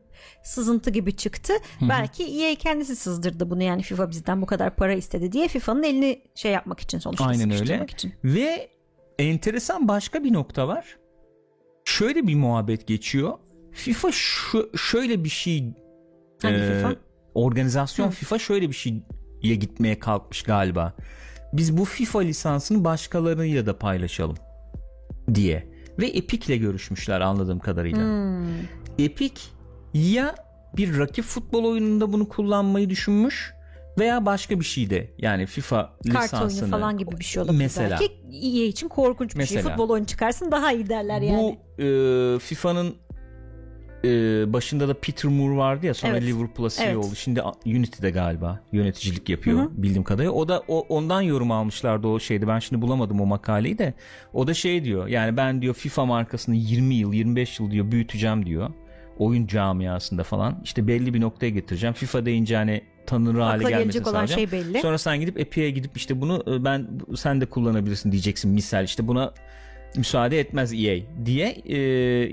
[0.44, 1.52] sızıntı gibi çıktı.
[1.80, 6.22] Belki EA kendisi sızdırdı bunu yani FIFA bizden bu kadar para istedi diye FIFA'nın elini
[6.34, 7.86] şey yapmak için sonuçta Aynen öyle.
[7.88, 8.12] için.
[8.24, 8.68] Ve
[9.18, 10.96] enteresan başka bir nokta var.
[11.84, 13.38] Şöyle bir muhabbet geçiyor.
[13.72, 15.64] FIFA şu, şöyle bir şey
[16.42, 16.94] Hangi e, FIFA?
[17.36, 18.10] Organizasyon Hı.
[18.10, 20.92] FIFA şöyle bir şeye gitmeye kalkmış galiba.
[21.52, 24.36] Biz bu FIFA lisansını başkalarıyla da paylaşalım
[25.34, 25.76] diye.
[25.98, 28.02] Ve Epic'le görüşmüşler anladığım kadarıyla.
[28.02, 28.46] Hmm.
[28.98, 29.40] Epic
[29.94, 30.34] ya
[30.76, 33.54] bir rakip futbol oyununda bunu kullanmayı düşünmüş
[33.98, 37.98] veya başka bir şeyde yani FIFA Kart lisansını oyunu falan gibi bir şey olabilir mesela
[38.00, 38.12] belki.
[38.32, 39.56] EA için korkunç bir şey.
[39.56, 39.70] Mesela.
[39.76, 41.58] Futbol oyunu çıkarsın daha iyi derler yani.
[41.78, 42.94] bu e, FIFA'nın
[44.06, 46.22] e, başında da Peter Moore vardı ya sonra Evet.
[46.22, 46.96] Liverpool'a CEO Evet.
[46.96, 47.14] oldu.
[47.14, 50.32] Şimdi Unity'de galiba yöneticilik yapıyor Hı bildiğim kadarıyla.
[50.32, 52.48] O da o, ondan yorum almışlardı o şeydi.
[52.48, 53.94] Ben şimdi bulamadım o makaleyi de.
[54.32, 55.06] O da şey diyor.
[55.06, 58.70] Yani ben diyor FIFA markasını 20 yıl 25 yıl diyor büyüteceğim diyor.
[59.18, 60.60] Oyun camiasında falan.
[60.64, 61.94] İşte belli bir noktaya getireceğim.
[61.94, 64.48] FIFA deyince hani tanınır hale Akla gelmesini gelecek olan sağlayacağım.
[64.50, 64.80] şey belli.
[64.82, 69.08] Sonra sen gidip Epic'e gidip işte bunu e, ben sen de kullanabilirsin diyeceksin misal işte
[69.08, 69.32] buna
[69.96, 71.76] müsaade etmez EA diye e,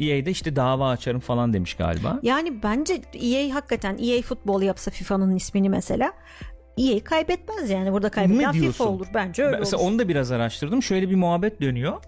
[0.05, 2.19] EA de işte dava açarım falan demiş galiba.
[2.23, 6.13] Yani bence EA hakikaten EA futbol yapsa FIFA'nın ismini mesela
[6.77, 9.91] EA kaybetmez yani burada kaybeden FIFA olur bence öyle mesela olur.
[9.91, 10.83] onu da biraz araştırdım.
[10.83, 12.03] Şöyle bir muhabbet dönüyor.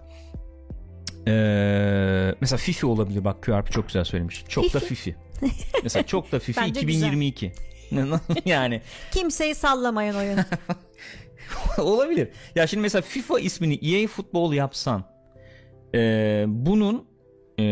[1.28, 4.44] Ee, mesela Fifi olabilir bak QRP çok güzel söylemiş.
[4.48, 4.94] Çok da Fifi.
[4.94, 5.16] Fifi.
[5.82, 7.52] mesela çok da Bence 2022.
[8.44, 8.82] yani
[9.12, 10.38] Kimseyi sallamayan oyun.
[11.78, 12.28] olabilir.
[12.54, 15.04] Ya şimdi mesela FIFA ismini EA futbol yapsan
[15.96, 17.04] e, bunun
[17.60, 17.64] e,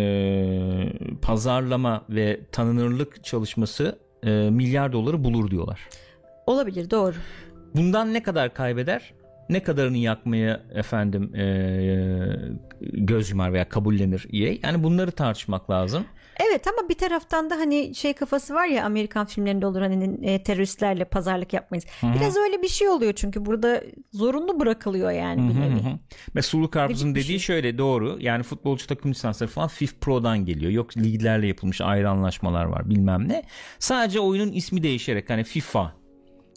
[1.22, 5.80] pazarlama ve tanınırlık çalışması e, milyar doları bulur diyorlar.
[6.46, 7.14] Olabilir doğru.
[7.76, 9.14] Bundan ne kadar kaybeder?
[9.48, 11.46] Ne kadarını yakmaya efendim e,
[12.80, 14.54] göz yumar veya kabullenir EA?
[14.62, 16.04] Yani bunları tartışmak lazım.
[16.40, 20.42] Evet ama bir taraftan da hani şey kafası var ya Amerikan filmlerinde olur hani e,
[20.42, 21.84] teröristlerle pazarlık yapmayız.
[22.02, 23.82] Biraz öyle bir şey oluyor çünkü burada
[24.12, 25.98] zorunlu bırakılıyor yani bir nevi.
[26.36, 27.38] Ve Sulu Karpuz'un dediği şey.
[27.38, 28.16] şöyle doğru.
[28.20, 30.72] Yani futbolcu takım lisansları falan FIF Pro'dan geliyor.
[30.72, 33.42] Yok liglerle yapılmış ayrı anlaşmalar var bilmem ne.
[33.78, 35.92] Sadece oyunun ismi değişerek hani FIFA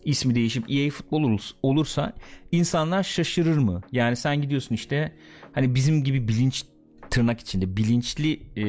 [0.05, 2.13] ismi değişip EA futbol olur- olursa
[2.51, 3.81] insanlar şaşırır mı?
[3.91, 5.15] Yani sen gidiyorsun işte
[5.51, 6.65] hani bizim gibi bilinç
[7.09, 8.63] tırnak içinde bilinçli e,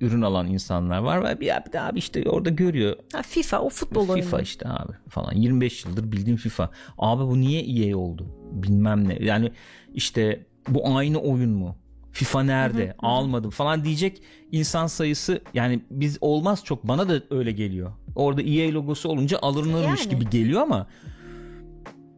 [0.00, 1.24] ürün alan insanlar var.
[1.24, 2.96] Ve bir abi, abi işte orada görüyor.
[3.12, 4.42] Ha, FIFA o futbol FIFA oyunu.
[4.42, 5.32] işte abi falan.
[5.32, 6.70] 25 yıldır bildiğim FIFA.
[6.98, 8.26] Abi bu niye EA oldu?
[8.52, 9.18] Bilmem ne.
[9.20, 9.52] Yani
[9.94, 11.76] işte bu aynı oyun mu?
[12.12, 12.94] FIFA nerede?
[12.98, 14.22] Almadım falan diyecek
[14.52, 16.88] insan sayısı yani biz olmaz çok.
[16.88, 17.92] Bana da öyle geliyor.
[18.14, 20.08] Orada EA logosu olunca alınırmış Yani.
[20.10, 20.86] gibi geliyor ama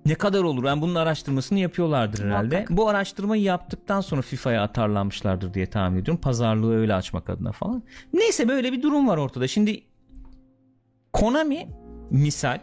[0.07, 0.65] ne kadar olur?
[0.65, 2.55] Yani bunun araştırmasını yapıyorlardır herhalde.
[2.57, 2.77] Muhakkak.
[2.77, 6.21] Bu araştırmayı yaptıktan sonra FIFA'ya atarlanmışlardır diye tahmin ediyorum.
[6.21, 7.83] Pazarlığı öyle açmak adına falan.
[8.13, 9.49] Neyse böyle bir durum var ortada.
[9.49, 9.83] Şimdi
[11.13, 11.69] Konami
[12.11, 12.59] misal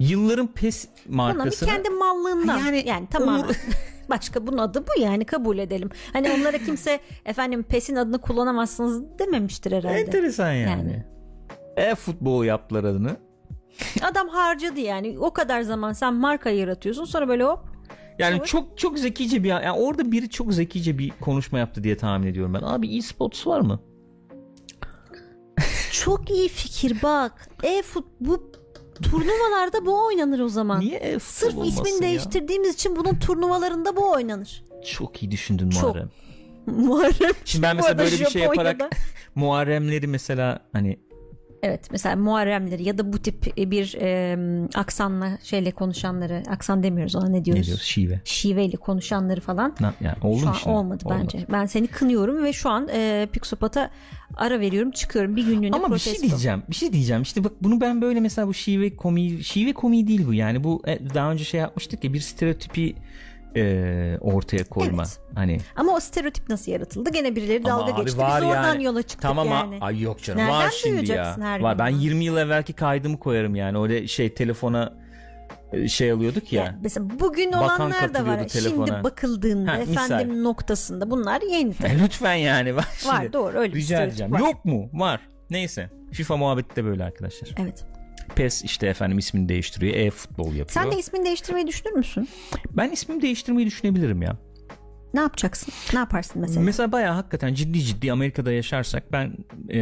[0.00, 3.40] yılların PES Konami markasını kendi mallığından Yani yani, tamamen.
[3.44, 3.56] umur-
[4.10, 5.90] Başka bunun adı bu yani kabul edelim.
[6.12, 10.00] Hani onlara kimse efendim PES'in adını kullanamazsınız dememiştir herhalde.
[10.00, 10.70] enteresan yani.
[10.70, 11.04] Yani.
[11.76, 13.16] E-futbol yaptılar adını.
[14.02, 17.60] Adam harcadı yani o kadar zaman sen marka yaratıyorsun sonra böyle hop
[18.18, 21.96] Yani Sonra- çok çok zekice bir yani orada biri çok zekice bir konuşma yaptı diye
[21.96, 22.62] tahmin ediyorum ben.
[22.62, 23.80] Abi e-sports var mı?
[25.92, 27.48] çok iyi fikir bak.
[27.62, 28.52] E fut bu
[29.02, 30.80] turnuvalarda bu oynanır o zaman.
[30.80, 32.00] Niye e-futbol Sırf ismini ya?
[32.02, 34.64] değiştirdiğimiz için bunun turnuvalarında bu oynanır.
[34.92, 35.82] Çok iyi düşündün Çok.
[35.82, 36.10] Muharrem.
[36.66, 37.32] Muharrem.
[37.44, 38.96] Şimdi ben mesela böyle bir şey yaparak
[39.34, 41.00] Muharremleri mesela hani
[41.64, 44.36] Evet mesela Muharremleri ya da bu tip bir e,
[44.74, 47.60] aksanla şeyle konuşanları aksan demiyoruz ona ne diyoruz?
[47.62, 48.20] ne diyoruz şive.
[48.24, 49.74] Şiveyle konuşanları falan.
[49.80, 50.76] Na- yani oldu şu an şimdi?
[50.76, 51.46] olmadı bence.
[51.52, 53.90] Ben seni kınıyorum ve şu an e, Pixopat'a
[54.36, 56.20] ara veriyorum çıkıyorum bir günlüğüne Ama bir protesto.
[56.20, 56.62] şey diyeceğim.
[56.70, 57.22] Bir şey diyeceğim.
[57.22, 60.34] İşte bak bunu ben böyle mesela bu şive komi şive komi değil bu.
[60.34, 62.94] Yani bu e, daha önce şey yapmıştık ya bir stereotipi
[63.56, 65.02] e, ortaya koyma.
[65.02, 65.18] Evet.
[65.34, 67.10] Hani Ama o stereotip nasıl yaratıldı?
[67.12, 68.18] Gene birileri Ama dalga abi geçti.
[68.18, 68.84] var Biz oradan yani.
[68.84, 69.78] yola çıktık tamam yani.
[69.80, 71.36] ay yok canım Nereden var şimdi ya.
[71.40, 71.98] her Var ben ya?
[72.00, 73.78] 20 yıl evvelki kaydımı koyarım yani.
[73.78, 74.92] Öyle şey telefona
[75.88, 76.64] şey alıyorduk ya.
[76.64, 78.48] Yani mesela bugün Bakan olanlar da var.
[78.48, 78.86] telefona.
[78.86, 80.42] Şimdi bakıldığında Ha, efendim misal.
[80.42, 81.70] noktasında bunlar yeni.
[81.84, 84.32] E, lütfen yani var var doğru öyle bir Rica stereotip edeceğim.
[84.32, 84.38] var.
[84.38, 84.88] Yok mu?
[84.92, 85.20] Var.
[85.50, 85.90] Neyse.
[86.12, 87.48] FIFA muhabbeti de böyle arkadaşlar.
[87.62, 87.84] Evet.
[88.36, 89.94] PES işte efendim ismini değiştiriyor.
[89.94, 90.68] E-futbol yapıyor.
[90.84, 92.28] Sen de ismini değiştirmeyi düşünür müsün?
[92.70, 94.36] Ben ismimi değiştirmeyi düşünebilirim ya.
[95.14, 95.74] Ne yapacaksın?
[95.92, 96.60] Ne yaparsın mesela?
[96.64, 99.34] Mesela bayağı hakikaten ciddi ciddi Amerika'da yaşarsak ben
[99.68, 99.78] ee,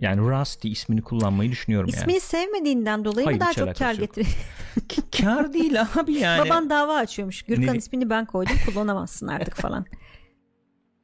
[0.00, 2.20] yani Rusty ismini kullanmayı düşünüyorum İsmini yani.
[2.20, 4.00] sevmediğinden dolayı Hayır, mı daha çok kar yok.
[4.00, 4.36] getiriyor?
[5.20, 6.44] Kar değil abi yani.
[6.44, 7.42] Baban dava açıyormuş.
[7.42, 9.86] Gürkan Ne- ismini ben koydum kullanamazsın artık falan.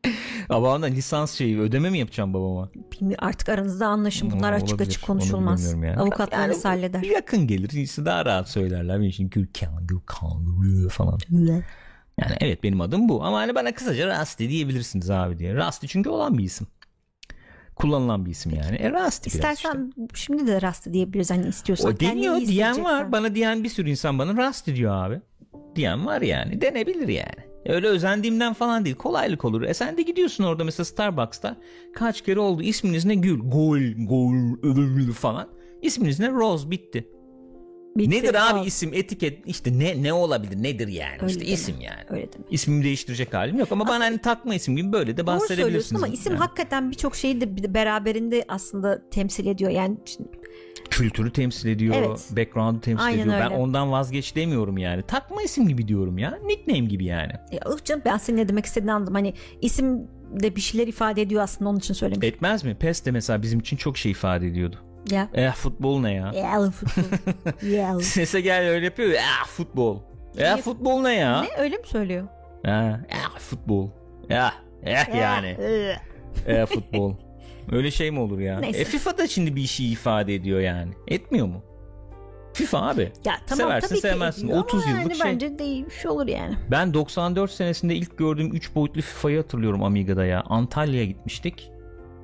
[0.48, 2.68] Ama ona lisans şeyi ödeme mi yapacağım babama?
[2.92, 4.30] Bilmiyorum, artık aranızda anlaşın.
[4.30, 4.88] Bunlar açık olabilir.
[4.88, 5.72] açık Onu konuşulmaz.
[5.72, 5.96] yani.
[5.96, 7.02] Avukatlarınız Yani halleder.
[7.02, 7.70] Yakın gelir.
[7.70, 8.96] iyisi daha rahat söylerler.
[8.96, 11.18] Benim için Gürkan, Gürkan, falan.
[12.20, 13.24] Yani evet benim adım bu.
[13.24, 15.54] Ama hani bana kısaca Rusty diyebilirsiniz abi diye.
[15.54, 16.66] Rusty çünkü olan bir isim.
[17.76, 18.76] Kullanılan bir isim yani.
[18.76, 19.28] E Rusty biraz işte.
[19.28, 21.92] İstersen şimdi de Rasta diyebiliriz hani istiyorsan.
[21.92, 23.12] O deniyor diyen var.
[23.12, 25.20] Bana diyen bir sürü insan bana Rusty diyor abi.
[25.76, 26.60] Diyen var yani.
[26.60, 27.49] Denebilir yani.
[27.66, 28.96] Öyle özendiğimden falan değil.
[28.96, 29.62] Kolaylık olur.
[29.62, 31.56] E sen de gidiyorsun orada mesela Starbucks'ta.
[31.94, 32.62] Kaç kere oldu.
[32.62, 33.14] İsminiz ne?
[33.14, 33.38] Gül.
[33.40, 33.80] Gol.
[34.06, 35.12] Gol.
[35.12, 35.48] Falan.
[35.82, 36.30] İsminiz ne?
[36.30, 36.70] Rose.
[36.70, 37.08] Bitti.
[37.96, 41.52] Bitti, Nedir abi isim etiket işte ne ne olabilir nedir yani Öyle işte deme.
[41.52, 42.00] isim yani.
[42.10, 42.44] Öyle deme.
[42.50, 46.02] İsmimi değiştirecek halim yok ama bana hani takma isim gibi böyle de Doğru söylüyorsun bahsedebilirsiniz.
[46.02, 46.38] ama isim yani.
[46.40, 49.70] hakikaten birçok şeyi de beraberinde aslında temsil ediyor.
[49.70, 49.96] Yani
[50.90, 52.28] kültürü temsil ediyor, Evet.
[52.36, 53.34] background'u temsil Aynen ediyor.
[53.40, 53.54] Ben öyle.
[53.62, 55.02] ondan vazgeç demiyorum yani.
[55.02, 56.38] Takma isim gibi diyorum ya.
[56.46, 57.32] Nickname gibi yani.
[57.52, 59.14] ya, canım ben senin ne demek istediğini anladım.
[59.14, 60.08] Hani isim
[60.42, 62.26] de bir şeyler ifade ediyor aslında onun için söylemiş.
[62.28, 62.74] Etmez mi?
[62.74, 64.76] PES de mesela bizim için çok şey ifade ediyordu.
[65.10, 65.28] Ya.
[65.34, 66.32] Eh futbol ne ya?
[66.32, 67.02] Ya futbol.
[67.68, 68.00] Ya.
[68.00, 69.08] Sese gel öyle yapıyor.
[69.10, 69.98] ya, Eh futbol.
[70.38, 71.40] Ya futbol ne ya?
[71.42, 72.28] ne öyle mi söylüyor?
[72.66, 73.88] Ha, eh futbol.
[74.28, 74.52] Ya,
[74.82, 75.56] eh yani.
[76.46, 77.14] E futbol.
[77.70, 78.60] Öyle şey mi olur ya?
[78.60, 78.80] Neyse.
[78.80, 80.92] E FIFA da şimdi bir şey ifade ediyor yani.
[81.08, 81.62] Etmiyor mu?
[82.52, 83.12] FIFA abi.
[83.24, 84.46] Ya tamam Seversin, tabii ki sevmezsin.
[84.46, 85.26] ediyor 30 ama yıllık yani şey.
[85.32, 86.54] Bence değişmiş olur yani.
[86.70, 90.42] Ben 94 senesinde ilk gördüğüm 3 boyutlu FIFA'yı hatırlıyorum Amiga'da ya.
[90.48, 91.70] Antalya'ya gitmiştik.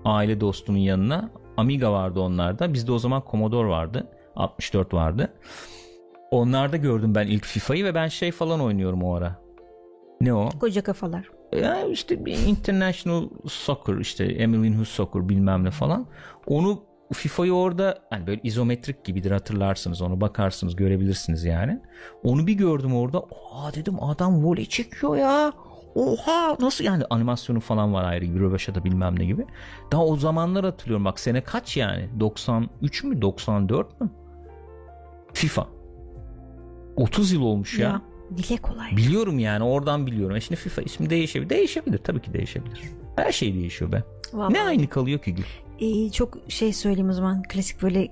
[0.04, 1.30] Aile dostunun yanına.
[1.56, 2.74] Amiga vardı onlarda.
[2.74, 4.06] Bizde o zaman Commodore vardı.
[4.36, 5.32] 64 vardı.
[6.30, 9.42] Onlarda gördüm ben ilk FIFA'yı ve ben şey falan oynuyorum o ara.
[10.20, 10.48] Ne o?
[10.60, 11.30] Koca kafalar.
[11.56, 16.06] Ya işte bir International Soccer işte Emily Hughes Soccer bilmem ne falan.
[16.46, 21.80] Onu FIFA'yı orada hani böyle izometrik gibidir hatırlarsınız onu bakarsınız görebilirsiniz yani.
[22.24, 23.18] Onu bir gördüm orada.
[23.52, 25.52] Aa dedim adam voley çekiyor ya.
[25.94, 29.46] Oha nasıl yani animasyonu falan var ayrı bir röveşata bilmem ne gibi.
[29.92, 34.10] Daha o zamanlar hatırlıyorum bak sene kaç yani 93 mü 94 mü?
[35.32, 35.66] FIFA.
[36.96, 37.88] 30 yıl olmuş ya.
[37.88, 38.02] Ya.
[38.36, 38.96] Dile kolay.
[38.96, 40.36] Biliyorum yani oradan biliyorum.
[40.36, 41.50] E şimdi FIFA ismi değişebilir.
[41.50, 42.80] Değişebilir tabii ki değişebilir.
[43.16, 44.02] Her şey değişiyor be.
[44.32, 44.54] Vallahi.
[44.54, 45.44] Ne aynı kalıyor ki Gül?
[45.80, 47.42] Ee, çok şey söyleyeyim o zaman.
[47.42, 48.08] Klasik böyle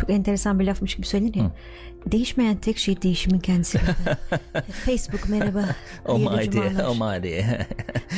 [0.00, 1.44] çok enteresan bir lafmış gibi söylenir ya.
[1.44, 1.50] Hı.
[2.12, 3.78] Değişmeyen tek şey değişimin kendisi.
[4.84, 5.64] Facebook merhaba.
[6.08, 7.44] Omadi, omadi.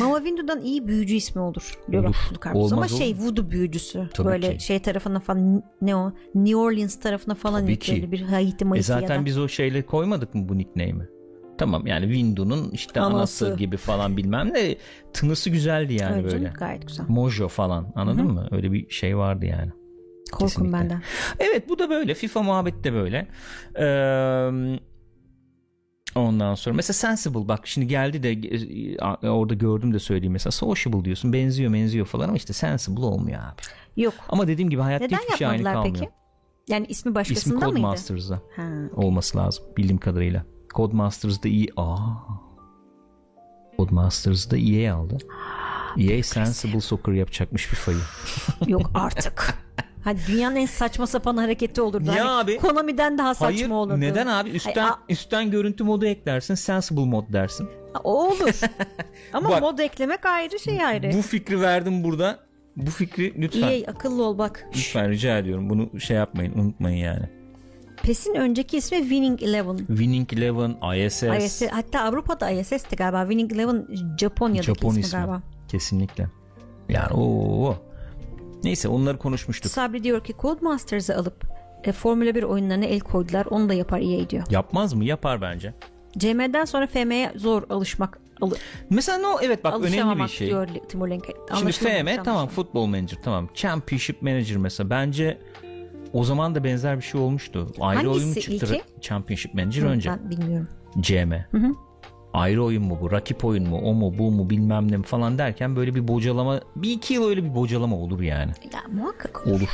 [0.01, 1.79] Mama Window'dan iyi büyücü ismi olur.
[1.93, 2.17] Diyor Olur.
[2.47, 3.23] Ama Olmaz şey olur.
[3.23, 4.09] voodoo büyücüsü.
[4.15, 4.65] Tabii böyle ki.
[4.65, 6.13] şey tarafına falan ne o?
[6.35, 8.13] New Orleans tarafına falan Tabii ki.
[8.13, 9.25] bir Haiti e Mayısı ya zaten da.
[9.25, 11.18] biz o şeyle koymadık mı bu nickname'i?
[11.59, 13.59] Tamam yani Windows'un işte anası, Anası.
[13.59, 14.77] gibi falan bilmem ne.
[15.13, 16.39] Tınısı güzeldi yani Öyle böyle.
[16.45, 17.05] canım, gayet güzel.
[17.09, 18.33] Mojo falan anladın Hı hı.
[18.33, 18.49] mı?
[18.51, 19.71] Öyle bir şey vardı yani.
[20.33, 20.73] Korkun kesinlikle.
[20.73, 21.03] benden.
[21.39, 22.15] Evet bu da böyle.
[22.15, 23.29] FIFA muhabbeti de böyle.
[23.79, 24.79] Ee,
[26.15, 28.33] ondan sonra mesela Sensible bak şimdi geldi de
[29.27, 33.41] e, orada gördüm de söyleyeyim mesela Sociable diyorsun benziyor benziyor falan ama işte Sensible olmuyor
[33.41, 33.63] abi.
[34.03, 34.15] Yok.
[34.29, 36.05] Ama dediğim gibi hayatta Neden hiçbir şey aynı yapmadılar kalmıyor.
[36.05, 36.19] peki?
[36.69, 37.71] Yani ismi İsmi başkasında mıydı?
[37.71, 38.69] Codemasters'da Ha.
[38.97, 40.45] olması lazım bildiğim kadarıyla.
[40.75, 41.69] Codemasters'da iyi.
[41.77, 41.99] Aa.
[43.79, 45.19] Codemasters'da EA aldı.
[45.99, 47.99] EA Sensible Soccer yapacakmış FIFA'yı.
[48.67, 49.55] Yok artık.
[50.05, 52.05] Hadi dünyanın en saçma sapan hareketi olurdu.
[52.07, 52.57] Ya Hani abi.
[52.57, 54.01] Konami'den daha saçma Hayır olurdu.
[54.01, 57.69] neden abi üstten Hayır, a- üstten görüntü modu eklersin Sensible mod dersin.
[58.05, 58.61] O olur.
[59.33, 59.61] Ama Bak.
[59.63, 61.13] mod eklemek ayrı şey ayrı.
[61.13, 62.39] Bu fikri verdim burada.
[62.77, 64.65] Bu fikri lütfen EA akıllı ol bak.
[64.77, 65.71] Lütfen rica ediyorum.
[65.71, 67.29] Bunu şey yapmayın, unutmayın yani.
[68.03, 69.77] PES'in önceki ismi Winning Eleven.
[69.77, 73.21] Winning Eleven, ISS, ISS, hatta Avrupa'da ISS'ti galiba.
[73.23, 73.87] Winning Eleven
[74.21, 75.17] Japonya'daki Japon ismi, ismi.
[75.19, 75.43] galiba.
[75.69, 76.29] kesinlikle.
[76.89, 77.77] Yani o
[78.65, 79.73] Neyse onları konuşmuştuk.
[79.73, 81.45] Sabri diyor ki Codemasters'ı alıp
[81.85, 83.47] e, Formula 1 oyunlarına el koydular.
[83.47, 84.45] Onu da yapar EA diyor.
[84.51, 85.05] Yapmaz mı?
[85.05, 85.75] Yapar bence.
[86.19, 88.19] CM'den sonra FM'ye zor alışmak.
[88.41, 88.57] Alı,
[88.91, 90.47] Mesela no evet bak önemli bir şey.
[90.47, 91.25] diyor Timur Lenk.
[91.59, 92.55] Şimdi FM tamam anlaşılmamış.
[92.55, 93.49] futbol manager tamam.
[93.55, 95.39] Championship manager mesela bence
[96.13, 97.67] o zaman da benzer bir şey olmuştu.
[97.81, 98.53] Ayrı Hangisi oyun mu çıktı?
[98.53, 98.83] ilki?
[99.01, 100.11] Championship manager Hı, önce.
[100.11, 100.69] Ben bilmiyorum.
[101.01, 101.33] CM.
[101.33, 101.75] hı.
[102.33, 103.11] Ayrı oyun mu bu?
[103.13, 103.81] Rakip oyun mu?
[103.85, 107.45] O mu bu mu bilmem ne falan derken böyle bir bocalama bir iki yıl öyle
[107.45, 108.53] bir bocalama olur yani.
[108.75, 109.55] Ya muhakkak olur.
[109.57, 109.69] Olur.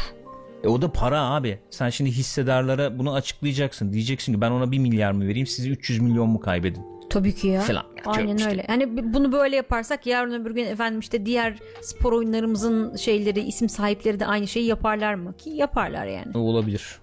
[0.65, 1.59] E o da para abi.
[1.71, 3.93] Sen şimdi hissedarlara bunu açıklayacaksın.
[3.93, 6.83] Diyeceksin ki ben ona 1 milyar mı vereyim siz 300 milyon mu kaybedin?
[7.11, 7.61] Tabii ki ya.
[7.61, 7.85] Falan.
[8.07, 8.51] Aynen işte.
[8.51, 8.65] öyle.
[8.67, 13.69] Hani b- bunu böyle yaparsak yarın öbür gün efendim işte diğer spor oyunlarımızın şeyleri isim
[13.69, 15.37] sahipleri de aynı şeyi yaparlar mı?
[15.37, 16.39] Ki yaparlar yani.
[16.39, 16.99] Olabilir.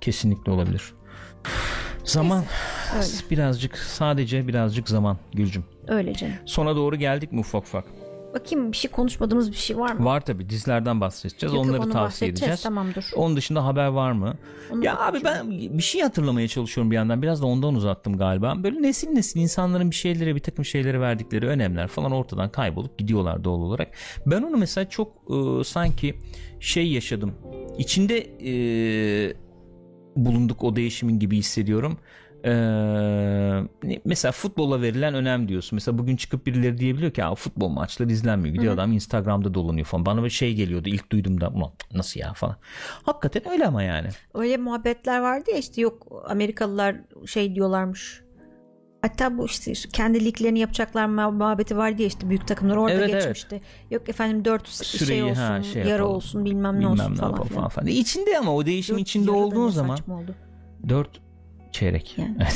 [0.00, 0.82] Kesinlikle olabilir.
[2.04, 2.44] Zaman
[2.96, 3.06] Öyle.
[3.30, 5.64] Birazcık sadece birazcık zaman Gülcüm.
[5.88, 6.34] Öyle canım.
[6.44, 7.84] Sona doğru geldik mi ufak ufak?
[8.36, 10.04] Bakayım bir şey konuşmadığımız bir şey var mı?
[10.04, 11.54] Var tabi dizilerden bahsedeceğiz.
[11.54, 12.62] Yok, Onları tavsiye edeceğiz.
[12.62, 13.10] Tamam dur.
[13.16, 14.34] Onun dışında haber var mı?
[14.72, 17.22] Onu ya abi ben bir şey hatırlamaya çalışıyorum bir yandan.
[17.22, 18.54] Biraz da ondan uzattım galiba.
[18.62, 23.44] Böyle nesil nesil insanların bir şeylere bir takım şeylere verdikleri önemler falan ortadan kaybolup gidiyorlar
[23.44, 23.88] doğal olarak.
[24.26, 26.14] Ben onu mesela çok e, sanki
[26.60, 27.34] şey yaşadım.
[27.78, 29.36] İçinde e,
[30.16, 31.98] bulunduk o değişimin gibi hissediyorum.
[32.46, 33.62] Ee,
[34.04, 35.76] mesela futbola verilen önem diyorsun.
[35.76, 38.54] Mesela bugün çıkıp birileri diyebiliyor ki futbol maçları izlenmiyor.
[38.54, 38.82] Gidiyor Hı-hı.
[38.82, 40.06] adam Instagram'da dolanıyor falan.
[40.06, 41.48] Bana bir şey geliyordu ilk duyduğumda.
[41.48, 42.56] Ulan nasıl ya falan.
[43.02, 44.08] Hakikaten öyle ama yani.
[44.34, 46.96] Öyle muhabbetler vardı ya işte yok Amerikalılar
[47.26, 48.22] şey diyorlarmış.
[49.02, 53.54] Hatta bu işte kendi liglerini yapacaklar muhabbeti var diye işte büyük takımlar orada evet, geçmişti.
[53.54, 53.92] Evet.
[53.92, 56.16] Yok efendim dört Süreyi, şey olsun, ha, şey yarı yapalım.
[56.16, 57.68] olsun bilmem, bilmem ne olsun ne falan, falan.
[57.68, 57.86] falan.
[57.86, 59.98] İçinde ama o değişim içinde olduğun zaman
[60.88, 61.25] dört
[61.76, 62.14] çeyrek.
[62.18, 62.36] Yani.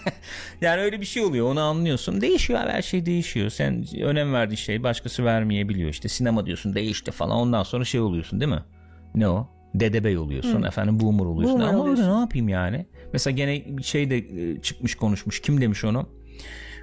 [0.60, 2.20] yani öyle bir şey oluyor onu anlıyorsun.
[2.20, 3.50] Değişiyor her şey değişiyor.
[3.50, 5.90] Sen önem verdiğin şey başkası vermeyebiliyor.
[5.90, 8.62] İşte sinema diyorsun değişti falan ondan sonra şey oluyorsun değil mi?
[9.14, 9.48] Ne o?
[9.74, 10.66] Dedebey oluyorsun Hı.
[10.66, 11.60] efendim boomer oluyorsun.
[11.60, 12.04] Boomer Ama oluyorsun.
[12.04, 12.86] öyle ne yapayım yani?
[13.12, 14.24] Mesela gene bir şey de
[14.62, 15.40] çıkmış konuşmuş.
[15.40, 16.08] Kim demiş onu?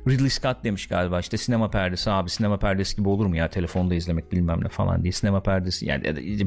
[0.07, 3.95] Ridley Scott demiş galiba işte sinema perdesi abi sinema perdesi gibi olur mu ya telefonda
[3.95, 6.03] izlemek bilmem ne falan diye sinema perdesi yani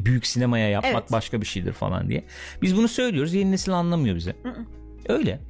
[0.07, 1.13] büyük sinemaya yapmak Evet.
[1.13, 2.25] başka bir şeydir falan diye.
[2.63, 4.37] Biz bunu söylüyoruz yeni nesil anlamıyor bize.
[4.43, 4.65] Hı hı.
[5.09, 5.41] Öyle.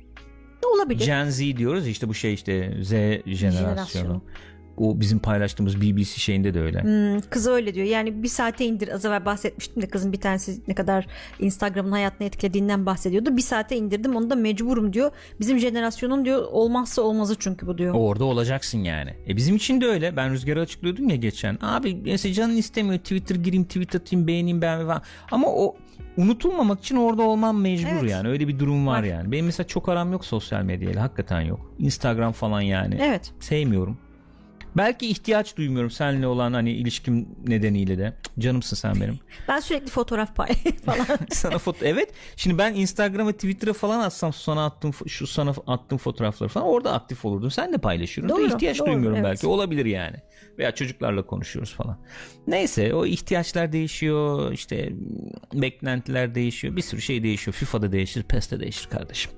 [0.74, 1.06] Olabilir?
[1.06, 3.52] Gen Z diyoruz işte bu şey işte Z jenerasyonu.
[3.52, 4.22] Jenerasyonu.
[4.76, 6.82] O bizim paylaştığımız BBC şeyinde de öyle.
[6.82, 7.86] Hmm, kız öyle diyor.
[7.86, 8.88] Yani bir saate indir.
[8.88, 11.06] Az evvel bahsetmiştim de kızın bir tanesi ne kadar
[11.40, 13.36] Instagram'ın hayatını etkilediğinden bahsediyordu.
[13.36, 15.10] Bir saate indirdim onu da mecburum diyor.
[15.40, 17.94] Bizim jenerasyonun diyor olmazsa olmazı çünkü bu diyor.
[17.94, 19.14] Orada olacaksın yani.
[19.28, 20.16] E bizim için de öyle.
[20.16, 21.58] Ben Rüzgar'a açıklıyordum ya geçen.
[21.60, 25.02] Abi mesela canın istemiyor Twitter gireyim tweet atayım beğeneyim ben falan.
[25.30, 25.76] Ama o
[26.16, 28.10] unutulmamak için orada olmam mecbur Evet.
[28.10, 28.28] yani.
[28.28, 29.05] Öyle bir durum var, Var.
[29.05, 29.32] yani.
[29.32, 31.02] Benim mesela çok aram yok sosyal medyayla.
[31.02, 31.72] Hakikaten yok.
[31.78, 32.98] Instagram falan yani.
[33.02, 33.32] Evet.
[33.40, 33.98] Sevmiyorum.
[34.77, 38.12] Belki ihtiyaç duymuyorum seninle olan hani ilişkim nedeniyle de.
[38.39, 39.19] Canımsın sen benim.
[39.48, 40.48] Ben sürekli fotoğraf pay
[40.85, 41.07] falan.
[41.31, 46.48] sana foto evet şimdi ben Instagram'a Twitter'a falan atsam sana attığım şu sana attığım fotoğrafları
[46.48, 49.24] falan orada aktif olurdun sen de paylaşırdın Doğru, da ihtiyaç doğru, duymuyorum evet.
[49.24, 50.16] belki olabilir yani
[50.59, 51.98] veya çocuklarla konuşuyoruz falan
[52.47, 54.93] neyse o ihtiyaçlar değişiyor işte
[55.55, 59.32] beklentiler değişiyor bir sürü şey değişiyor FIFA'da değişir PES'te değişir kardeşim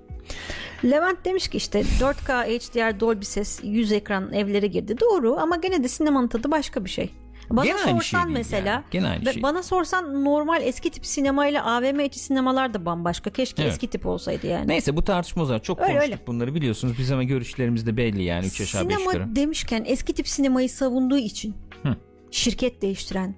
[0.85, 5.01] Levent demiş ki işte 4K HDR Dolby ses 100 ekran evlere girdi.
[5.01, 7.11] Doğru ama gene de sinemanın tadı başka bir şey.
[7.51, 8.85] Bana Gene sorsan şey mesela yani.
[8.91, 9.43] Gene aynı şey.
[9.43, 13.31] bana sorsan normal eski tip sinemayla AVM içi sinemalar da bambaşka.
[13.31, 13.73] Keşke Evet.
[13.73, 14.69] eski tip olsaydı yani.
[14.69, 16.27] neyse bu tartışma uzar çok Öyle, konuştuk öyle.
[16.27, 20.13] bunları biliyorsunuz biz ama görüşlerimiz de belli yani 3 aşağı 5 Sinema yukarı demişken eski
[20.15, 21.97] tip sinemayı savunduğu için Hı.
[22.31, 23.35] şirket değiştiren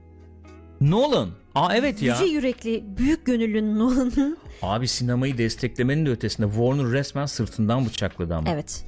[0.81, 6.93] Nolan Aa evet ya yüce yürekli büyük gönüllü Nolan'ın abi sinemayı desteklemenin de ötesinde Warner
[6.93, 8.85] resmen sırtından bıçakladı ama evet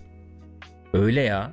[0.93, 1.53] Öyle ya.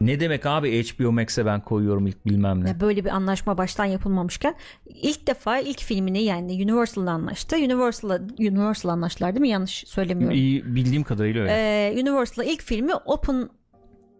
[0.00, 2.68] Ne demek abi HBO Max'e ben koyuyorum ilk bilmem ne.
[2.68, 4.54] Ya böyle bir anlaşma baştan yapılmamışken
[4.86, 7.56] ilk defa ilk filmini yani Universal'la anlaştı.
[7.56, 9.48] Universal'la Universal anlaştılar değil mi?
[9.48, 10.36] Yanlış söylemiyorum.
[10.36, 11.52] İyi, bildiğim kadarıyla öyle.
[11.52, 13.48] Ee, Universal'la ilk filmi Open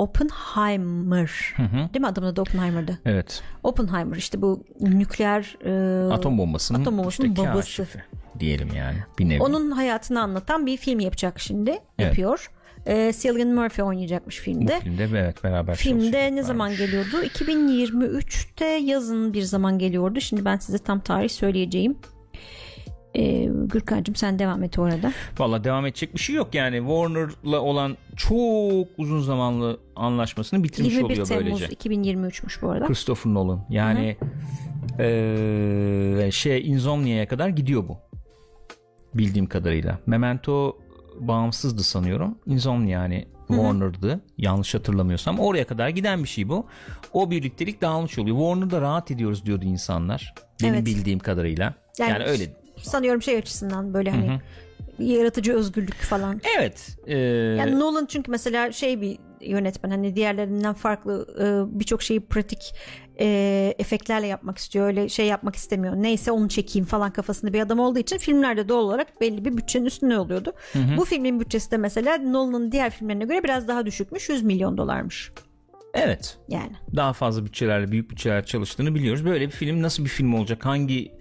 [0.00, 1.30] Oppenheimer.
[1.56, 1.76] Hı hı.
[1.76, 2.98] Değil mi adamın adı Oppenheimer'dı?
[3.04, 3.42] Evet.
[3.62, 7.56] Oppenheimer işte bu nükleer e, Atom bombasının, atom bombasının işte babası.
[7.76, 8.02] kaşifi
[8.38, 8.96] diyelim yani.
[9.18, 9.42] Bir nevi.
[9.42, 11.78] onun hayatını anlatan bir film yapacak şimdi.
[11.98, 12.50] Yapıyor.
[12.86, 14.80] Ee, Cillian Murphy oynayacakmış Bu filmde.
[14.80, 17.22] filmde evet beraber Filmde ne zaman geliyordu?
[17.24, 20.20] 2023'te yazın bir zaman geliyordu.
[20.20, 21.98] Şimdi ben size tam tarih söyleyeceğim.
[23.16, 25.12] Ee, Gürkan'cığım sen devam et orada.
[25.38, 26.76] Valla devam edecek bir şey yok yani.
[26.76, 31.66] Warner'la olan çok uzun zamanlı anlaşmasını bitirmiş 21 oluyor Temmuz böylece.
[31.66, 32.86] 2023'müş bu arada.
[32.86, 33.66] Christopher Nolan.
[33.70, 34.16] Yani
[34.98, 37.98] eee, şey Insomnia'ya kadar gidiyor bu.
[39.14, 39.98] Bildiğim kadarıyla.
[40.06, 40.76] Memento
[41.20, 42.38] bağımsızdı sanıyorum.
[42.46, 44.20] Insomnia yani Warner'dı.
[44.38, 45.38] Yanlış hatırlamıyorsam.
[45.38, 46.66] Oraya kadar giden bir şey bu.
[47.12, 48.36] O birliktelik dağılmış oluyor.
[48.36, 50.34] Warner'da rahat ediyoruz diyordu insanlar.
[50.62, 50.86] Benim Evet.
[50.86, 51.74] bildiğim kadarıyla.
[51.98, 52.59] Yani, Yani öyle.
[52.82, 54.40] Sanıyorum şey açısından böyle hani
[54.98, 56.40] yaratıcı özgürlük falan.
[56.58, 56.96] Evet.
[57.06, 57.16] eee,
[57.58, 62.74] Yani Nolan çünkü mesela şey bir yönetmen hani diğerlerinden farklı e, birçok şeyi pratik
[63.20, 64.86] e, efektlerle yapmak istiyor.
[64.86, 65.94] Öyle şey yapmak istemiyor.
[65.96, 69.84] Neyse onu çekeyim falan kafasında bir adam olduğu için filmlerde doğal olarak belli bir bütçenin
[69.86, 70.52] üstünde oluyordu.
[70.96, 74.28] Bu filmin bütçesi de mesela Nolan'ın diğer filmlerine göre biraz daha düşükmüş.
[74.28, 75.32] 100 milyon dolarmış.
[75.94, 76.38] evet.
[76.48, 76.72] Yani.
[76.96, 79.24] daha fazla bütçelerle büyük bütçeler çalıştığını biliyoruz.
[79.24, 80.66] Böyle bir film nasıl bir film olacak?
[80.66, 81.12] Hangi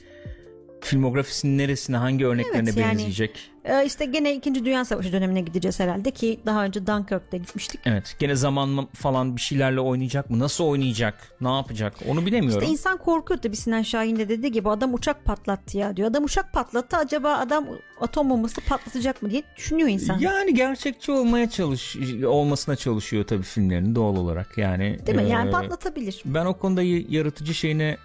[0.82, 3.52] filmografisinin neresine hangi örneklerine Evet, yani- benzeyecek?
[3.66, 4.66] Ee, işte gene 2.
[4.66, 7.82] Dünya Savaşı dönemine gideceğiz herhalde ki daha önce Dunkirk'te gitmiştik.
[7.86, 8.16] Evet.
[8.20, 10.40] Gene zaman falan bir şeylerle oynayacak mı?
[10.40, 11.36] Nasıl oynayacak?
[11.42, 11.94] Ne yapacak?
[12.08, 12.62] Onu bilemiyorum.
[12.62, 16.10] İşte insan korkuyor tabii Sinan Şahin de dediği gibi adam uçak patlattı ya diyor.
[16.10, 17.68] Adam uçak patlattı acaba adam
[18.02, 20.20] atom bombası patlatacak mı diye düşünüyor insan.
[20.20, 24.58] Yani gerçekçi olmaya çalış olmasına çalışıyor tabii filmlerin doğal olarak.
[24.58, 25.30] Yani Değil mi?
[25.30, 26.22] Yani e, patlatabilir.
[26.26, 27.98] Ben o konuda yaratıcı şeyine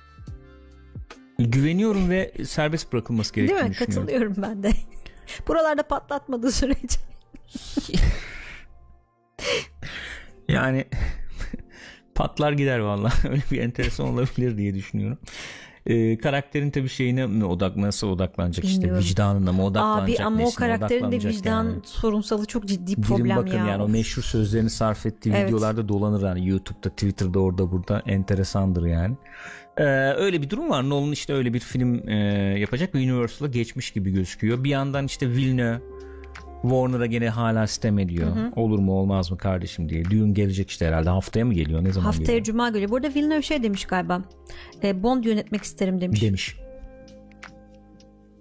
[1.39, 3.74] güveniyorum ve serbest bırakılması Değil gerektiğini mi?
[3.74, 4.06] düşünüyorum.
[4.06, 4.70] Katılıyorum ben de.
[5.48, 6.98] Buralarda patlatmadığı sürece.
[10.48, 10.85] Yani
[12.15, 15.19] patlar gider vallahi öyle bir enteresan olabilir diye düşünüyorum.
[15.86, 18.98] Ee, karakterin tabii şeyine mi odak nasıl odaklanacak Bilmiyorum.
[19.01, 21.81] işte vicdanına mı odaklanacak Abi ama o karakterin de vicdan yani.
[21.85, 23.66] sorunsalı çok ciddi Girin problem bakın ya.
[23.66, 25.48] yani o meşhur sözlerini sarf ettiği Evet.
[25.48, 29.16] videolarda dolanır yani YouTube'da Twitter'da orada burada enteresandır yani.
[29.76, 29.84] Ee,
[30.16, 30.88] öyle bir durum var.
[30.88, 32.14] Nolan işte öyle bir film e,
[32.59, 34.64] yapacak ve Universal'a geçmiş gibi gözüküyor.
[34.64, 35.80] Bir yandan işte Villeneuve
[36.62, 38.36] Warner'a gene hala sitem ediyor.
[38.56, 40.05] Olur mu olmaz mı kardeşim diye.
[40.05, 41.10] Düğün gelecek işte herhalde.
[41.10, 41.84] Haftaya mı geliyor?
[41.84, 42.44] Ne zaman Haftaya geliyor?
[42.44, 42.90] Cuma geliyor.
[42.90, 44.22] Bu arada Villeneuve şey demiş galiba.
[44.82, 46.22] E, Bond yönetmek isterim demiş.
[46.22, 46.56] Demiş.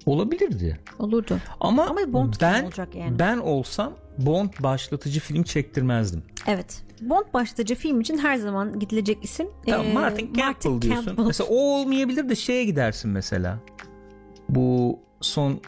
[0.06, 0.80] Olabilirdi.
[1.00, 1.38] Olurdu.
[1.60, 3.20] Ama, Ama Bond ben olacak yani?
[3.20, 6.24] ben olsam Bond başlatıcı film çektirmezdim.
[6.48, 6.84] Evet.
[7.10, 9.48] Bond başlıcı film için her zaman gidilecek isim.
[9.68, 11.06] Tamam, e, Martin Campbell diyorsun.
[11.06, 11.26] Campbell.
[11.26, 13.60] Mesela o olmayabilir de şeye gidersin mesela.
[14.50, 15.60] Bu son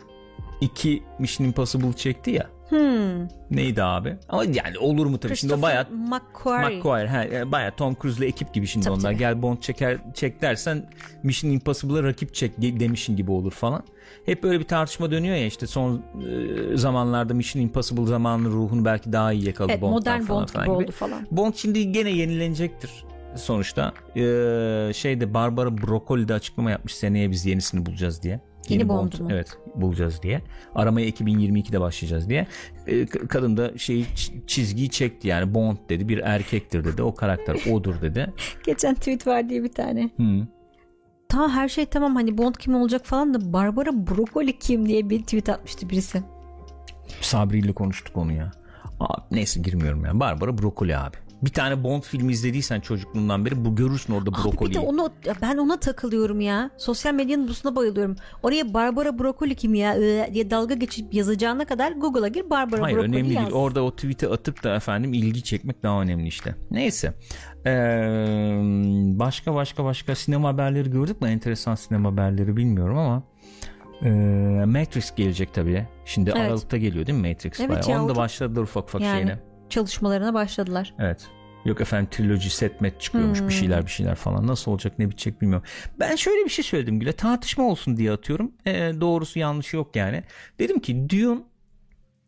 [0.62, 2.50] iki Mission Impossible çekti ya.
[2.70, 3.28] Hmm.
[3.52, 4.18] Neydi abi?
[4.30, 6.78] Ama yani olur mu tabii şimdi o bayağı McQuarrie.
[6.78, 9.04] McQuarrie he, bayağı Tom Cruise'la ekip gibi şimdi Tabii, onlar.
[9.04, 9.18] tabii.
[9.18, 10.90] Gel Bond çeker çek dersen
[11.24, 13.84] Mission Impossible'a rakip çek demişin gibi olur falan.
[14.26, 16.02] Hep böyle bir tartışma dönüyor ya işte son
[16.74, 20.48] e, zamanlarda Mission Impossible zamanının ruhunu belki daha iyi yakaladı Evet, Bond'dan modern falan Bond
[20.50, 20.76] falan gibi.
[20.76, 21.28] oldu falan.
[21.32, 22.92] Bond şimdi gene yenilenecektir
[23.36, 23.94] sonuçta.
[24.16, 28.40] Ee, şeyde Barbara Broccoli de açıklama yapmış seneye biz yenisini bulacağız diye.
[28.70, 29.28] Yeni Bond mu?
[29.32, 30.42] Evet bulacağız diye.
[30.76, 32.48] Aramaya 2022'de başlayacağız diye.
[32.86, 34.06] K- kadın da şeyi
[34.48, 37.04] çizgiyi çekti yani Bond dedi bir erkektir dedi.
[37.04, 38.34] O karakter odur dedi.
[38.66, 40.10] Geçen tweet var diye bir tane.
[40.18, 40.48] Hı.
[41.30, 45.20] Ta her şey tamam hani Bond kim olacak falan da Barbara Broccoli kim diye bir
[45.24, 46.24] tweet atmıştı birisi.
[47.22, 48.52] Sabri ile konuştuk onu ya.
[49.00, 50.20] Abi, neyse girmiyorum yani.
[50.20, 51.16] Barbara Broccoli abi.
[51.46, 54.80] Bir tane Bond filmi izlediysen çocukluğundan beri bu görürsün orada Abi bir de brokoliyi.
[54.80, 55.10] onu
[55.42, 56.70] ben ona takılıyorum ya.
[56.78, 58.16] Sosyal medyanın busuna bayılıyorum.
[58.44, 62.98] Oraya Barbara Broccoli kim ya Ee, diye dalga geçip yazacağına kadar Google'a gir Barbara Hayır
[62.98, 63.44] önemli yaz.
[63.44, 63.56] değil.
[63.56, 66.56] Orada o tweet'i atıp da efendim ilgi çekmek daha önemli işte.
[66.72, 67.14] Neyse.
[67.66, 67.72] Ee,
[69.20, 71.28] başka başka başka sinema haberleri gördük mü?
[71.30, 73.24] Enteresan sinema haberleri bilmiyorum ama
[74.04, 74.10] ee,
[74.66, 75.88] Matrix gelecek tabii.
[76.06, 76.42] Şimdi Evet.
[76.42, 77.60] Aralık'ta geliyor değil mi Matrix?
[77.60, 77.90] Evet bayağı?
[77.90, 79.40] ya, Onu da başladılar ufak ufak Yani şeyine.
[79.70, 80.94] çalışmalarına başladılar.
[81.00, 81.28] Evet.
[81.66, 83.48] Yok efendim triloji set met çıkıyormuş Hmm.
[83.48, 84.48] bir şeyler bir şeyler falan.
[84.48, 85.68] Nasıl olacak ne bitecek bilmiyorum.
[86.00, 87.12] Ben şöyle bir şey söyledim Gül'e.
[87.14, 88.52] Tartışma olsun diye atıyorum.
[88.66, 90.24] Ee, doğrusu yanlış yok yani.
[90.60, 91.40] Dedim ki Dune,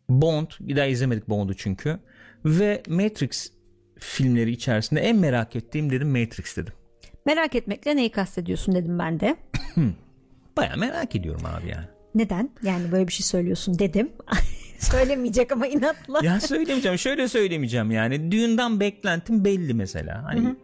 [0.08, 1.98] Bond bir daha izlemedik Bond'u çünkü.
[2.44, 3.52] Ve Matrix
[3.98, 6.72] filmleri içerisinde en merak ettiğim dedim Matrix dedim.
[7.26, 9.36] Merak etmekle neyi kastediyorsun dedim ben de.
[10.56, 11.86] Baya merak ediyorum abi yani.
[12.18, 12.50] Neden?
[12.62, 14.12] Yani böyle bir şey söylüyorsun dedim.
[14.78, 16.20] Söylemeyecek ama inatla.
[16.22, 18.32] ya söylemeyeceğim şöyle söylemeyeceğim yani.
[18.32, 20.24] Dune'dan beklentim belli mesela.
[20.24, 20.54] Hani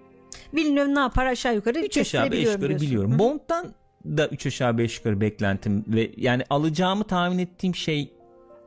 [0.54, 2.86] Villeneuve ne yapar aşağı yukarı 3 aşağı 5 kestirebiliyorum yukarı diyorsun.
[2.86, 3.12] biliyorum.
[3.14, 3.18] Hı.
[3.18, 3.66] Bond'dan
[4.04, 8.12] da 3 aşağı 5 yukarı beklentim ve yani alacağımı tahmin ettiğim şey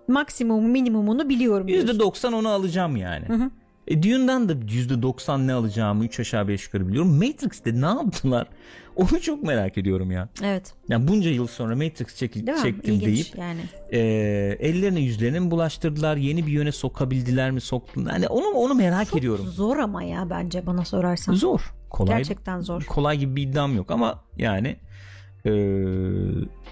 [0.08, 2.00] Maksimum minimumunu biliyorum diyorsun.
[2.00, 3.26] %90 onu alacağım yani.
[3.88, 7.16] E, Dune'dan da %90 ne alacağımı 3 aşağı 5 yukarı biliyorum.
[7.16, 8.48] Matrix'te ne yaptılar?
[8.96, 10.30] Onu çok merak ediyorum ya.
[10.44, 10.74] Evet.
[10.90, 12.64] Yani bunca yıl sonra Matrix çeki- Değil mi?
[12.64, 13.60] çektim İlginç deyip yani.
[13.92, 14.00] e,
[14.60, 16.18] ellerine yüzlerine mi bulaştırdılar?
[16.18, 18.12] Yeni bir yöne sokabildiler mi soktular?
[18.14, 19.46] Hani onu onu merak ediyorum.
[19.48, 21.34] Zor ama ya bence bana sorarsan.
[21.34, 21.74] Zor.
[21.90, 22.18] Kolay.
[22.18, 22.84] Gerçekten zor.
[22.84, 24.76] Kolay gibi bir iddiam yok ama yani
[25.46, 25.52] e,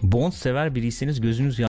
[0.02, 1.60] Bond sever biriyseniz gözünüz